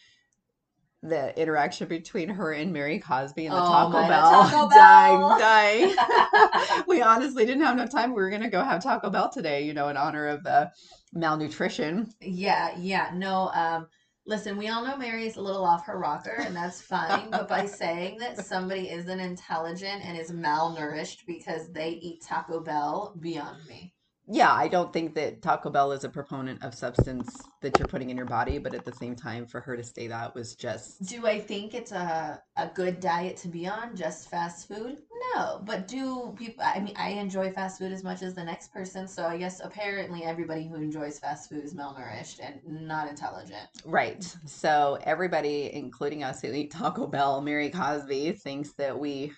the 1.04 1.40
interaction 1.40 1.88
between 1.88 2.28
her 2.30 2.52
and 2.54 2.74
Mary 2.74 3.00
Cosby 3.00 3.46
and 3.46 3.56
the 3.56 3.62
Oh 3.62 3.66
Taco 3.68 4.08
Bell, 4.08 4.50
Taco 4.50 4.68
Bell. 4.70 5.40
dying, 5.40 5.96
dying. 5.96 6.84
we 6.88 7.02
honestly 7.02 7.46
didn't 7.46 7.64
have 7.64 7.76
enough 7.78 7.92
time. 7.92 8.10
We 8.10 8.22
were 8.22 8.30
gonna 8.30 8.50
go 8.50 8.64
have 8.64 8.84
Taco 8.84 9.10
Bell 9.10 9.30
today, 9.32 9.64
you 9.66 9.74
know, 9.74 9.90
in 9.90 9.98
honor 9.98 10.28
of 10.28 10.44
the 10.44 10.72
malnutrition. 11.14 12.10
Yeah, 12.22 12.76
yeah. 12.78 13.12
No, 13.14 13.50
um, 13.54 13.88
listen, 14.28 14.58
we 14.58 14.68
all 14.68 14.86
know 14.86 14.98
Mary's 14.98 15.38
a 15.38 15.42
little 15.42 15.64
off 15.64 15.86
her 15.86 15.98
rocker, 15.98 16.38
and 16.40 16.56
that's 16.56 16.82
fine. 16.82 17.32
but 17.32 17.48
by 17.48 17.66
saying 17.66 18.20
that 18.20 18.46
somebody 18.46 18.90
isn't 18.92 19.20
intelligent 19.20 20.04
and 20.04 20.18
is 20.18 20.32
malnourished 20.32 21.26
because 21.26 21.72
they 21.72 21.92
eat 21.92 22.22
Taco 22.22 22.60
Bell, 22.60 23.16
beyond 23.20 23.66
me. 23.68 23.94
Yeah, 24.30 24.52
I 24.52 24.68
don't 24.68 24.92
think 24.92 25.16
that 25.16 25.42
Taco 25.42 25.70
Bell 25.70 25.94
is 25.94 26.04
a 26.04 26.10
proponent 26.10 26.64
of 26.64 26.74
substance 26.74 27.50
that 27.62 27.80
you're 27.80 27.88
putting 27.88 28.10
in 28.10 28.18
your 28.18 28.26
body, 28.26 28.58
but 28.58 28.74
at 28.74 28.84
the 28.84 28.92
same 28.94 29.16
time, 29.16 29.46
for 29.48 29.62
her 29.62 29.78
to 29.78 29.84
say 29.84 30.08
that 30.08 30.36
was 30.36 30.56
just 30.56 31.06
Do 31.08 31.26
I 31.26 31.40
think 31.40 31.74
it's 31.74 31.92
a 31.92 32.42
a 32.58 32.68
good 32.68 33.00
diet 33.00 33.38
to 33.38 33.48
be 33.48 33.68
on? 33.68 33.96
Just 33.96 34.30
fast 34.30 34.68
food? 34.68 34.98
No. 35.36 35.62
But 35.64 35.88
do 35.88 36.34
people? 36.38 36.64
I 36.66 36.80
mean, 36.80 36.96
I 36.98 37.10
enjoy 37.12 37.52
fast 37.52 37.80
food 37.80 37.92
as 37.92 38.04
much 38.04 38.22
as 38.22 38.36
the 38.36 38.44
next 38.44 38.74
person, 38.74 39.08
so 39.08 39.26
I 39.26 39.38
guess 39.38 39.62
apparently 39.64 40.24
everybody 40.24 40.68
who 40.68 40.76
enjoys 40.76 41.20
fast 41.20 41.50
food 41.50 41.64
is 41.64 41.74
malnourished 41.74 42.40
and 42.42 42.62
not 42.88 43.08
intelligent. 43.10 43.68
right. 43.86 44.24
So 44.46 44.98
everybody, 45.04 45.72
including 45.74 46.24
us 46.24 46.42
who 46.42 46.52
eat 46.52 46.72
Taco 46.72 47.08
Bell, 47.08 47.42
Mary 47.42 47.70
Cosby, 47.70 48.34
thinks 48.34 48.74
that 48.74 48.98
we 49.00 49.32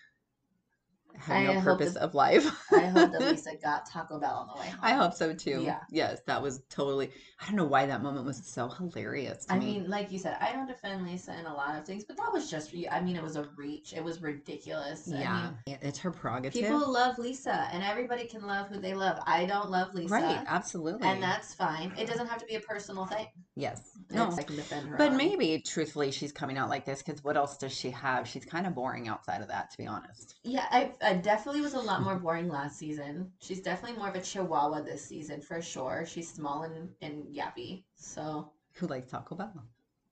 have 1.17 1.55
no 1.55 1.61
purpose 1.61 1.93
that- 1.93 2.01
of 2.03 2.13
life. 2.13 2.45
I 2.71 2.85
hope 2.87 3.11
that 3.11 3.21
Lisa 3.31 3.51
got 3.61 3.85
Taco 3.85 4.19
Bell 4.19 4.47
on 4.49 4.55
the 4.55 4.61
way 4.61 4.69
home. 4.69 4.79
I 4.81 4.93
hope 4.93 5.13
so 5.13 5.33
too. 5.33 5.61
Yeah. 5.63 5.79
Yes, 5.89 6.21
that 6.27 6.41
was 6.41 6.61
totally. 6.69 7.11
I 7.41 7.45
don't 7.45 7.55
know 7.55 7.65
why 7.65 7.85
that 7.85 8.01
moment 8.03 8.25
was 8.25 8.41
so 8.45 8.67
hilarious 8.69 9.45
to 9.45 9.53
I 9.53 9.59
me. 9.59 9.65
mean, 9.79 9.89
like 9.89 10.11
you 10.11 10.19
said, 10.19 10.37
I 10.41 10.51
don't 10.51 10.67
defend 10.67 11.05
Lisa 11.05 11.37
in 11.39 11.45
a 11.45 11.53
lot 11.53 11.77
of 11.77 11.85
things, 11.85 12.03
but 12.03 12.17
that 12.17 12.31
was 12.33 12.49
just, 12.49 12.73
you 12.73 12.87
I 12.91 12.99
mean, 13.01 13.15
it 13.15 13.23
was 13.23 13.35
a 13.37 13.47
reach. 13.55 13.93
It 13.93 14.03
was 14.03 14.21
ridiculous. 14.21 15.09
I 15.13 15.19
yeah, 15.19 15.51
mean, 15.65 15.77
it's 15.81 15.99
her 15.99 16.11
prerogative. 16.11 16.61
people 16.61 16.91
love 16.91 17.17
Lisa, 17.17 17.67
and 17.71 17.83
everybody 17.83 18.25
can 18.25 18.45
love 18.45 18.67
who 18.67 18.79
they 18.79 18.93
love. 18.93 19.19
I 19.25 19.45
don't 19.45 19.69
love 19.69 19.93
Lisa. 19.93 20.13
right? 20.13 20.43
Absolutely. 20.47 21.07
And 21.07 21.21
that's 21.23 21.53
fine. 21.53 21.93
It 21.97 22.07
doesn't 22.07 22.27
have 22.27 22.39
to 22.39 22.45
be 22.45 22.55
a 22.55 22.59
personal 22.61 23.05
thing. 23.05 23.27
yes. 23.55 23.81
No. 24.11 24.31
I 24.35 24.41
can 24.41 24.55
defend 24.55 24.87
her. 24.89 24.97
But 24.97 25.09
on. 25.11 25.17
maybe, 25.17 25.61
truthfully, 25.63 26.09
she's 26.11 26.31
coming 26.31 26.57
out 26.57 26.67
like 26.67 26.83
this 26.83 27.03
because 27.03 27.23
what 27.23 27.37
else 27.37 27.57
does 27.57 27.71
she 27.71 27.91
have? 27.91 28.27
She's 28.27 28.43
kind 28.43 28.65
of 28.65 28.73
boring 28.73 29.07
outside 29.07 29.41
of 29.43 29.49
that, 29.49 29.69
to 29.69 29.77
be 29.77 29.85
honest. 29.85 30.33
Yeah, 30.43 30.65
I, 30.71 30.91
I 31.01 31.13
definitely 31.13 31.61
was 31.61 31.73
a 31.73 31.79
lot 31.79 32.01
more 32.01 32.15
boring 32.15 32.49
last 32.49 32.77
season. 32.77 33.31
She's 33.39 33.61
definitely 33.61 33.97
more 33.97 34.09
of 34.09 34.15
a 34.15 34.21
chihuahua 34.21 34.81
this 34.81 35.03
season 35.03 35.41
for 35.41 35.61
sure. 35.61 36.05
She's 36.05 36.31
small 36.31 36.63
and, 36.63 36.89
and 37.01 37.25
yappy. 37.27 37.83
So 37.95 38.51
Who 38.73 38.87
likes 38.87 39.11
Taco 39.11 39.35
Bell? 39.35 39.63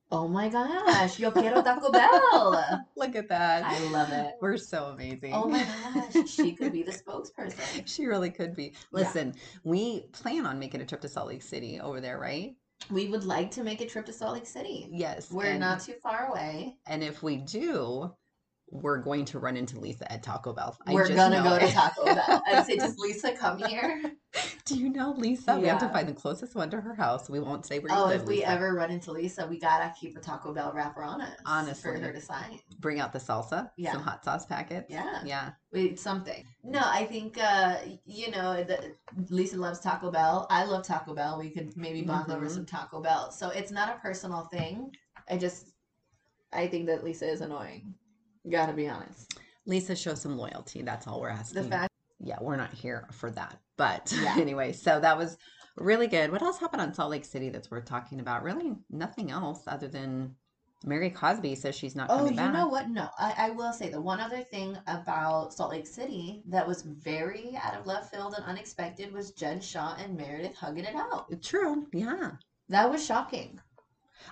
Oh 0.09 0.25
my 0.25 0.47
gosh, 0.47 1.19
yo 1.19 1.31
quiero 1.31 1.61
Taco 1.61 1.91
Bell. 1.91 2.85
Look 2.95 3.17
at 3.17 3.27
that. 3.27 3.65
I 3.65 3.89
love 3.89 4.09
it. 4.13 4.35
We're 4.39 4.55
so 4.55 4.85
amazing. 4.85 5.33
Oh 5.33 5.49
my 5.49 5.65
gosh, 5.93 6.29
she 6.29 6.53
could 6.53 6.71
be 6.71 6.83
the 6.83 6.93
spokesperson. 6.93 7.85
She 7.88 8.05
really 8.05 8.29
could 8.29 8.55
be. 8.55 8.63
Yeah. 8.63 8.71
Listen, 8.91 9.35
we 9.65 10.01
plan 10.13 10.45
on 10.45 10.59
making 10.59 10.79
a 10.79 10.85
trip 10.85 11.01
to 11.01 11.09
Salt 11.09 11.27
Lake 11.27 11.41
City 11.41 11.81
over 11.81 11.99
there, 11.99 12.17
right? 12.17 12.55
We 12.89 13.09
would 13.09 13.25
like 13.25 13.51
to 13.51 13.63
make 13.63 13.81
a 13.81 13.85
trip 13.85 14.05
to 14.05 14.13
Salt 14.13 14.35
Lake 14.35 14.45
City. 14.45 14.88
Yes. 14.91 15.29
We're 15.29 15.47
and, 15.47 15.59
not 15.59 15.81
too 15.81 15.95
far 16.01 16.27
away. 16.31 16.77
And 16.85 17.03
if 17.03 17.21
we 17.21 17.38
do, 17.38 18.13
we're 18.70 18.97
going 18.97 19.24
to 19.26 19.39
run 19.39 19.55
into 19.55 19.80
Lisa 19.80 20.11
at 20.11 20.22
Taco 20.24 20.51
Bell. 20.53 20.78
I 20.86 20.93
We're 20.93 21.07
gonna 21.07 21.41
go 21.41 21.57
to. 21.57 21.72
Taco 21.72 22.03
Bell 22.05 22.43
and 22.51 22.65
say, 22.65 22.76
"Does 22.76 22.97
Lisa 22.97 23.32
come 23.32 23.57
here?" 23.59 24.01
Do 24.65 24.78
you 24.78 24.89
know 24.89 25.11
Lisa? 25.18 25.57
We 25.57 25.68
have 25.68 25.80
to 25.80 25.89
find 25.89 26.07
the 26.07 26.13
closest 26.13 26.53
one 26.53 26.70
to 26.72 26.82
her 26.82 26.93
house. 26.93 27.30
We 27.30 27.39
won't 27.39 27.65
say 27.65 27.80
where 27.80 27.91
you 27.91 27.97
Oh, 27.97 28.07
live. 28.07 28.22
if 28.22 28.28
we 28.28 28.36
Lisa. 28.36 28.49
ever 28.49 28.74
run 28.74 28.91
into 28.91 29.11
Lisa, 29.13 29.47
we 29.47 29.57
gotta 29.57 29.93
keep 29.99 30.18
a 30.18 30.20
Taco 30.20 30.53
Bell 30.53 30.74
wrapper 30.76 31.01
on 31.01 31.22
us. 31.22 31.32
Honestly. 31.45 31.93
for 31.93 31.97
her 31.99 32.11
to 32.11 32.20
sign. 32.22 32.59
bring 32.80 32.99
out 32.99 33.13
the 33.13 33.20
salsa, 33.20 33.72
Yeah. 33.78 33.93
some 33.93 34.01
hot 34.03 34.24
sauce 34.26 34.45
packets. 34.45 34.88
Yeah. 34.89 35.22
Yeah. 35.26 35.51
We 35.72 35.95
something. 35.95 36.43
No, 36.63 36.82
I 36.84 37.05
think 37.05 37.38
uh, 37.41 37.78
you 38.05 38.32
know 38.32 38.63
the, 38.63 38.93
Lisa 39.30 39.55
loves 39.57 39.80
Taco 39.80 40.11
Bell. 40.11 40.45
I 40.49 40.65
love 40.65 40.86
Taco 40.86 41.13
Bell. 41.15 41.39
We 41.39 41.49
could 41.51 41.76
maybe 41.78 42.01
bond 42.01 42.30
over 42.32 42.45
Mhm. 42.47 42.51
some 42.51 42.65
Taco 42.65 43.01
Bell. 43.01 43.32
So 43.32 43.49
it's 43.49 43.72
not 43.72 43.95
a 43.95 43.99
personal 43.99 44.41
thing. 44.51 44.93
I 45.30 45.38
just, 45.38 45.72
I 46.51 46.68
think 46.68 46.86
that 46.88 47.03
Lisa 47.03 47.28
is 47.30 47.39
annoying. 47.41 47.95
Gotta 48.50 48.74
be 48.74 48.88
honest. 48.88 49.39
Lisa 49.66 49.95
shows 49.95 50.22
some 50.22 50.38
loyalty. 50.38 50.82
That's 50.82 51.08
all 51.08 51.20
we're 51.20 51.30
asking. 51.30 51.64
The 51.64 51.70
fact. 51.70 51.91
yeah, 52.20 52.38
we're 52.41 52.56
not 52.56 52.74
here 52.74 53.08
for 53.12 53.30
that. 53.32 53.58
But 53.78 54.14
Yeah. 54.22 54.36
anyway, 54.38 54.72
so 54.74 55.00
that 55.00 55.18
was 55.18 55.38
really 55.76 56.08
good. 56.08 56.32
What 56.32 56.41
else 56.41 56.58
happened 56.60 56.82
on 56.82 56.93
Salt 56.93 57.12
Lake 57.12 57.26
City 57.26 57.50
that's 57.50 57.70
worth 57.70 57.86
talking 57.86 58.20
about? 58.20 58.43
Really 58.43 58.74
nothing 58.89 59.30
else 59.32 59.64
other 59.68 59.88
than 59.88 60.36
Mary 60.86 61.10
Cosby 61.10 61.56
says 61.56 61.76
she's 61.76 61.95
not 61.95 62.10
Oh, 62.10 62.18
coming 62.18 62.34
you 62.34 62.38
back. 62.38 62.54
know 62.54 62.68
what? 62.68 62.88
No, 62.89 63.10
I, 63.20 63.34
I 63.38 63.50
will 63.50 63.74
say 63.74 63.89
the 63.89 64.00
one 64.00 64.20
other 64.20 64.41
thing 64.43 64.78
about 64.88 65.54
Salt 65.54 65.72
Lake 65.72 65.88
City 65.88 66.43
that 66.48 66.66
was 66.68 66.84
very 66.84 67.58
out 67.62 67.76
of 67.76 67.86
left 67.88 68.14
field 68.14 68.36
and 68.38 68.45
unexpected 68.45 69.12
was 69.12 69.32
Jen 69.32 69.60
Shah 69.60 69.95
and 70.00 70.16
Meredith 70.16 70.56
hugging 70.56 70.86
it 70.86 70.95
out. 70.95 71.26
True. 71.41 71.88
Yeah. 71.91 72.32
That 72.70 72.89
was 72.89 73.06
shocking. 73.06 73.60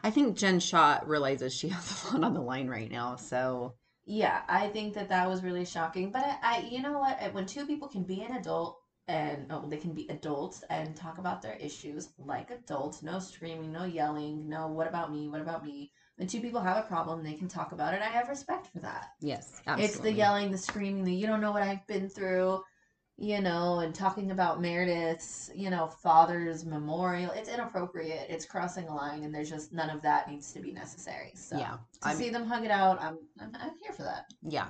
I 0.04 0.12
think 0.12 0.38
Jen 0.38 0.60
Shah 0.60 1.02
realizes 1.06 1.54
she 1.54 1.70
has 1.70 2.04
a 2.06 2.14
lot 2.14 2.24
on 2.24 2.34
the 2.34 2.42
line 2.42 2.68
right 2.68 2.92
now. 2.92 3.16
So 3.16 3.74
Yeah, 4.06 4.42
I 4.48 4.68
think 4.68 4.94
that 4.94 5.10
that 5.10 5.28
was 5.28 5.44
really 5.44 5.66
shocking. 5.66 6.12
But 6.12 6.24
I, 6.24 6.38
I 6.42 6.68
you 6.70 6.82
know 6.82 7.00
what? 7.00 7.34
When 7.34 7.46
two 7.46 7.66
people 7.66 7.88
can 7.88 8.04
be 8.04 8.22
an 8.22 8.36
adult 8.36 8.80
and 9.08 9.46
oh, 9.52 9.68
they 9.70 9.78
can 9.78 9.94
be 9.94 10.08
adults 10.10 10.64
and 10.70 10.96
talk 10.96 11.18
about 11.18 11.42
their 11.42 11.56
issues 11.56 12.10
like 12.18 12.52
adults, 12.52 13.04
no 13.04 13.20
screaming, 13.20 13.72
no 13.72 13.84
yelling, 13.84 14.48
no 14.50 14.68
what 14.68 14.88
about 14.88 15.12
me, 15.12 15.28
what 15.28 15.42
about 15.42 15.64
me. 15.64 15.92
When 16.18 16.28
two 16.28 16.40
people 16.40 16.62
have 16.62 16.78
a 16.78 16.88
problem, 16.88 17.24
they 17.24 17.34
can 17.34 17.48
talk 17.48 17.72
about 17.72 17.94
it. 17.94 18.02
I 18.02 18.06
have 18.06 18.30
respect 18.30 18.68
for 18.68 18.80
that. 18.80 19.10
yes, 19.22 19.62
absolutely. 19.68 19.86
It's 19.86 20.00
the 20.00 20.14
yelling, 20.14 20.52
the 20.52 20.58
screaming, 20.58 21.04
the 21.04 21.14
you 21.14 21.28
don't 21.28 21.42
know 21.42 21.52
what 21.52 21.64
I've 21.64 21.86
been 21.88 22.10
through, 22.10 22.62
you 23.18 23.40
know, 23.42 23.80
and 23.80 23.96
talking 23.96 24.32
about 24.32 24.62
Meredith's, 24.62 25.50
you 25.56 25.70
know, 25.70 25.88
father's 25.88 26.66
memorial. 26.66 27.32
It's 27.32 27.48
inappropriate. 27.50 28.28
It's 28.30 28.46
crossing 28.46 28.88
a 28.88 28.94
line, 28.96 29.24
and 29.24 29.34
there's 29.34 29.50
just 29.50 29.72
none 29.72 29.90
of 29.90 30.02
that 30.02 30.30
needs 30.30 30.52
to 30.54 30.60
be 30.60 30.72
necessary. 30.74 31.32
So 31.36 31.58
Yeah. 31.58 31.78
to 32.02 32.08
I'm- 32.08 32.18
see 32.18 32.30
them 32.30 32.46
hug 32.46 32.66
it 32.66 32.72
out, 32.72 33.02
I'm 33.02 33.18
I'm, 33.40 33.52
I'm 33.56 33.78
here 33.82 33.94
for 33.94 34.04
that. 34.04 34.26
Yeah. 34.42 34.68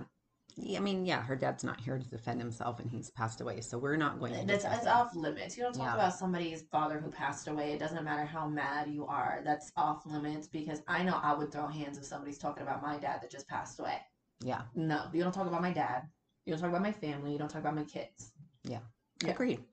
I 0.57 0.79
mean, 0.79 1.05
yeah, 1.05 1.21
her 1.21 1.35
dad's 1.35 1.65
not 1.65 1.81
here 1.81 1.97
to 1.97 2.09
defend 2.09 2.39
himself 2.39 2.79
and 2.79 2.89
he's 2.89 3.09
passed 3.09 3.41
away. 3.41 3.59
So 3.59 3.77
we're 3.77 3.97
not 3.97 4.19
going 4.19 4.33
to 4.33 4.45
That's 4.45 4.63
it's 4.63 4.87
off 4.87 5.13
limits. 5.13 5.57
You 5.57 5.63
don't 5.63 5.73
talk 5.73 5.87
Yeah. 5.87 5.95
about 5.95 6.13
somebody's 6.13 6.61
father 6.71 6.97
who 6.97 7.11
passed 7.11 7.49
away. 7.49 7.73
It 7.73 7.79
doesn't 7.79 8.05
matter 8.05 8.23
how 8.23 8.47
mad 8.47 8.87
you 8.89 9.05
are. 9.05 9.41
That's 9.43 9.69
off 9.75 10.05
limits 10.05 10.47
because 10.47 10.81
I 10.87 11.03
know 11.03 11.19
I 11.21 11.33
would 11.33 11.51
throw 11.51 11.67
hands 11.67 11.97
if 11.97 12.05
somebody's 12.05 12.37
talking 12.37 12.63
about 12.63 12.81
my 12.81 12.97
dad 12.97 13.21
that 13.21 13.29
just 13.29 13.49
passed 13.49 13.81
away. 13.81 13.99
Yeah. 14.39 14.61
No, 14.75 15.09
you 15.11 15.23
don't 15.23 15.33
talk 15.33 15.47
about 15.47 15.61
my 15.61 15.73
dad. 15.73 16.03
You 16.45 16.53
don't 16.53 16.61
talk 16.61 16.69
about 16.69 16.83
my 16.83 16.91
family. 16.93 17.33
You 17.33 17.37
don't 17.37 17.49
talk 17.49 17.59
about 17.61 17.75
my 17.75 17.83
kids. 17.83 18.31
Yeah. 18.67 18.79
Agreed. 19.25 19.63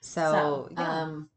So, 0.00 0.68
yeah. 0.72 1.02
um, 1.02 1.28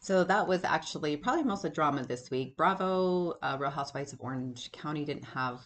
So 0.00 0.24
that 0.24 0.48
was 0.48 0.64
actually 0.64 1.16
probably 1.16 1.44
most 1.44 1.64
of 1.64 1.72
drama 1.72 2.02
this 2.04 2.30
week. 2.30 2.56
Bravo, 2.56 3.34
uh, 3.42 3.56
Real 3.60 3.70
Housewives 3.70 4.12
of 4.12 4.20
Orange 4.20 4.72
County 4.72 5.04
didn't 5.04 5.24
have 5.24 5.60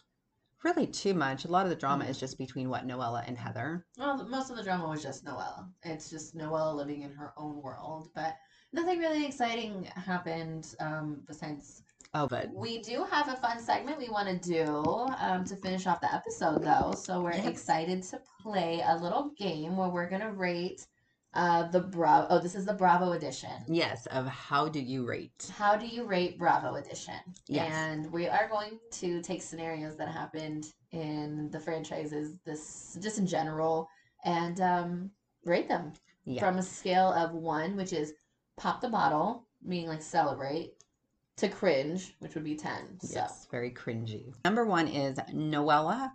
really 0.62 0.87
too 0.87 1.14
much. 1.14 1.45
A 1.45 1.49
lot 1.49 1.64
of 1.64 1.70
the 1.70 1.77
drama 1.77 2.05
Mhm. 2.05 2.09
is 2.11 2.18
just 2.18 2.37
between 2.39 2.68
what 2.68 2.87
Noella 2.87 3.24
and 3.27 3.39
Heather. 3.39 3.87
well, 3.97 4.27
most 4.29 4.51
of 4.51 4.57
the 4.57 4.62
drama 4.62 4.89
was 4.89 5.03
just 5.03 5.24
Noella. 5.24 5.68
It's 5.85 6.11
just 6.11 6.37
Noella 6.37 6.74
living 6.74 7.03
in 7.03 7.12
her 7.12 7.33
own 7.39 7.62
world, 7.62 8.11
but 8.14 8.37
nothing 8.72 8.99
really 8.99 9.24
exciting 9.24 9.85
happened 9.85 10.74
um, 10.81 11.22
besides 11.27 11.83
Oh, 12.19 12.27
but 12.27 12.51
We 12.55 12.81
do 12.81 13.05
have 13.11 13.29
a 13.29 13.37
fun 13.37 13.59
segment 13.61 13.99
we 13.99 14.09
want 14.09 14.27
to 14.43 14.49
do 14.51 15.07
um, 15.19 15.45
to 15.45 15.55
finish 15.57 15.87
off 15.87 16.01
the 16.01 16.12
episode, 16.14 16.62
though. 16.62 16.93
So 16.97 17.21
we're 17.21 17.33
Yes. 17.35 17.47
excited 17.47 18.03
to 18.05 18.21
play 18.43 18.83
a 18.87 18.97
little 18.97 19.33
game 19.37 19.77
where 19.77 19.91
we're 19.91 20.09
gonna 20.09 20.33
rate 20.33 20.87
uh, 21.35 21.64
the 21.69 21.81
Bravo. 21.81 22.27
Oh, 22.31 22.39
this 22.39 22.55
is 22.55 22.64
the 22.64 22.73
Bravo 22.73 23.12
edition. 23.12 23.51
yes, 23.69 24.07
of 24.07 24.27
how 24.27 24.69
do 24.71 24.81
you 24.81 25.05
rate? 25.07 25.53
How 25.55 25.77
do 25.77 25.87
you 25.87 26.05
rate 26.05 26.39
Bravo 26.39 26.77
edition? 26.77 27.21
Yes. 27.47 27.71
And 27.75 28.11
we 28.11 28.27
are 28.27 28.49
going 28.49 28.79
to 28.93 29.21
take 29.21 29.43
scenarios 29.43 29.97
that 29.99 30.09
happened 30.09 30.73
in 30.93 31.51
the 31.51 31.61
franchises, 31.61 32.37
this 32.47 32.97
just 33.03 33.19
in 33.19 33.27
general, 33.27 33.87
and 34.25 34.59
um, 34.62 35.11
rate 35.45 35.69
them 35.69 35.93
Yeah. 36.25 36.41
from 36.41 36.57
a 36.57 36.62
scale 36.62 37.12
of 37.12 37.35
one, 37.35 37.77
which 37.77 37.93
is 37.93 38.14
pop 38.57 38.81
the 38.81 38.89
bottle, 38.89 39.47
meaning 39.62 39.89
like 39.89 40.01
celebrate, 40.01 40.73
to 41.37 41.49
cringe, 41.49 42.14
which 42.20 42.34
would 42.34 42.45
be 42.45 42.57
ten. 42.57 42.99
So. 43.01 43.14
Yes, 43.14 43.47
very 43.51 43.70
cringy. 43.70 44.34
Number 44.45 44.64
one 44.64 44.89
is 44.89 45.18
Noella 45.32 46.12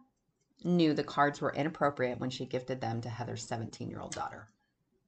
knew 0.64 0.94
the 0.94 1.04
cards 1.04 1.42
were 1.42 1.54
inappropriate 1.54 2.20
when 2.20 2.30
she 2.30 2.46
gifted 2.46 2.82
them 2.82 3.02
to 3.02 3.10
Heather's 3.10 3.44
17 3.44 3.90
year 3.90 4.00
old 4.00 4.14
daughter. 4.14 4.48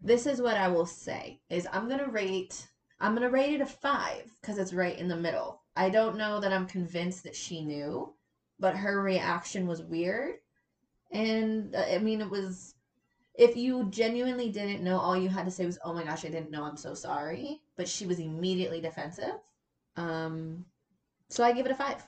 this 0.02 0.26
is 0.26 0.42
what 0.42 0.58
I 0.58 0.68
will 0.68 0.86
say 0.86 1.40
is 1.50 1.68
I'm 1.72 1.88
gonna 1.88 2.08
rate 2.10 2.68
I'm 3.00 3.14
gonna 3.16 3.30
rate 3.30 3.54
it 3.54 3.62
a 3.62 3.66
five 3.66 4.32
because 4.42 4.58
it's 4.58 4.74
right 4.74 4.98
in 4.98 5.08
the 5.08 5.16
middle. 5.16 5.62
I 5.76 5.90
don't 5.90 6.18
know 6.18 6.40
that 6.40 6.54
I'm 6.54 6.68
convinced 6.68 7.24
that 7.24 7.36
she 7.36 7.64
knew, 7.64 8.14
but 8.60 8.78
her 8.78 9.02
reaction 9.02 9.68
was 9.68 9.82
weird, 9.82 10.36
and 11.12 11.76
uh, 11.76 11.86
I 11.92 11.98
mean 12.00 12.22
it 12.22 12.30
was. 12.30 12.76
If 13.36 13.58
you 13.58 13.90
genuinely 13.90 14.52
didn't 14.52 14.84
know, 14.84 15.00
all 15.00 15.18
you 15.18 15.28
had 15.28 15.46
to 15.46 15.52
say 15.52 15.66
was, 15.66 15.80
"Oh 15.84 15.94
my 15.94 16.04
gosh, 16.04 16.24
I 16.24 16.30
didn't 16.30 16.52
know. 16.52 16.64
I'm 16.64 16.78
so 16.78 16.94
sorry." 16.94 17.62
But 17.76 17.88
she 17.88 18.06
was 18.06 18.20
immediately 18.20 18.80
defensive. 18.80 19.40
Um, 19.96 20.66
so 21.30 21.44
I 21.44 21.52
give 21.52 21.66
it 21.66 21.72
a 21.72 21.76
five. 21.76 22.06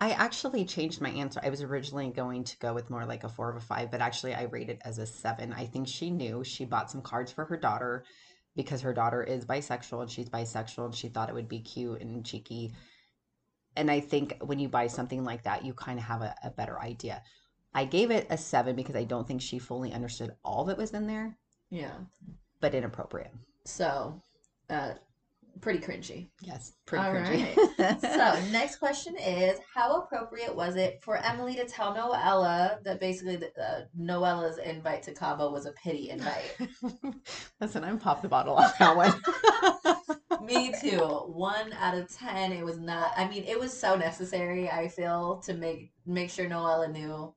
I 0.00 0.10
actually 0.10 0.64
changed 0.66 1.00
my 1.00 1.08
answer. 1.08 1.40
I 1.42 1.48
was 1.48 1.62
originally 1.62 2.10
going 2.10 2.44
to 2.44 2.58
go 2.58 2.74
with 2.74 2.90
more 2.90 3.06
like 3.06 3.24
a 3.24 3.28
four 3.28 3.48
of 3.48 3.56
a 3.56 3.60
five, 3.60 3.90
but 3.90 4.02
actually 4.02 4.34
I 4.34 4.42
rated 4.42 4.78
as 4.84 4.98
a 4.98 5.06
seven. 5.06 5.54
I 5.54 5.64
think 5.64 5.88
she 5.88 6.10
knew 6.10 6.44
she 6.44 6.66
bought 6.66 6.90
some 6.90 7.00
cards 7.00 7.32
for 7.32 7.46
her 7.46 7.56
daughter 7.56 8.04
because 8.54 8.82
her 8.82 8.92
daughter 8.92 9.22
is 9.22 9.46
bisexual 9.46 10.02
and 10.02 10.10
she's 10.10 10.28
bisexual 10.28 10.86
and 10.86 10.94
she 10.94 11.08
thought 11.08 11.30
it 11.30 11.34
would 11.34 11.48
be 11.48 11.60
cute 11.60 12.00
and 12.02 12.24
cheeky. 12.26 12.72
And 13.74 13.90
I 13.90 14.00
think 14.00 14.36
when 14.42 14.58
you 14.58 14.68
buy 14.68 14.86
something 14.86 15.24
like 15.24 15.44
that, 15.44 15.64
you 15.64 15.72
kind 15.72 15.98
of 15.98 16.04
have 16.04 16.22
a, 16.22 16.34
a 16.44 16.50
better 16.50 16.80
idea. 16.80 17.22
I 17.74 17.84
gave 17.84 18.10
it 18.10 18.26
a 18.30 18.36
seven 18.38 18.76
because 18.76 18.96
I 18.96 19.04
don't 19.04 19.26
think 19.26 19.40
she 19.40 19.58
fully 19.58 19.92
understood 19.92 20.34
all 20.44 20.64
that 20.64 20.78
was 20.78 20.92
in 20.92 21.06
there, 21.06 21.36
Yeah. 21.70 21.92
but 22.60 22.74
inappropriate. 22.74 23.32
So, 23.64 24.22
uh, 24.70 24.92
pretty 25.60 25.78
cringy. 25.78 26.28
Yes, 26.40 26.72
pretty 26.86 27.04
All 27.04 27.12
cringy. 27.12 27.54
so 28.00 28.50
next 28.52 28.76
question 28.76 29.16
is 29.16 29.58
how 29.74 30.00
appropriate 30.02 30.54
was 30.54 30.76
it 30.76 31.00
for 31.02 31.16
emily 31.16 31.54
to 31.56 31.64
tell 31.64 31.94
noella 31.94 32.82
that 32.84 33.00
basically 33.00 33.36
the, 33.36 33.50
uh, 33.60 33.82
noella's 33.98 34.58
invite 34.58 35.02
to 35.02 35.12
cabo 35.12 35.50
was 35.50 35.66
a 35.66 35.72
pity 35.72 36.10
invite 36.10 36.56
Listen, 37.60 37.84
I'm 37.84 37.98
pop 37.98 38.22
the 38.22 38.28
bottle 38.28 38.54
on 38.54 38.70
that 38.78 38.96
one. 38.96 40.44
me 40.44 40.72
too 40.80 40.98
one 40.98 41.72
out 41.74 41.96
of 41.96 42.08
ten 42.14 42.52
it 42.52 42.64
was 42.64 42.78
not 42.78 43.10
i 43.16 43.26
mean 43.28 43.44
it 43.44 43.58
was 43.58 43.72
so 43.72 43.96
necessary 43.96 44.70
i 44.70 44.86
feel 44.86 45.38
to 45.44 45.54
make 45.54 45.90
make 46.04 46.30
sure 46.30 46.46
noella 46.46 46.90
knew 46.92 47.34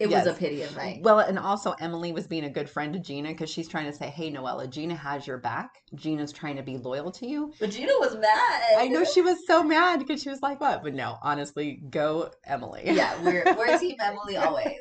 it 0.00 0.08
was 0.08 0.26
a 0.26 0.32
pity 0.32 0.62
invite 0.62 1.02
Well, 1.02 1.20
and 1.20 1.38
also 1.38 1.72
Emily 1.80 2.12
was 2.12 2.26
being 2.26 2.44
a 2.44 2.50
good 2.50 2.68
friend 2.68 2.92
to 2.94 2.98
Gina 2.98 3.28
because 3.28 3.50
she's 3.50 3.68
trying 3.68 3.86
to 3.86 3.92
say, 3.92 4.08
"Hey, 4.08 4.32
Noella, 4.32 4.68
Gina 4.68 4.96
has 4.96 5.26
your 5.26 5.38
back. 5.38 5.82
Gina's 5.94 6.32
trying 6.32 6.56
to 6.56 6.62
be 6.62 6.78
loyal 6.78 7.10
to 7.12 7.26
you." 7.26 7.52
but 7.60 7.70
gina 7.70 7.92
was 8.00 8.16
mad 8.16 8.62
I 8.78 8.88
know 8.88 9.04
she 9.04 9.20
was 9.22 9.46
so 9.46 9.62
mad 9.62 9.98
because 10.00 10.22
she 10.22 10.30
was 10.30 10.42
like, 10.42 10.60
"What?" 10.60 10.82
But 10.82 10.94
no, 10.94 11.18
honestly, 11.22 11.82
go 11.90 12.30
Emily. 12.44 12.82
yeah 12.84 13.20
we're, 13.22 13.44
we're 13.56 13.78
team 13.78 13.96
emily 14.00 14.36
always 14.36 14.78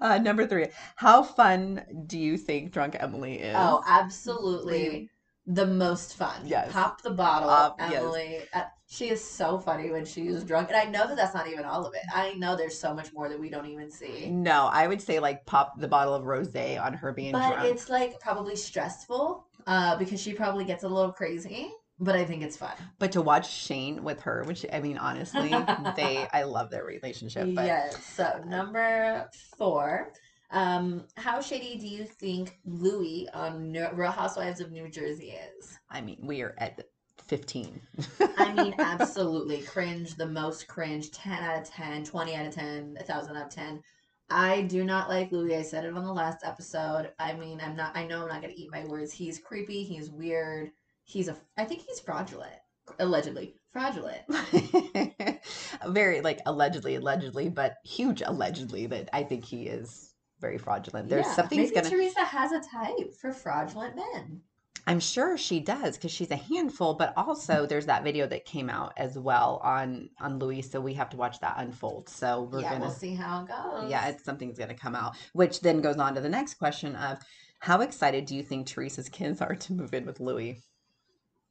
uh, 0.00 0.18
number 0.18 0.46
three, 0.46 0.68
how 0.96 1.22
fun 1.22 1.84
do 2.06 2.18
you 2.18 2.36
think 2.36 2.70
drunk 2.72 2.96
Emily 2.98 3.40
is? 3.40 3.56
Oh, 3.58 3.82
absolutely. 3.86 5.10
The 5.50 5.66
most 5.66 6.14
fun. 6.16 6.42
Yes. 6.44 6.70
Pop 6.72 7.00
the 7.00 7.10
bottle, 7.10 7.74
yes. 7.78 7.92
Emily. 7.94 8.40
Uh, 8.52 8.64
she 8.86 9.08
is 9.08 9.24
so 9.24 9.58
funny 9.58 9.90
when 9.90 10.04
she 10.04 10.28
is 10.28 10.44
drunk. 10.44 10.68
And 10.68 10.76
I 10.76 10.84
know 10.84 11.06
that 11.08 11.16
that's 11.16 11.34
not 11.34 11.48
even 11.48 11.64
all 11.64 11.86
of 11.86 11.94
it. 11.94 12.02
I 12.14 12.34
know 12.34 12.54
there's 12.54 12.78
so 12.78 12.92
much 12.92 13.14
more 13.14 13.30
that 13.30 13.40
we 13.40 13.48
don't 13.48 13.64
even 13.66 13.90
see. 13.90 14.28
no, 14.30 14.68
I 14.70 14.86
would 14.86 15.00
say 15.00 15.20
like 15.20 15.46
pop 15.46 15.80
the 15.80 15.88
bottle 15.88 16.14
of 16.14 16.24
rosé 16.24 16.78
on 16.78 16.92
her 16.92 17.12
being 17.12 17.32
But 17.32 17.54
drunk. 17.54 17.70
it's 17.72 17.88
like 17.88 18.20
probably 18.20 18.56
stressful 18.56 19.46
uh, 19.66 19.96
because 19.96 20.20
she 20.20 20.34
probably 20.34 20.64
gets 20.66 20.84
a 20.84 20.88
little 20.88 21.12
crazy. 21.12 21.70
but 21.98 22.14
I 22.14 22.24
think 22.26 22.42
it's 22.42 22.56
fun. 22.58 22.74
But 22.98 23.12
to 23.12 23.22
watch 23.22 23.50
Shane 23.50 24.04
with 24.04 24.20
her, 24.20 24.44
which 24.44 24.66
I 24.70 24.80
mean, 24.80 24.98
honestly, 24.98 25.48
they 25.96 26.28
I 26.32 26.42
love 26.42 26.70
their 26.70 26.84
relationship. 26.84 27.54
But 27.54 27.64
Yes. 27.64 28.04
So 28.04 28.42
number 28.46 29.28
four. 29.56 30.12
Um, 30.50 31.04
how 31.16 31.40
shady 31.40 31.78
do 31.78 31.86
you 31.86 32.04
think 32.04 32.58
Luis 32.64 33.28
on 33.34 33.70
New- 33.70 33.90
Real 33.92 34.10
Housewives 34.10 34.60
of 34.60 34.72
New 34.72 34.88
Jersey 34.88 35.32
is? 35.58 35.78
I 35.90 36.00
mean, 36.00 36.18
we 36.22 36.42
are 36.42 36.54
at 36.58 36.80
15. 37.26 37.80
I 38.20 38.52
mean, 38.56 38.74
absolutely 38.78 39.62
cringe, 39.62 40.14
the 40.14 40.26
most 40.26 40.66
cringe, 40.66 41.10
10 41.10 41.32
out 41.42 41.62
of 41.62 41.68
10, 41.68 42.04
20 42.04 42.34
out 42.34 42.46
of 42.46 42.54
10, 42.54 42.94
1,000 42.94 43.36
out 43.36 43.46
of 43.46 43.50
10. 43.50 43.82
I 44.30 44.62
do 44.62 44.84
not 44.84 45.08
like 45.08 45.32
Luis. 45.32 45.58
I 45.58 45.62
said 45.62 45.84
it 45.84 45.94
on 45.94 46.04
the 46.04 46.12
last 46.12 46.44
episode. 46.44 47.12
I 47.18 47.34
mean, 47.34 47.60
I'm 47.62 47.76
not, 47.76 47.96
I 47.96 48.06
know 48.06 48.22
I'm 48.22 48.28
not 48.28 48.42
going 48.42 48.54
to 48.54 48.60
eat 48.60 48.72
my 48.72 48.84
words. 48.84 49.12
He's 49.12 49.38
creepy. 49.38 49.84
He's 49.84 50.10
weird. 50.10 50.70
He's 51.04 51.28
a, 51.28 51.36
I 51.56 51.64
think 51.64 51.82
he's 51.82 52.00
fraudulent, 52.00 52.52
allegedly. 52.98 53.54
Fraudulent. 53.72 54.22
very 55.88 56.20
like 56.20 56.40
allegedly, 56.46 56.94
allegedly, 56.96 57.48
but 57.48 57.76
huge 57.84 58.22
allegedly 58.24 58.86
that 58.86 59.08
I 59.12 59.22
think 59.22 59.44
he 59.44 59.66
is 59.66 60.14
very 60.40 60.58
fraudulent. 60.58 61.08
There's 61.08 61.26
Yeah, 61.26 61.32
something's 61.34 61.70
maybe 61.70 61.74
gonna. 61.74 61.90
Teresa 61.90 62.24
has 62.24 62.52
a 62.52 62.60
type 62.60 63.14
for 63.14 63.32
fraudulent 63.32 63.96
men. 63.96 64.42
I'm 64.86 65.00
sure 65.00 65.36
she 65.36 65.60
does 65.60 65.96
because 65.96 66.10
she's 66.10 66.30
a 66.30 66.36
handful, 66.36 66.94
but 66.94 67.12
also 67.16 67.66
there's 67.66 67.86
that 67.86 68.02
video 68.04 68.26
that 68.26 68.44
came 68.46 68.70
out 68.70 68.92
as 68.96 69.18
well 69.18 69.60
on 69.62 70.08
on 70.18 70.38
Luis, 70.38 70.70
so 70.70 70.80
we 70.80 70.94
have 70.94 71.10
to 71.10 71.16
watch 71.16 71.38
that 71.40 71.56
unfold. 71.58 72.08
So 72.08 72.42
we're 72.42 72.62
yeah, 72.62 72.70
gonna 72.70 72.80
we'll 72.80 72.90
see 72.90 73.14
how 73.14 73.42
it 73.42 73.48
goes. 73.48 73.90
yeah, 73.90 74.08
it's 74.08 74.24
something's 74.24 74.58
gonna 74.58 74.74
come 74.74 74.94
out, 74.94 75.16
which 75.34 75.60
then 75.60 75.80
goes 75.82 75.96
on 75.96 76.14
to 76.14 76.20
the 76.20 76.28
next 76.28 76.54
question 76.54 76.96
of 76.96 77.18
how 77.60 77.80
excited 77.82 78.24
do 78.24 78.34
you 78.34 78.42
think 78.42 78.66
Teresa's 78.66 79.08
kids 79.08 79.40
are 79.42 79.56
to 79.56 79.72
move 79.74 79.92
in 79.94 80.06
with 80.06 80.20
Luis? 80.20 80.62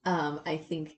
Um, 0.05 0.41
I 0.45 0.57
think 0.57 0.95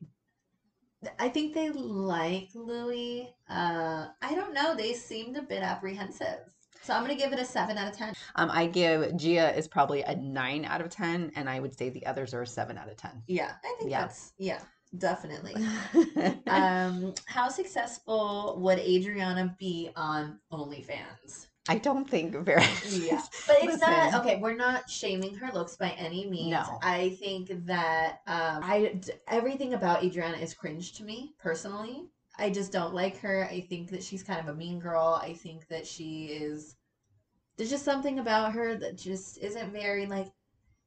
I 1.17 1.29
think 1.29 1.53
they 1.53 1.69
like 1.69 2.49
Luis. 2.53 3.27
Uh, 3.49 4.07
I 4.21 4.35
don't 4.35 4.53
know. 4.53 4.75
They 4.75 4.93
seemed 4.93 5.37
a 5.37 5.41
bit 5.41 5.63
apprehensive. 5.63 6.39
So 6.81 6.93
I'm 6.93 7.01
gonna 7.01 7.15
give 7.15 7.33
it 7.33 7.39
a 7.39 7.45
seven 7.45 7.77
out 7.77 7.91
of 7.91 7.97
ten. 7.97 8.13
Um, 8.35 8.49
I 8.51 8.67
give 8.67 9.15
Gia 9.17 9.55
is 9.55 9.67
probably 9.67 10.01
a 10.01 10.15
nine 10.15 10.65
out 10.65 10.81
of 10.81 10.89
ten, 10.89 11.31
and 11.35 11.49
I 11.49 11.59
would 11.59 11.77
say 11.77 11.89
the 11.89 12.05
others 12.05 12.33
are 12.33 12.41
a 12.41 12.47
seven 12.47 12.77
out 12.77 12.89
of 12.89 12.97
ten. 12.97 13.21
Yeah, 13.27 13.53
I 13.63 13.75
think 13.77 13.91
Yeah. 13.91 14.01
that's 14.01 14.33
yeah, 14.37 14.59
definitely. 14.97 15.55
um, 16.47 17.13
how 17.25 17.49
successful 17.49 18.57
would 18.61 18.79
Adriana 18.79 19.55
be 19.59 19.91
on 19.95 20.39
OnlyFans? 20.51 21.47
I 21.67 21.77
don't 21.77 22.09
think 22.09 22.35
very. 22.35 22.63
Yeah, 22.89 23.21
but 23.45 23.57
it's 23.61 23.81
not 23.81 24.15
okay. 24.21 24.39
We're 24.41 24.55
not 24.55 24.89
shaming 24.89 25.35
her 25.35 25.51
looks 25.53 25.75
by 25.75 25.89
any 25.89 26.27
means. 26.27 26.51
No. 26.51 26.79
I 26.81 27.15
think 27.19 27.65
that 27.67 28.21
um, 28.25 28.63
I 28.63 28.99
everything 29.27 29.75
about 29.75 30.03
Adriana 30.03 30.37
is 30.37 30.55
cringe 30.55 30.93
to 30.93 31.03
me 31.03 31.35
personally. 31.37 32.05
I 32.39 32.49
just 32.49 32.71
don't 32.71 32.93
like 32.93 33.17
her. 33.19 33.47
I 33.49 33.61
think 33.61 33.89
that 33.91 34.03
she's 34.03 34.23
kind 34.23 34.39
of 34.39 34.47
a 34.47 34.53
mean 34.53 34.79
girl. 34.79 35.19
I 35.21 35.33
think 35.33 35.67
that 35.67 35.85
she 35.85 36.25
is. 36.25 36.75
There's 37.57 37.69
just 37.69 37.85
something 37.85 38.19
about 38.19 38.53
her 38.53 38.75
that 38.75 38.97
just 38.97 39.37
isn't 39.39 39.73
very 39.73 40.05
like, 40.05 40.27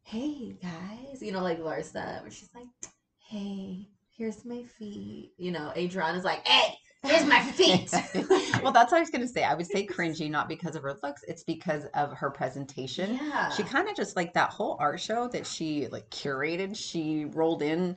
hey 0.03 0.57
guys, 0.63 1.23
you 1.23 1.33
know, 1.33 1.43
like 1.43 1.61
Larsa, 1.61 2.23
where 2.23 2.31
she's 2.31 2.49
like, 2.55 2.67
hey, 3.29 3.89
here's 4.17 4.45
my 4.45 4.65
feet. 4.65 5.33
You 5.37 5.53
know, 5.53 5.73
Adriana's 5.77 6.25
like, 6.25 6.47
hey, 6.47 6.75
here's 7.03 7.27
my 7.27 7.41
feet. 7.41 7.91
well, 8.63 8.73
that's 8.73 8.91
what 8.91 8.99
I 8.99 9.01
was 9.01 9.11
gonna 9.11 9.29
say. 9.29 9.45
I 9.45 9.55
would 9.55 9.67
say 9.67 9.87
cringy, 9.87 10.31
not 10.31 10.49
because 10.49 10.77
of 10.77 10.83
her 10.83 10.99
looks, 11.03 11.23
it's 11.29 11.45
because 11.45 11.85
of 11.95 12.13
her 12.15 12.31
presentation. 12.31 13.19
yeah. 13.23 13.51
She 13.51 13.63
kind 13.63 13.89
of 13.89 13.97
just 13.97 14.17
like 14.17 14.33
that 14.35 14.51
whole 14.51 14.77
art 14.81 15.01
show 15.01 15.29
that 15.29 15.47
she 15.47 15.89
like 15.89 16.09
curated. 16.11 16.77
She 16.77 17.27
rolled 17.27 17.63
in 17.63 17.97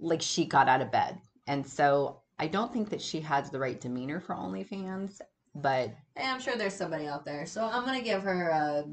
like 0.00 0.22
she 0.22 0.44
got 0.44 0.68
out 0.68 0.82
of 0.82 0.90
bed, 0.90 1.18
and 1.46 1.66
so 1.66 2.21
I 2.38 2.46
don't 2.48 2.72
think 2.72 2.90
that 2.90 3.00
she 3.00 3.20
has 3.20 3.50
the 3.50 3.58
right 3.58 3.80
demeanor 3.80 4.20
for 4.20 4.34
OnlyFans. 4.34 5.20
But 5.54 5.90
Hey, 6.16 6.26
I'm 6.26 6.40
sure 6.40 6.56
there's 6.56 6.74
somebody 6.74 7.06
out 7.06 7.24
there. 7.24 7.44
So 7.46 7.64
I'm 7.64 7.84
gonna 7.84 8.02
give 8.02 8.22
her 8.22 8.48
a. 8.48 8.84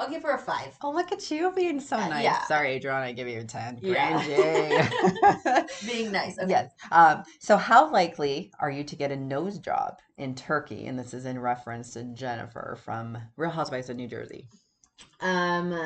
I'll 0.00 0.08
give 0.08 0.22
her 0.22 0.30
a 0.34 0.38
five. 0.38 0.76
oh, 0.82 0.92
look 0.92 1.10
at 1.10 1.28
you 1.28 1.50
being 1.52 1.80
so 1.80 1.96
Uh, 1.96 2.08
nice. 2.08 2.22
yeah. 2.22 2.44
Sorry, 2.44 2.74
Adriana, 2.76 3.06
I 3.06 3.12
give 3.12 3.26
you 3.26 3.40
a 3.40 3.44
ten. 3.44 3.78
Yeah. 3.82 4.22
Being 5.86 6.12
nice. 6.12 6.38
Okay. 6.38 6.48
Yes. 6.48 6.70
Um, 6.92 7.24
so, 7.40 7.56
how 7.56 7.90
likely 7.90 8.52
are 8.60 8.70
you 8.70 8.84
to 8.84 8.94
get 8.96 9.10
a 9.10 9.16
nose 9.16 9.58
job 9.58 9.98
in 10.16 10.36
Turkey? 10.36 10.86
And 10.86 10.96
this 10.96 11.14
is 11.14 11.26
in 11.26 11.38
reference 11.40 11.94
to 11.94 12.04
Jennifer 12.14 12.78
from 12.84 13.18
Real 13.36 13.50
Housewives 13.50 13.90
of 13.90 13.96
New 13.96 14.06
Jersey. 14.08 14.48
Um. 15.20 15.76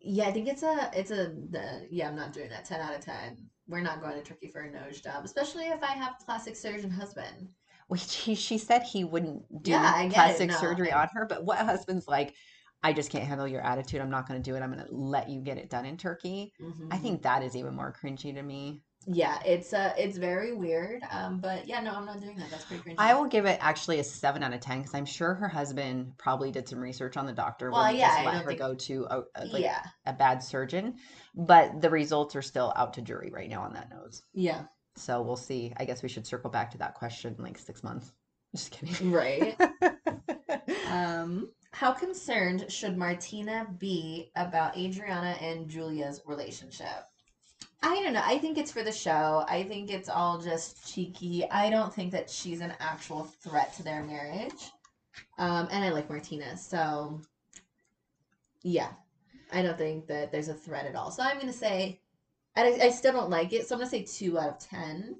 Yeah, 0.00 0.24
I 0.24 0.32
think 0.32 0.48
it's 0.48 0.64
a. 0.64 0.90
It's 0.92 1.12
a. 1.12 1.28
The, 1.50 1.86
yeah, 1.88 2.08
I'm 2.08 2.16
not 2.16 2.32
doing 2.32 2.48
that. 2.48 2.64
Ten 2.64 2.80
out 2.80 2.94
of 2.96 3.04
ten. 3.04 3.36
We're 3.72 3.80
not 3.80 4.02
going 4.02 4.14
to 4.14 4.22
Turkey 4.22 4.48
for 4.48 4.60
a 4.60 4.70
nose 4.70 5.00
job, 5.00 5.24
especially 5.24 5.64
if 5.68 5.82
I 5.82 5.92
have 5.92 6.18
plastic 6.26 6.56
surgeon 6.56 6.90
husband. 6.90 7.48
Which 7.88 8.02
she, 8.02 8.34
she 8.34 8.58
said 8.58 8.82
he 8.82 9.02
wouldn't 9.02 9.62
do 9.62 9.72
Yeah, 9.72 9.80
I 9.82 10.08
plastic 10.10 10.50
No, 10.50 10.56
surgery 10.58 10.92
on 10.92 11.08
her. 11.14 11.24
But 11.26 11.44
what 11.46 11.56
husband's 11.56 12.06
like, 12.06 12.34
I 12.82 12.92
just 12.92 13.10
can't 13.10 13.24
handle 13.24 13.48
your 13.48 13.62
attitude. 13.62 14.02
I'm 14.02 14.10
not 14.10 14.28
going 14.28 14.42
to 14.42 14.50
do 14.50 14.54
it. 14.54 14.60
I'm 14.60 14.72
going 14.72 14.84
to 14.86 14.94
let 14.94 15.30
you 15.30 15.40
get 15.40 15.56
it 15.56 15.70
done 15.70 15.86
in 15.86 15.96
Turkey. 15.96 16.52
I 16.90 16.96
Mhm. 16.96 17.02
think 17.02 17.22
that 17.22 17.42
is 17.42 17.56
even 17.56 17.74
more 17.74 17.94
cringy 17.98 18.34
to 18.34 18.42
me. 18.42 18.82
Yeah, 19.06 19.38
it's 19.44 19.72
uh, 19.72 19.92
it's 19.98 20.16
very 20.18 20.52
weird. 20.52 21.02
Um, 21.10 21.38
but 21.40 21.66
yeah, 21.66 21.80
no, 21.80 21.92
I'm 21.94 22.06
not 22.06 22.20
doing 22.20 22.36
that. 22.36 22.50
That's 22.50 22.64
pretty 22.64 22.82
cringy. 22.82 22.94
I 22.98 23.14
will 23.14 23.26
give 23.26 23.46
it 23.46 23.58
actually 23.60 23.98
a 23.98 24.04
seven 24.04 24.42
out 24.42 24.52
of 24.52 24.60
ten 24.60 24.78
because 24.78 24.94
I'm 24.94 25.04
sure 25.06 25.34
her 25.34 25.48
husband 25.48 26.12
probably 26.18 26.50
did 26.50 26.68
some 26.68 26.78
research 26.80 27.16
on 27.16 27.26
the 27.26 27.32
doctor. 27.32 27.70
Well, 27.70 27.80
wouldn't 27.82 27.98
yeah, 27.98 28.08
just 28.08 28.18
I 28.20 28.24
let 28.24 28.32
don't 28.32 28.42
her 28.42 28.48
think- 28.48 28.60
go 28.60 28.74
to 28.74 29.06
a, 29.10 29.22
a, 29.36 29.44
like 29.46 29.62
yeah, 29.62 29.82
a 30.06 30.12
bad 30.12 30.42
surgeon. 30.42 30.94
But 31.34 31.80
the 31.80 31.90
results 31.90 32.36
are 32.36 32.42
still 32.42 32.72
out 32.76 32.94
to 32.94 33.02
jury 33.02 33.30
right 33.32 33.48
now 33.48 33.62
on 33.62 33.72
that 33.74 33.88
nose. 33.90 34.22
yeah, 34.34 34.64
So 34.96 35.22
we'll 35.22 35.36
see. 35.36 35.72
I 35.78 35.84
guess 35.86 36.02
we 36.02 36.08
should 36.10 36.26
circle 36.26 36.50
back 36.50 36.70
to 36.72 36.78
that 36.78 36.94
question 36.94 37.34
in 37.38 37.42
like 37.44 37.56
six 37.58 37.82
months. 37.82 38.12
Just 38.54 38.70
kidding. 38.72 39.10
right. 39.12 39.56
Um, 40.90 41.48
how 41.72 41.92
concerned 41.92 42.66
should 42.68 42.98
Martina 42.98 43.66
be 43.78 44.30
about 44.36 44.76
Adriana 44.76 45.36
and 45.40 45.68
Julia's 45.68 46.20
relationship? 46.26 47.04
I 47.82 48.00
don't 48.02 48.12
know. 48.12 48.22
I 48.24 48.38
think 48.38 48.58
it's 48.58 48.70
for 48.70 48.84
the 48.84 48.92
show. 48.92 49.44
I 49.48 49.64
think 49.64 49.90
it's 49.90 50.08
all 50.08 50.38
just 50.38 50.86
cheeky. 50.86 51.48
I 51.50 51.68
don't 51.68 51.92
think 51.92 52.12
that 52.12 52.30
she's 52.30 52.60
an 52.60 52.74
actual 52.78 53.24
threat 53.24 53.74
to 53.74 53.82
their 53.82 54.04
marriage. 54.04 54.70
Um, 55.38 55.68
and 55.70 55.84
I 55.84 55.90
like 55.90 56.08
Martina, 56.08 56.56
so 56.56 57.20
yeah, 58.62 58.90
I 59.52 59.62
don't 59.62 59.76
think 59.76 60.06
that 60.06 60.30
there's 60.30 60.48
a 60.48 60.54
threat 60.54 60.86
at 60.86 60.94
all. 60.94 61.10
So 61.10 61.22
I'm 61.22 61.38
gonna 61.38 61.52
say, 61.52 62.00
I, 62.56 62.78
I 62.82 62.90
still 62.90 63.12
don't 63.12 63.30
like 63.30 63.52
it. 63.52 63.66
So 63.66 63.74
I'm 63.74 63.80
gonna 63.80 63.90
say 63.90 64.04
two 64.04 64.38
out 64.38 64.48
of 64.48 64.58
ten. 64.58 65.16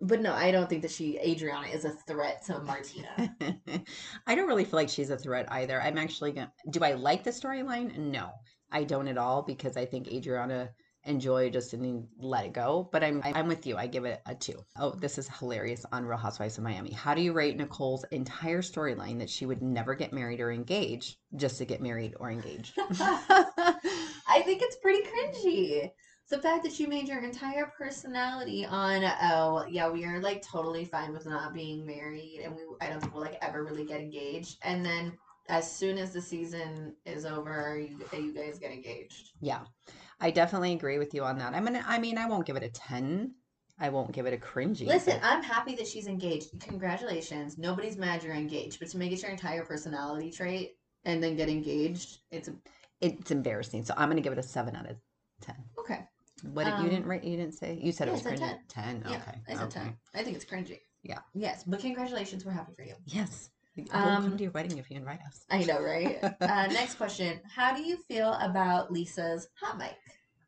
But 0.00 0.20
no, 0.20 0.32
I 0.32 0.50
don't 0.50 0.68
think 0.68 0.82
that 0.82 0.90
she 0.90 1.18
Adriana 1.18 1.68
is 1.68 1.84
a 1.84 1.90
threat 1.90 2.44
to 2.46 2.60
Martina. 2.60 3.36
I 4.26 4.34
don't 4.34 4.48
really 4.48 4.64
feel 4.64 4.78
like 4.78 4.88
she's 4.88 5.10
a 5.10 5.16
threat 5.16 5.46
either. 5.50 5.80
I'm 5.80 5.98
actually 5.98 6.32
gonna. 6.32 6.52
Do 6.70 6.84
I 6.84 6.92
like 6.92 7.24
the 7.24 7.30
storyline? 7.30 7.96
No, 7.96 8.30
I 8.70 8.84
don't 8.84 9.08
at 9.08 9.18
all 9.18 9.42
because 9.42 9.76
I 9.76 9.84
think 9.84 10.08
Adriana 10.08 10.70
and 11.04 11.20
Joy 11.20 11.50
just 11.50 11.70
didn't 11.70 12.06
let 12.18 12.44
it 12.44 12.52
go. 12.52 12.88
But 12.92 13.02
I'm 13.02 13.22
I'm 13.24 13.48
with 13.48 13.66
you. 13.66 13.76
I 13.76 13.86
give 13.86 14.04
it 14.04 14.20
a 14.26 14.34
two. 14.34 14.64
Oh, 14.78 14.90
this 14.90 15.18
is 15.18 15.28
hilarious 15.28 15.84
on 15.92 16.04
Real 16.04 16.18
Housewives 16.18 16.58
of 16.58 16.64
Miami. 16.64 16.92
How 16.92 17.14
do 17.14 17.22
you 17.22 17.32
rate 17.32 17.56
Nicole's 17.56 18.04
entire 18.10 18.62
storyline 18.62 19.18
that 19.18 19.30
she 19.30 19.46
would 19.46 19.62
never 19.62 19.94
get 19.94 20.12
married 20.12 20.40
or 20.40 20.52
engaged 20.52 21.16
just 21.36 21.58
to 21.58 21.64
get 21.64 21.80
married 21.80 22.14
or 22.20 22.30
engaged? 22.30 22.74
I 22.78 24.42
think 24.44 24.62
it's 24.62 24.76
pretty 24.76 25.02
cringy. 25.08 25.90
The 26.30 26.38
fact 26.38 26.64
that 26.64 26.80
you 26.80 26.88
made 26.88 27.08
your 27.08 27.22
entire 27.22 27.72
personality 27.76 28.64
on, 28.64 29.04
oh 29.22 29.66
yeah, 29.68 29.90
we 29.90 30.04
are 30.04 30.20
like 30.20 30.42
totally 30.42 30.84
fine 30.84 31.12
with 31.12 31.26
not 31.26 31.52
being 31.52 31.84
married, 31.84 32.40
and 32.44 32.54
we 32.54 32.62
I 32.80 32.88
don't 32.88 33.00
think 33.00 33.12
we'll 33.12 33.22
like 33.22 33.38
ever 33.42 33.64
really 33.64 33.84
get 33.84 34.00
engaged. 34.00 34.58
And 34.62 34.84
then 34.84 35.12
as 35.48 35.70
soon 35.70 35.98
as 35.98 36.12
the 36.12 36.22
season 36.22 36.94
is 37.04 37.26
over, 37.26 37.78
you 37.78 37.98
you 38.12 38.32
guys 38.32 38.58
get 38.58 38.70
engaged. 38.70 39.32
Yeah, 39.40 39.60
I 40.22 40.30
definitely 40.30 40.72
agree 40.72 40.98
with 40.98 41.12
you 41.12 41.24
on 41.24 41.36
that. 41.38 41.52
I'm 41.52 41.64
gonna. 41.64 41.84
I 41.86 41.98
mean, 41.98 42.16
I 42.16 42.26
won't 42.26 42.46
give 42.46 42.56
it 42.56 42.62
a 42.62 42.68
ten. 42.68 43.34
I 43.78 43.88
won't 43.88 44.12
give 44.12 44.26
it 44.26 44.32
a 44.32 44.36
cringy. 44.36 44.86
Listen, 44.86 45.18
but- 45.20 45.26
I'm 45.26 45.42
happy 45.42 45.74
that 45.74 45.86
she's 45.88 46.06
engaged. 46.06 46.60
Congratulations. 46.60 47.58
Nobody's 47.58 47.96
mad 47.96 48.22
you're 48.22 48.34
engaged, 48.34 48.78
but 48.78 48.88
to 48.90 48.98
make 48.98 49.10
it 49.12 49.20
your 49.20 49.32
entire 49.32 49.64
personality 49.64 50.30
trait 50.30 50.76
and 51.04 51.22
then 51.22 51.34
get 51.36 51.48
engaged, 51.48 52.18
it's 52.30 52.48
it's 53.00 53.30
embarrassing. 53.32 53.84
So 53.84 53.94
I'm 53.96 54.08
gonna 54.08 54.20
give 54.20 54.32
it 54.32 54.38
a 54.38 54.42
seven 54.44 54.76
out 54.76 54.88
of 54.88 54.96
ten. 55.40 55.56
okay. 55.80 56.06
What 56.52 56.64
did 56.64 56.70
you 56.70 56.84
Um, 56.84 56.88
didn't 56.90 57.06
write? 57.06 57.24
You 57.24 57.36
didn't 57.36 57.54
say. 57.54 57.78
You 57.80 57.92
said 57.92 58.08
yeah, 58.08 58.14
it 58.14 58.24
was 58.24 58.32
cringy. 58.40 58.58
Ten. 58.68 59.04
Yeah, 59.08 59.16
okay. 59.16 59.40
I 59.48 59.54
said 59.54 59.62
okay. 59.64 59.80
10. 59.80 59.98
I 60.14 60.22
think 60.24 60.36
it's 60.36 60.44
cringy. 60.44 60.78
Yeah. 61.02 61.18
Yes, 61.34 61.64
but 61.64 61.80
congratulations. 61.80 62.44
We're 62.44 62.52
happy 62.52 62.72
for 62.74 62.82
you. 62.82 62.94
Yes. 63.06 63.50
We'll 63.76 63.86
Um, 63.92 64.22
come 64.22 64.36
to 64.36 64.42
your 64.42 64.52
wedding 64.52 64.78
if 64.78 64.90
you 64.90 64.96
invite 64.98 65.20
us. 65.26 65.44
I 65.50 65.64
know, 65.64 65.80
right? 65.82 66.18
uh, 66.40 66.66
next 66.66 66.96
question. 66.96 67.40
How 67.54 67.74
do 67.74 67.82
you 67.82 67.96
feel 67.96 68.34
about 68.34 68.92
Lisa's 68.92 69.48
hot 69.54 69.78
mic? 69.78 69.96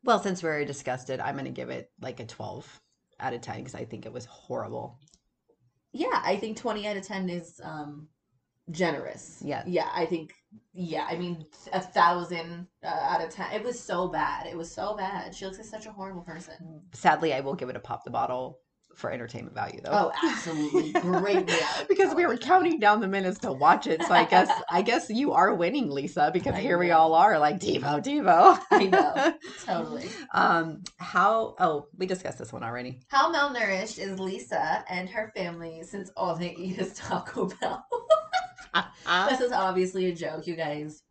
Well, 0.02 0.18
since 0.20 0.42
we 0.42 0.48
already 0.48 0.66
discussed 0.66 1.08
it, 1.08 1.20
I'm 1.20 1.36
gonna 1.36 1.50
give 1.50 1.70
it 1.70 1.90
like 2.00 2.20
a 2.20 2.26
twelve 2.26 2.80
out 3.20 3.32
of 3.32 3.40
ten 3.40 3.58
because 3.58 3.74
I 3.74 3.84
think 3.84 4.04
it 4.04 4.12
was 4.12 4.26
horrible. 4.26 4.98
Yeah, 5.92 6.20
I 6.24 6.36
think 6.36 6.56
20 6.56 6.88
out 6.88 6.96
of 6.96 7.06
10 7.06 7.30
is 7.30 7.60
um 7.62 8.08
generous. 8.70 9.40
Yeah. 9.44 9.62
Yeah, 9.66 9.88
I 9.94 10.06
think. 10.06 10.34
Yeah, 10.72 11.06
I 11.08 11.16
mean, 11.16 11.46
a 11.72 11.80
thousand 11.80 12.66
uh, 12.82 12.88
out 12.88 13.22
of 13.22 13.30
ten. 13.30 13.52
It 13.52 13.62
was 13.62 13.78
so 13.80 14.08
bad. 14.08 14.46
It 14.46 14.56
was 14.56 14.72
so 14.72 14.96
bad. 14.96 15.34
She 15.34 15.44
looks 15.44 15.58
like 15.58 15.66
such 15.66 15.86
a 15.86 15.92
horrible 15.92 16.22
person. 16.22 16.82
Sadly, 16.92 17.32
I 17.32 17.40
will 17.40 17.54
give 17.54 17.68
it 17.68 17.76
a 17.76 17.80
pop 17.80 18.04
the 18.04 18.10
bottle 18.10 18.58
for 18.96 19.10
entertainment 19.10 19.54
value 19.54 19.80
though. 19.82 19.90
Oh, 19.92 20.12
absolutely 20.30 20.92
great 20.92 21.50
because 21.88 22.14
we 22.14 22.26
were 22.26 22.36
counting 22.36 22.78
down 22.78 23.00
the 23.00 23.08
minutes 23.08 23.38
to 23.40 23.52
watch 23.52 23.86
it. 23.86 24.02
So 24.02 24.12
I 24.12 24.24
guess 24.24 24.50
I 24.70 24.82
guess 24.82 25.10
you 25.10 25.32
are 25.32 25.54
winning, 25.54 25.90
Lisa, 25.90 26.30
because 26.32 26.54
I 26.54 26.60
here 26.60 26.78
we 26.78 26.90
all 26.90 27.14
are 27.14 27.38
like 27.38 27.60
Devo, 27.60 28.02
Devo. 28.02 28.58
I 28.70 28.84
know. 28.86 29.34
Totally. 29.64 30.08
um, 30.32 30.82
how? 30.98 31.54
Oh, 31.58 31.86
we 31.96 32.06
discussed 32.06 32.38
this 32.38 32.52
one 32.52 32.62
already. 32.62 33.00
How 33.08 33.32
malnourished 33.32 33.98
is 33.98 34.18
Lisa 34.18 34.84
and 34.88 35.08
her 35.08 35.32
family 35.36 35.82
since 35.82 36.10
all 36.16 36.34
they 36.36 36.54
eat 36.54 36.78
is 36.78 36.94
Taco 36.94 37.46
Bell? 37.60 37.84
this 39.28 39.40
is 39.40 39.52
obviously 39.52 40.06
a 40.06 40.14
joke, 40.14 40.46
you 40.46 40.56
guys. 40.56 41.02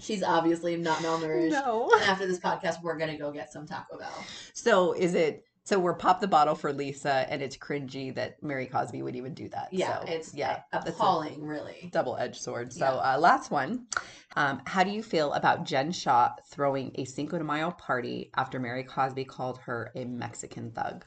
She's 0.00 0.22
obviously 0.22 0.76
not 0.76 0.98
malnourished. 0.98 1.50
no. 1.50 1.90
And 1.92 2.02
after 2.04 2.26
this 2.26 2.38
podcast, 2.38 2.82
we're 2.82 2.98
gonna 2.98 3.18
go 3.18 3.32
get 3.32 3.52
some 3.52 3.66
Taco 3.66 3.98
Bell. 3.98 4.24
So 4.54 4.92
is 4.92 5.14
it? 5.14 5.42
So 5.68 5.78
we're 5.78 5.92
pop 5.92 6.18
the 6.18 6.26
bottle 6.26 6.54
for 6.54 6.72
Lisa, 6.72 7.26
and 7.28 7.42
it's 7.42 7.54
cringy 7.58 8.14
that 8.14 8.42
Mary 8.42 8.64
Cosby 8.66 9.02
would 9.02 9.14
even 9.14 9.34
do 9.34 9.50
that. 9.50 9.68
Yeah, 9.70 10.00
So, 10.00 10.06
it's 10.06 10.32
yeah, 10.32 10.62
appalling, 10.72 11.44
really. 11.44 11.90
double-edged 11.92 12.40
sword. 12.40 12.72
So 12.72 12.86
Yeah. 12.86 13.16
uh, 13.16 13.18
last 13.18 13.50
one. 13.50 13.86
Um, 14.34 14.62
how 14.64 14.82
do 14.82 14.88
you 14.88 15.02
feel 15.02 15.30
about 15.34 15.64
Jen 15.64 15.92
Shah 15.92 16.30
throwing 16.46 16.92
a 16.94 17.04
Cinco 17.04 17.36
de 17.36 17.44
Mayo 17.44 17.72
party 17.72 18.30
after 18.34 18.58
Mary 18.58 18.82
Cosby 18.82 19.26
called 19.26 19.58
her 19.58 19.92
a 19.94 20.06
Mexican 20.06 20.70
thug? 20.72 21.04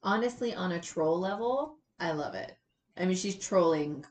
Honestly, 0.00 0.54
on 0.54 0.70
a 0.70 0.80
troll 0.80 1.18
level, 1.18 1.78
I 1.98 2.12
love 2.12 2.36
it. 2.36 2.56
I 2.96 3.04
mean, 3.04 3.16
she's 3.16 3.34
trolling 3.36 4.04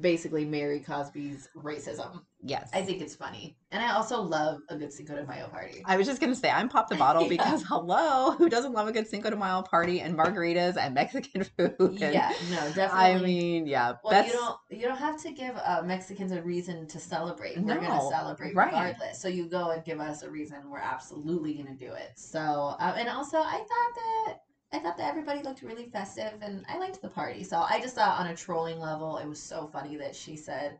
basically 0.00 0.44
Mary 0.44 0.80
Cosby's 0.80 1.48
racism. 1.56 2.20
Yes. 2.42 2.68
I 2.72 2.82
think 2.82 3.00
it's 3.02 3.14
funny, 3.16 3.56
and 3.72 3.82
I 3.82 3.94
also 3.94 4.20
love 4.20 4.58
a 4.68 4.76
good 4.76 4.92
Cinco 4.92 5.16
de 5.16 5.26
Mayo 5.26 5.48
party. 5.48 5.82
I 5.84 5.96
was 5.96 6.06
just 6.06 6.20
gonna 6.20 6.34
say 6.34 6.48
I'm 6.50 6.68
pop 6.68 6.88
the 6.88 6.94
bottle 7.06 7.22
Yeah. 7.22 7.28
because 7.28 7.64
hello, 7.66 8.32
who 8.32 8.48
doesn't 8.48 8.72
love 8.72 8.86
a 8.88 8.92
good 8.92 9.06
Cinco 9.08 9.30
de 9.30 9.36
Mayo 9.36 9.62
party 9.62 10.00
and 10.00 10.16
margaritas 10.16 10.76
and 10.76 10.94
Mexican 10.94 11.44
food? 11.58 11.76
and- 11.80 11.98
Yeah, 11.98 12.32
no, 12.50 12.56
definitely. 12.72 12.90
I 12.98 13.18
mean, 13.18 13.66
yeah, 13.66 13.94
Well, 14.04 14.12
that's 14.12 14.28
you 14.28 14.34
don't 14.34 14.58
you 14.70 14.82
don't 14.82 14.98
have 14.98 15.20
to 15.22 15.32
give 15.32 15.56
uh, 15.64 15.82
Mexicans 15.84 16.30
a 16.32 16.42
reason 16.42 16.86
to 16.88 16.98
celebrate. 17.00 17.56
We're 17.58 17.74
No, 17.74 17.80
gonna 17.80 18.10
celebrate 18.10 18.54
right. 18.54 18.66
regardless. 18.66 19.20
So 19.20 19.28
you 19.28 19.48
go 19.48 19.70
and 19.70 19.84
give 19.84 19.98
us 20.00 20.22
a 20.22 20.30
reason. 20.30 20.58
We're 20.70 20.78
absolutely 20.78 21.54
gonna 21.54 21.74
do 21.76 21.92
it. 21.92 22.12
So 22.16 22.76
um, 22.78 22.94
and 22.96 23.08
also 23.08 23.38
I 23.38 23.56
thought 23.56 23.94
that 24.26 24.34
I 24.76 24.78
thought 24.78 24.98
that 24.98 25.08
everybody 25.08 25.42
looked 25.42 25.62
really 25.62 25.86
festive 25.86 26.34
and 26.42 26.66
I 26.68 26.76
liked 26.76 27.00
the 27.00 27.08
party. 27.08 27.44
So 27.44 27.64
I 27.66 27.80
just 27.80 27.94
thought 27.94 28.20
on 28.20 28.26
a 28.26 28.36
trolling 28.36 28.78
level 28.78 29.16
it 29.16 29.26
was 29.26 29.42
so 29.42 29.66
funny 29.66 29.96
that 29.96 30.14
she 30.14 30.36
said, 30.36 30.78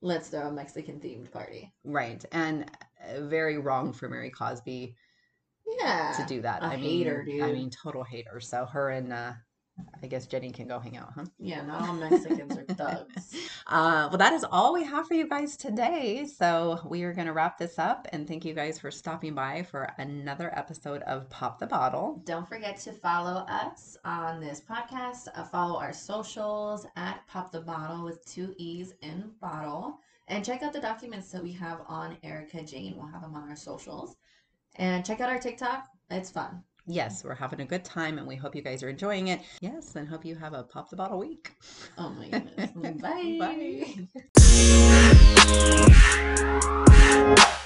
"Let's 0.00 0.28
throw 0.28 0.48
a 0.48 0.52
Mexican 0.52 1.00
themed 1.00 1.30
party." 1.30 1.74
right 1.84 2.24
and 2.32 2.70
uh, 3.06 3.20
very 3.26 3.58
wrong 3.58 3.92
for 3.92 4.08
Mary 4.08 4.30
Cosby 4.30 4.96
Yeah, 5.66 6.14
to 6.16 6.34
do 6.34 6.40
that. 6.40 6.62
a 6.62 6.68
I 6.68 6.76
mean, 6.76 7.00
hater, 7.00 7.28
I 7.42 7.52
mean, 7.52 7.70
total 7.70 8.04
hater. 8.04 8.40
So 8.40 8.64
her 8.64 8.88
and 8.88 9.12
uh, 9.12 9.32
I 10.02 10.06
guess 10.06 10.26
Jenny 10.26 10.50
can 10.50 10.66
go 10.68 10.78
hang 10.78 10.96
out, 10.96 11.12
huh? 11.14 11.24
yeah. 11.38 11.62
Not 11.62 11.82
all 11.82 11.94
Mexicans 11.94 12.56
are 12.56 12.64
thugs. 12.74 13.34
Uh, 13.66 14.08
well, 14.08 14.18
that 14.18 14.32
is 14.32 14.44
all 14.50 14.72
we 14.74 14.82
have 14.82 15.06
for 15.06 15.14
you 15.14 15.28
guys 15.28 15.56
today. 15.56 16.26
So 16.26 16.80
we 16.84 17.04
are 17.04 17.12
going 17.12 17.28
to 17.28 17.32
wrap 17.32 17.56
this 17.56 17.78
up 17.78 18.08
and 18.12 18.26
thank 18.26 18.44
you 18.44 18.52
guys 18.52 18.80
for 18.80 18.90
stopping 18.90 19.32
by 19.32 19.62
for 19.62 19.88
another 19.98 20.52
episode 20.58 21.02
of 21.02 21.30
Pop 21.30 21.60
the 21.60 21.66
Bottle. 21.66 22.20
Don't 22.24 22.48
forget 22.48 22.78
to 22.80 22.92
follow 22.92 23.44
us 23.48 23.96
on 24.04 24.40
this 24.40 24.60
podcast. 24.60 25.28
Uh, 25.36 25.44
follow 25.44 25.78
our 25.78 25.92
socials 25.92 26.84
at 26.96 27.24
Pop 27.28 27.52
the 27.52 27.60
Bottle 27.60 28.02
with 28.04 28.24
two 28.26 28.54
E's 28.58 28.94
in 29.02 29.30
bottle. 29.40 30.00
And 30.26 30.44
check 30.44 30.64
out 30.64 30.72
the 30.72 30.80
documents 30.80 31.30
that 31.30 31.42
we 31.42 31.52
have 31.52 31.82
on 31.86 32.16
Erika 32.24 32.64
Jayne. 32.64 32.96
We'll 32.96 33.06
have 33.06 33.22
them 33.22 33.36
on 33.36 33.48
our 33.48 33.56
socials. 33.56 34.16
And 34.76 35.04
check 35.04 35.20
out 35.20 35.30
our 35.30 35.38
TikTok. 35.38 35.86
It's 36.10 36.30
fun. 36.30 36.64
Yes, 36.86 37.24
we're 37.24 37.34
having 37.34 37.60
a 37.60 37.64
good 37.64 37.84
time 37.84 38.18
and 38.18 38.26
we 38.26 38.36
hope 38.36 38.54
you 38.56 38.62
guys 38.62 38.82
are 38.82 38.88
enjoying 38.88 39.28
it. 39.28 39.40
Yes, 39.60 39.96
and 39.96 40.08
hope 40.08 40.24
you 40.24 40.34
have 40.36 40.54
a 40.54 40.62
Pop 40.62 40.90
the 40.90 40.96
Bottle 40.96 41.18
week. 41.18 41.52
Oh 41.98 42.10
my 42.10 42.28
goodness. 42.28 42.70
Bye. 43.00 43.36
Bye. 47.38 47.60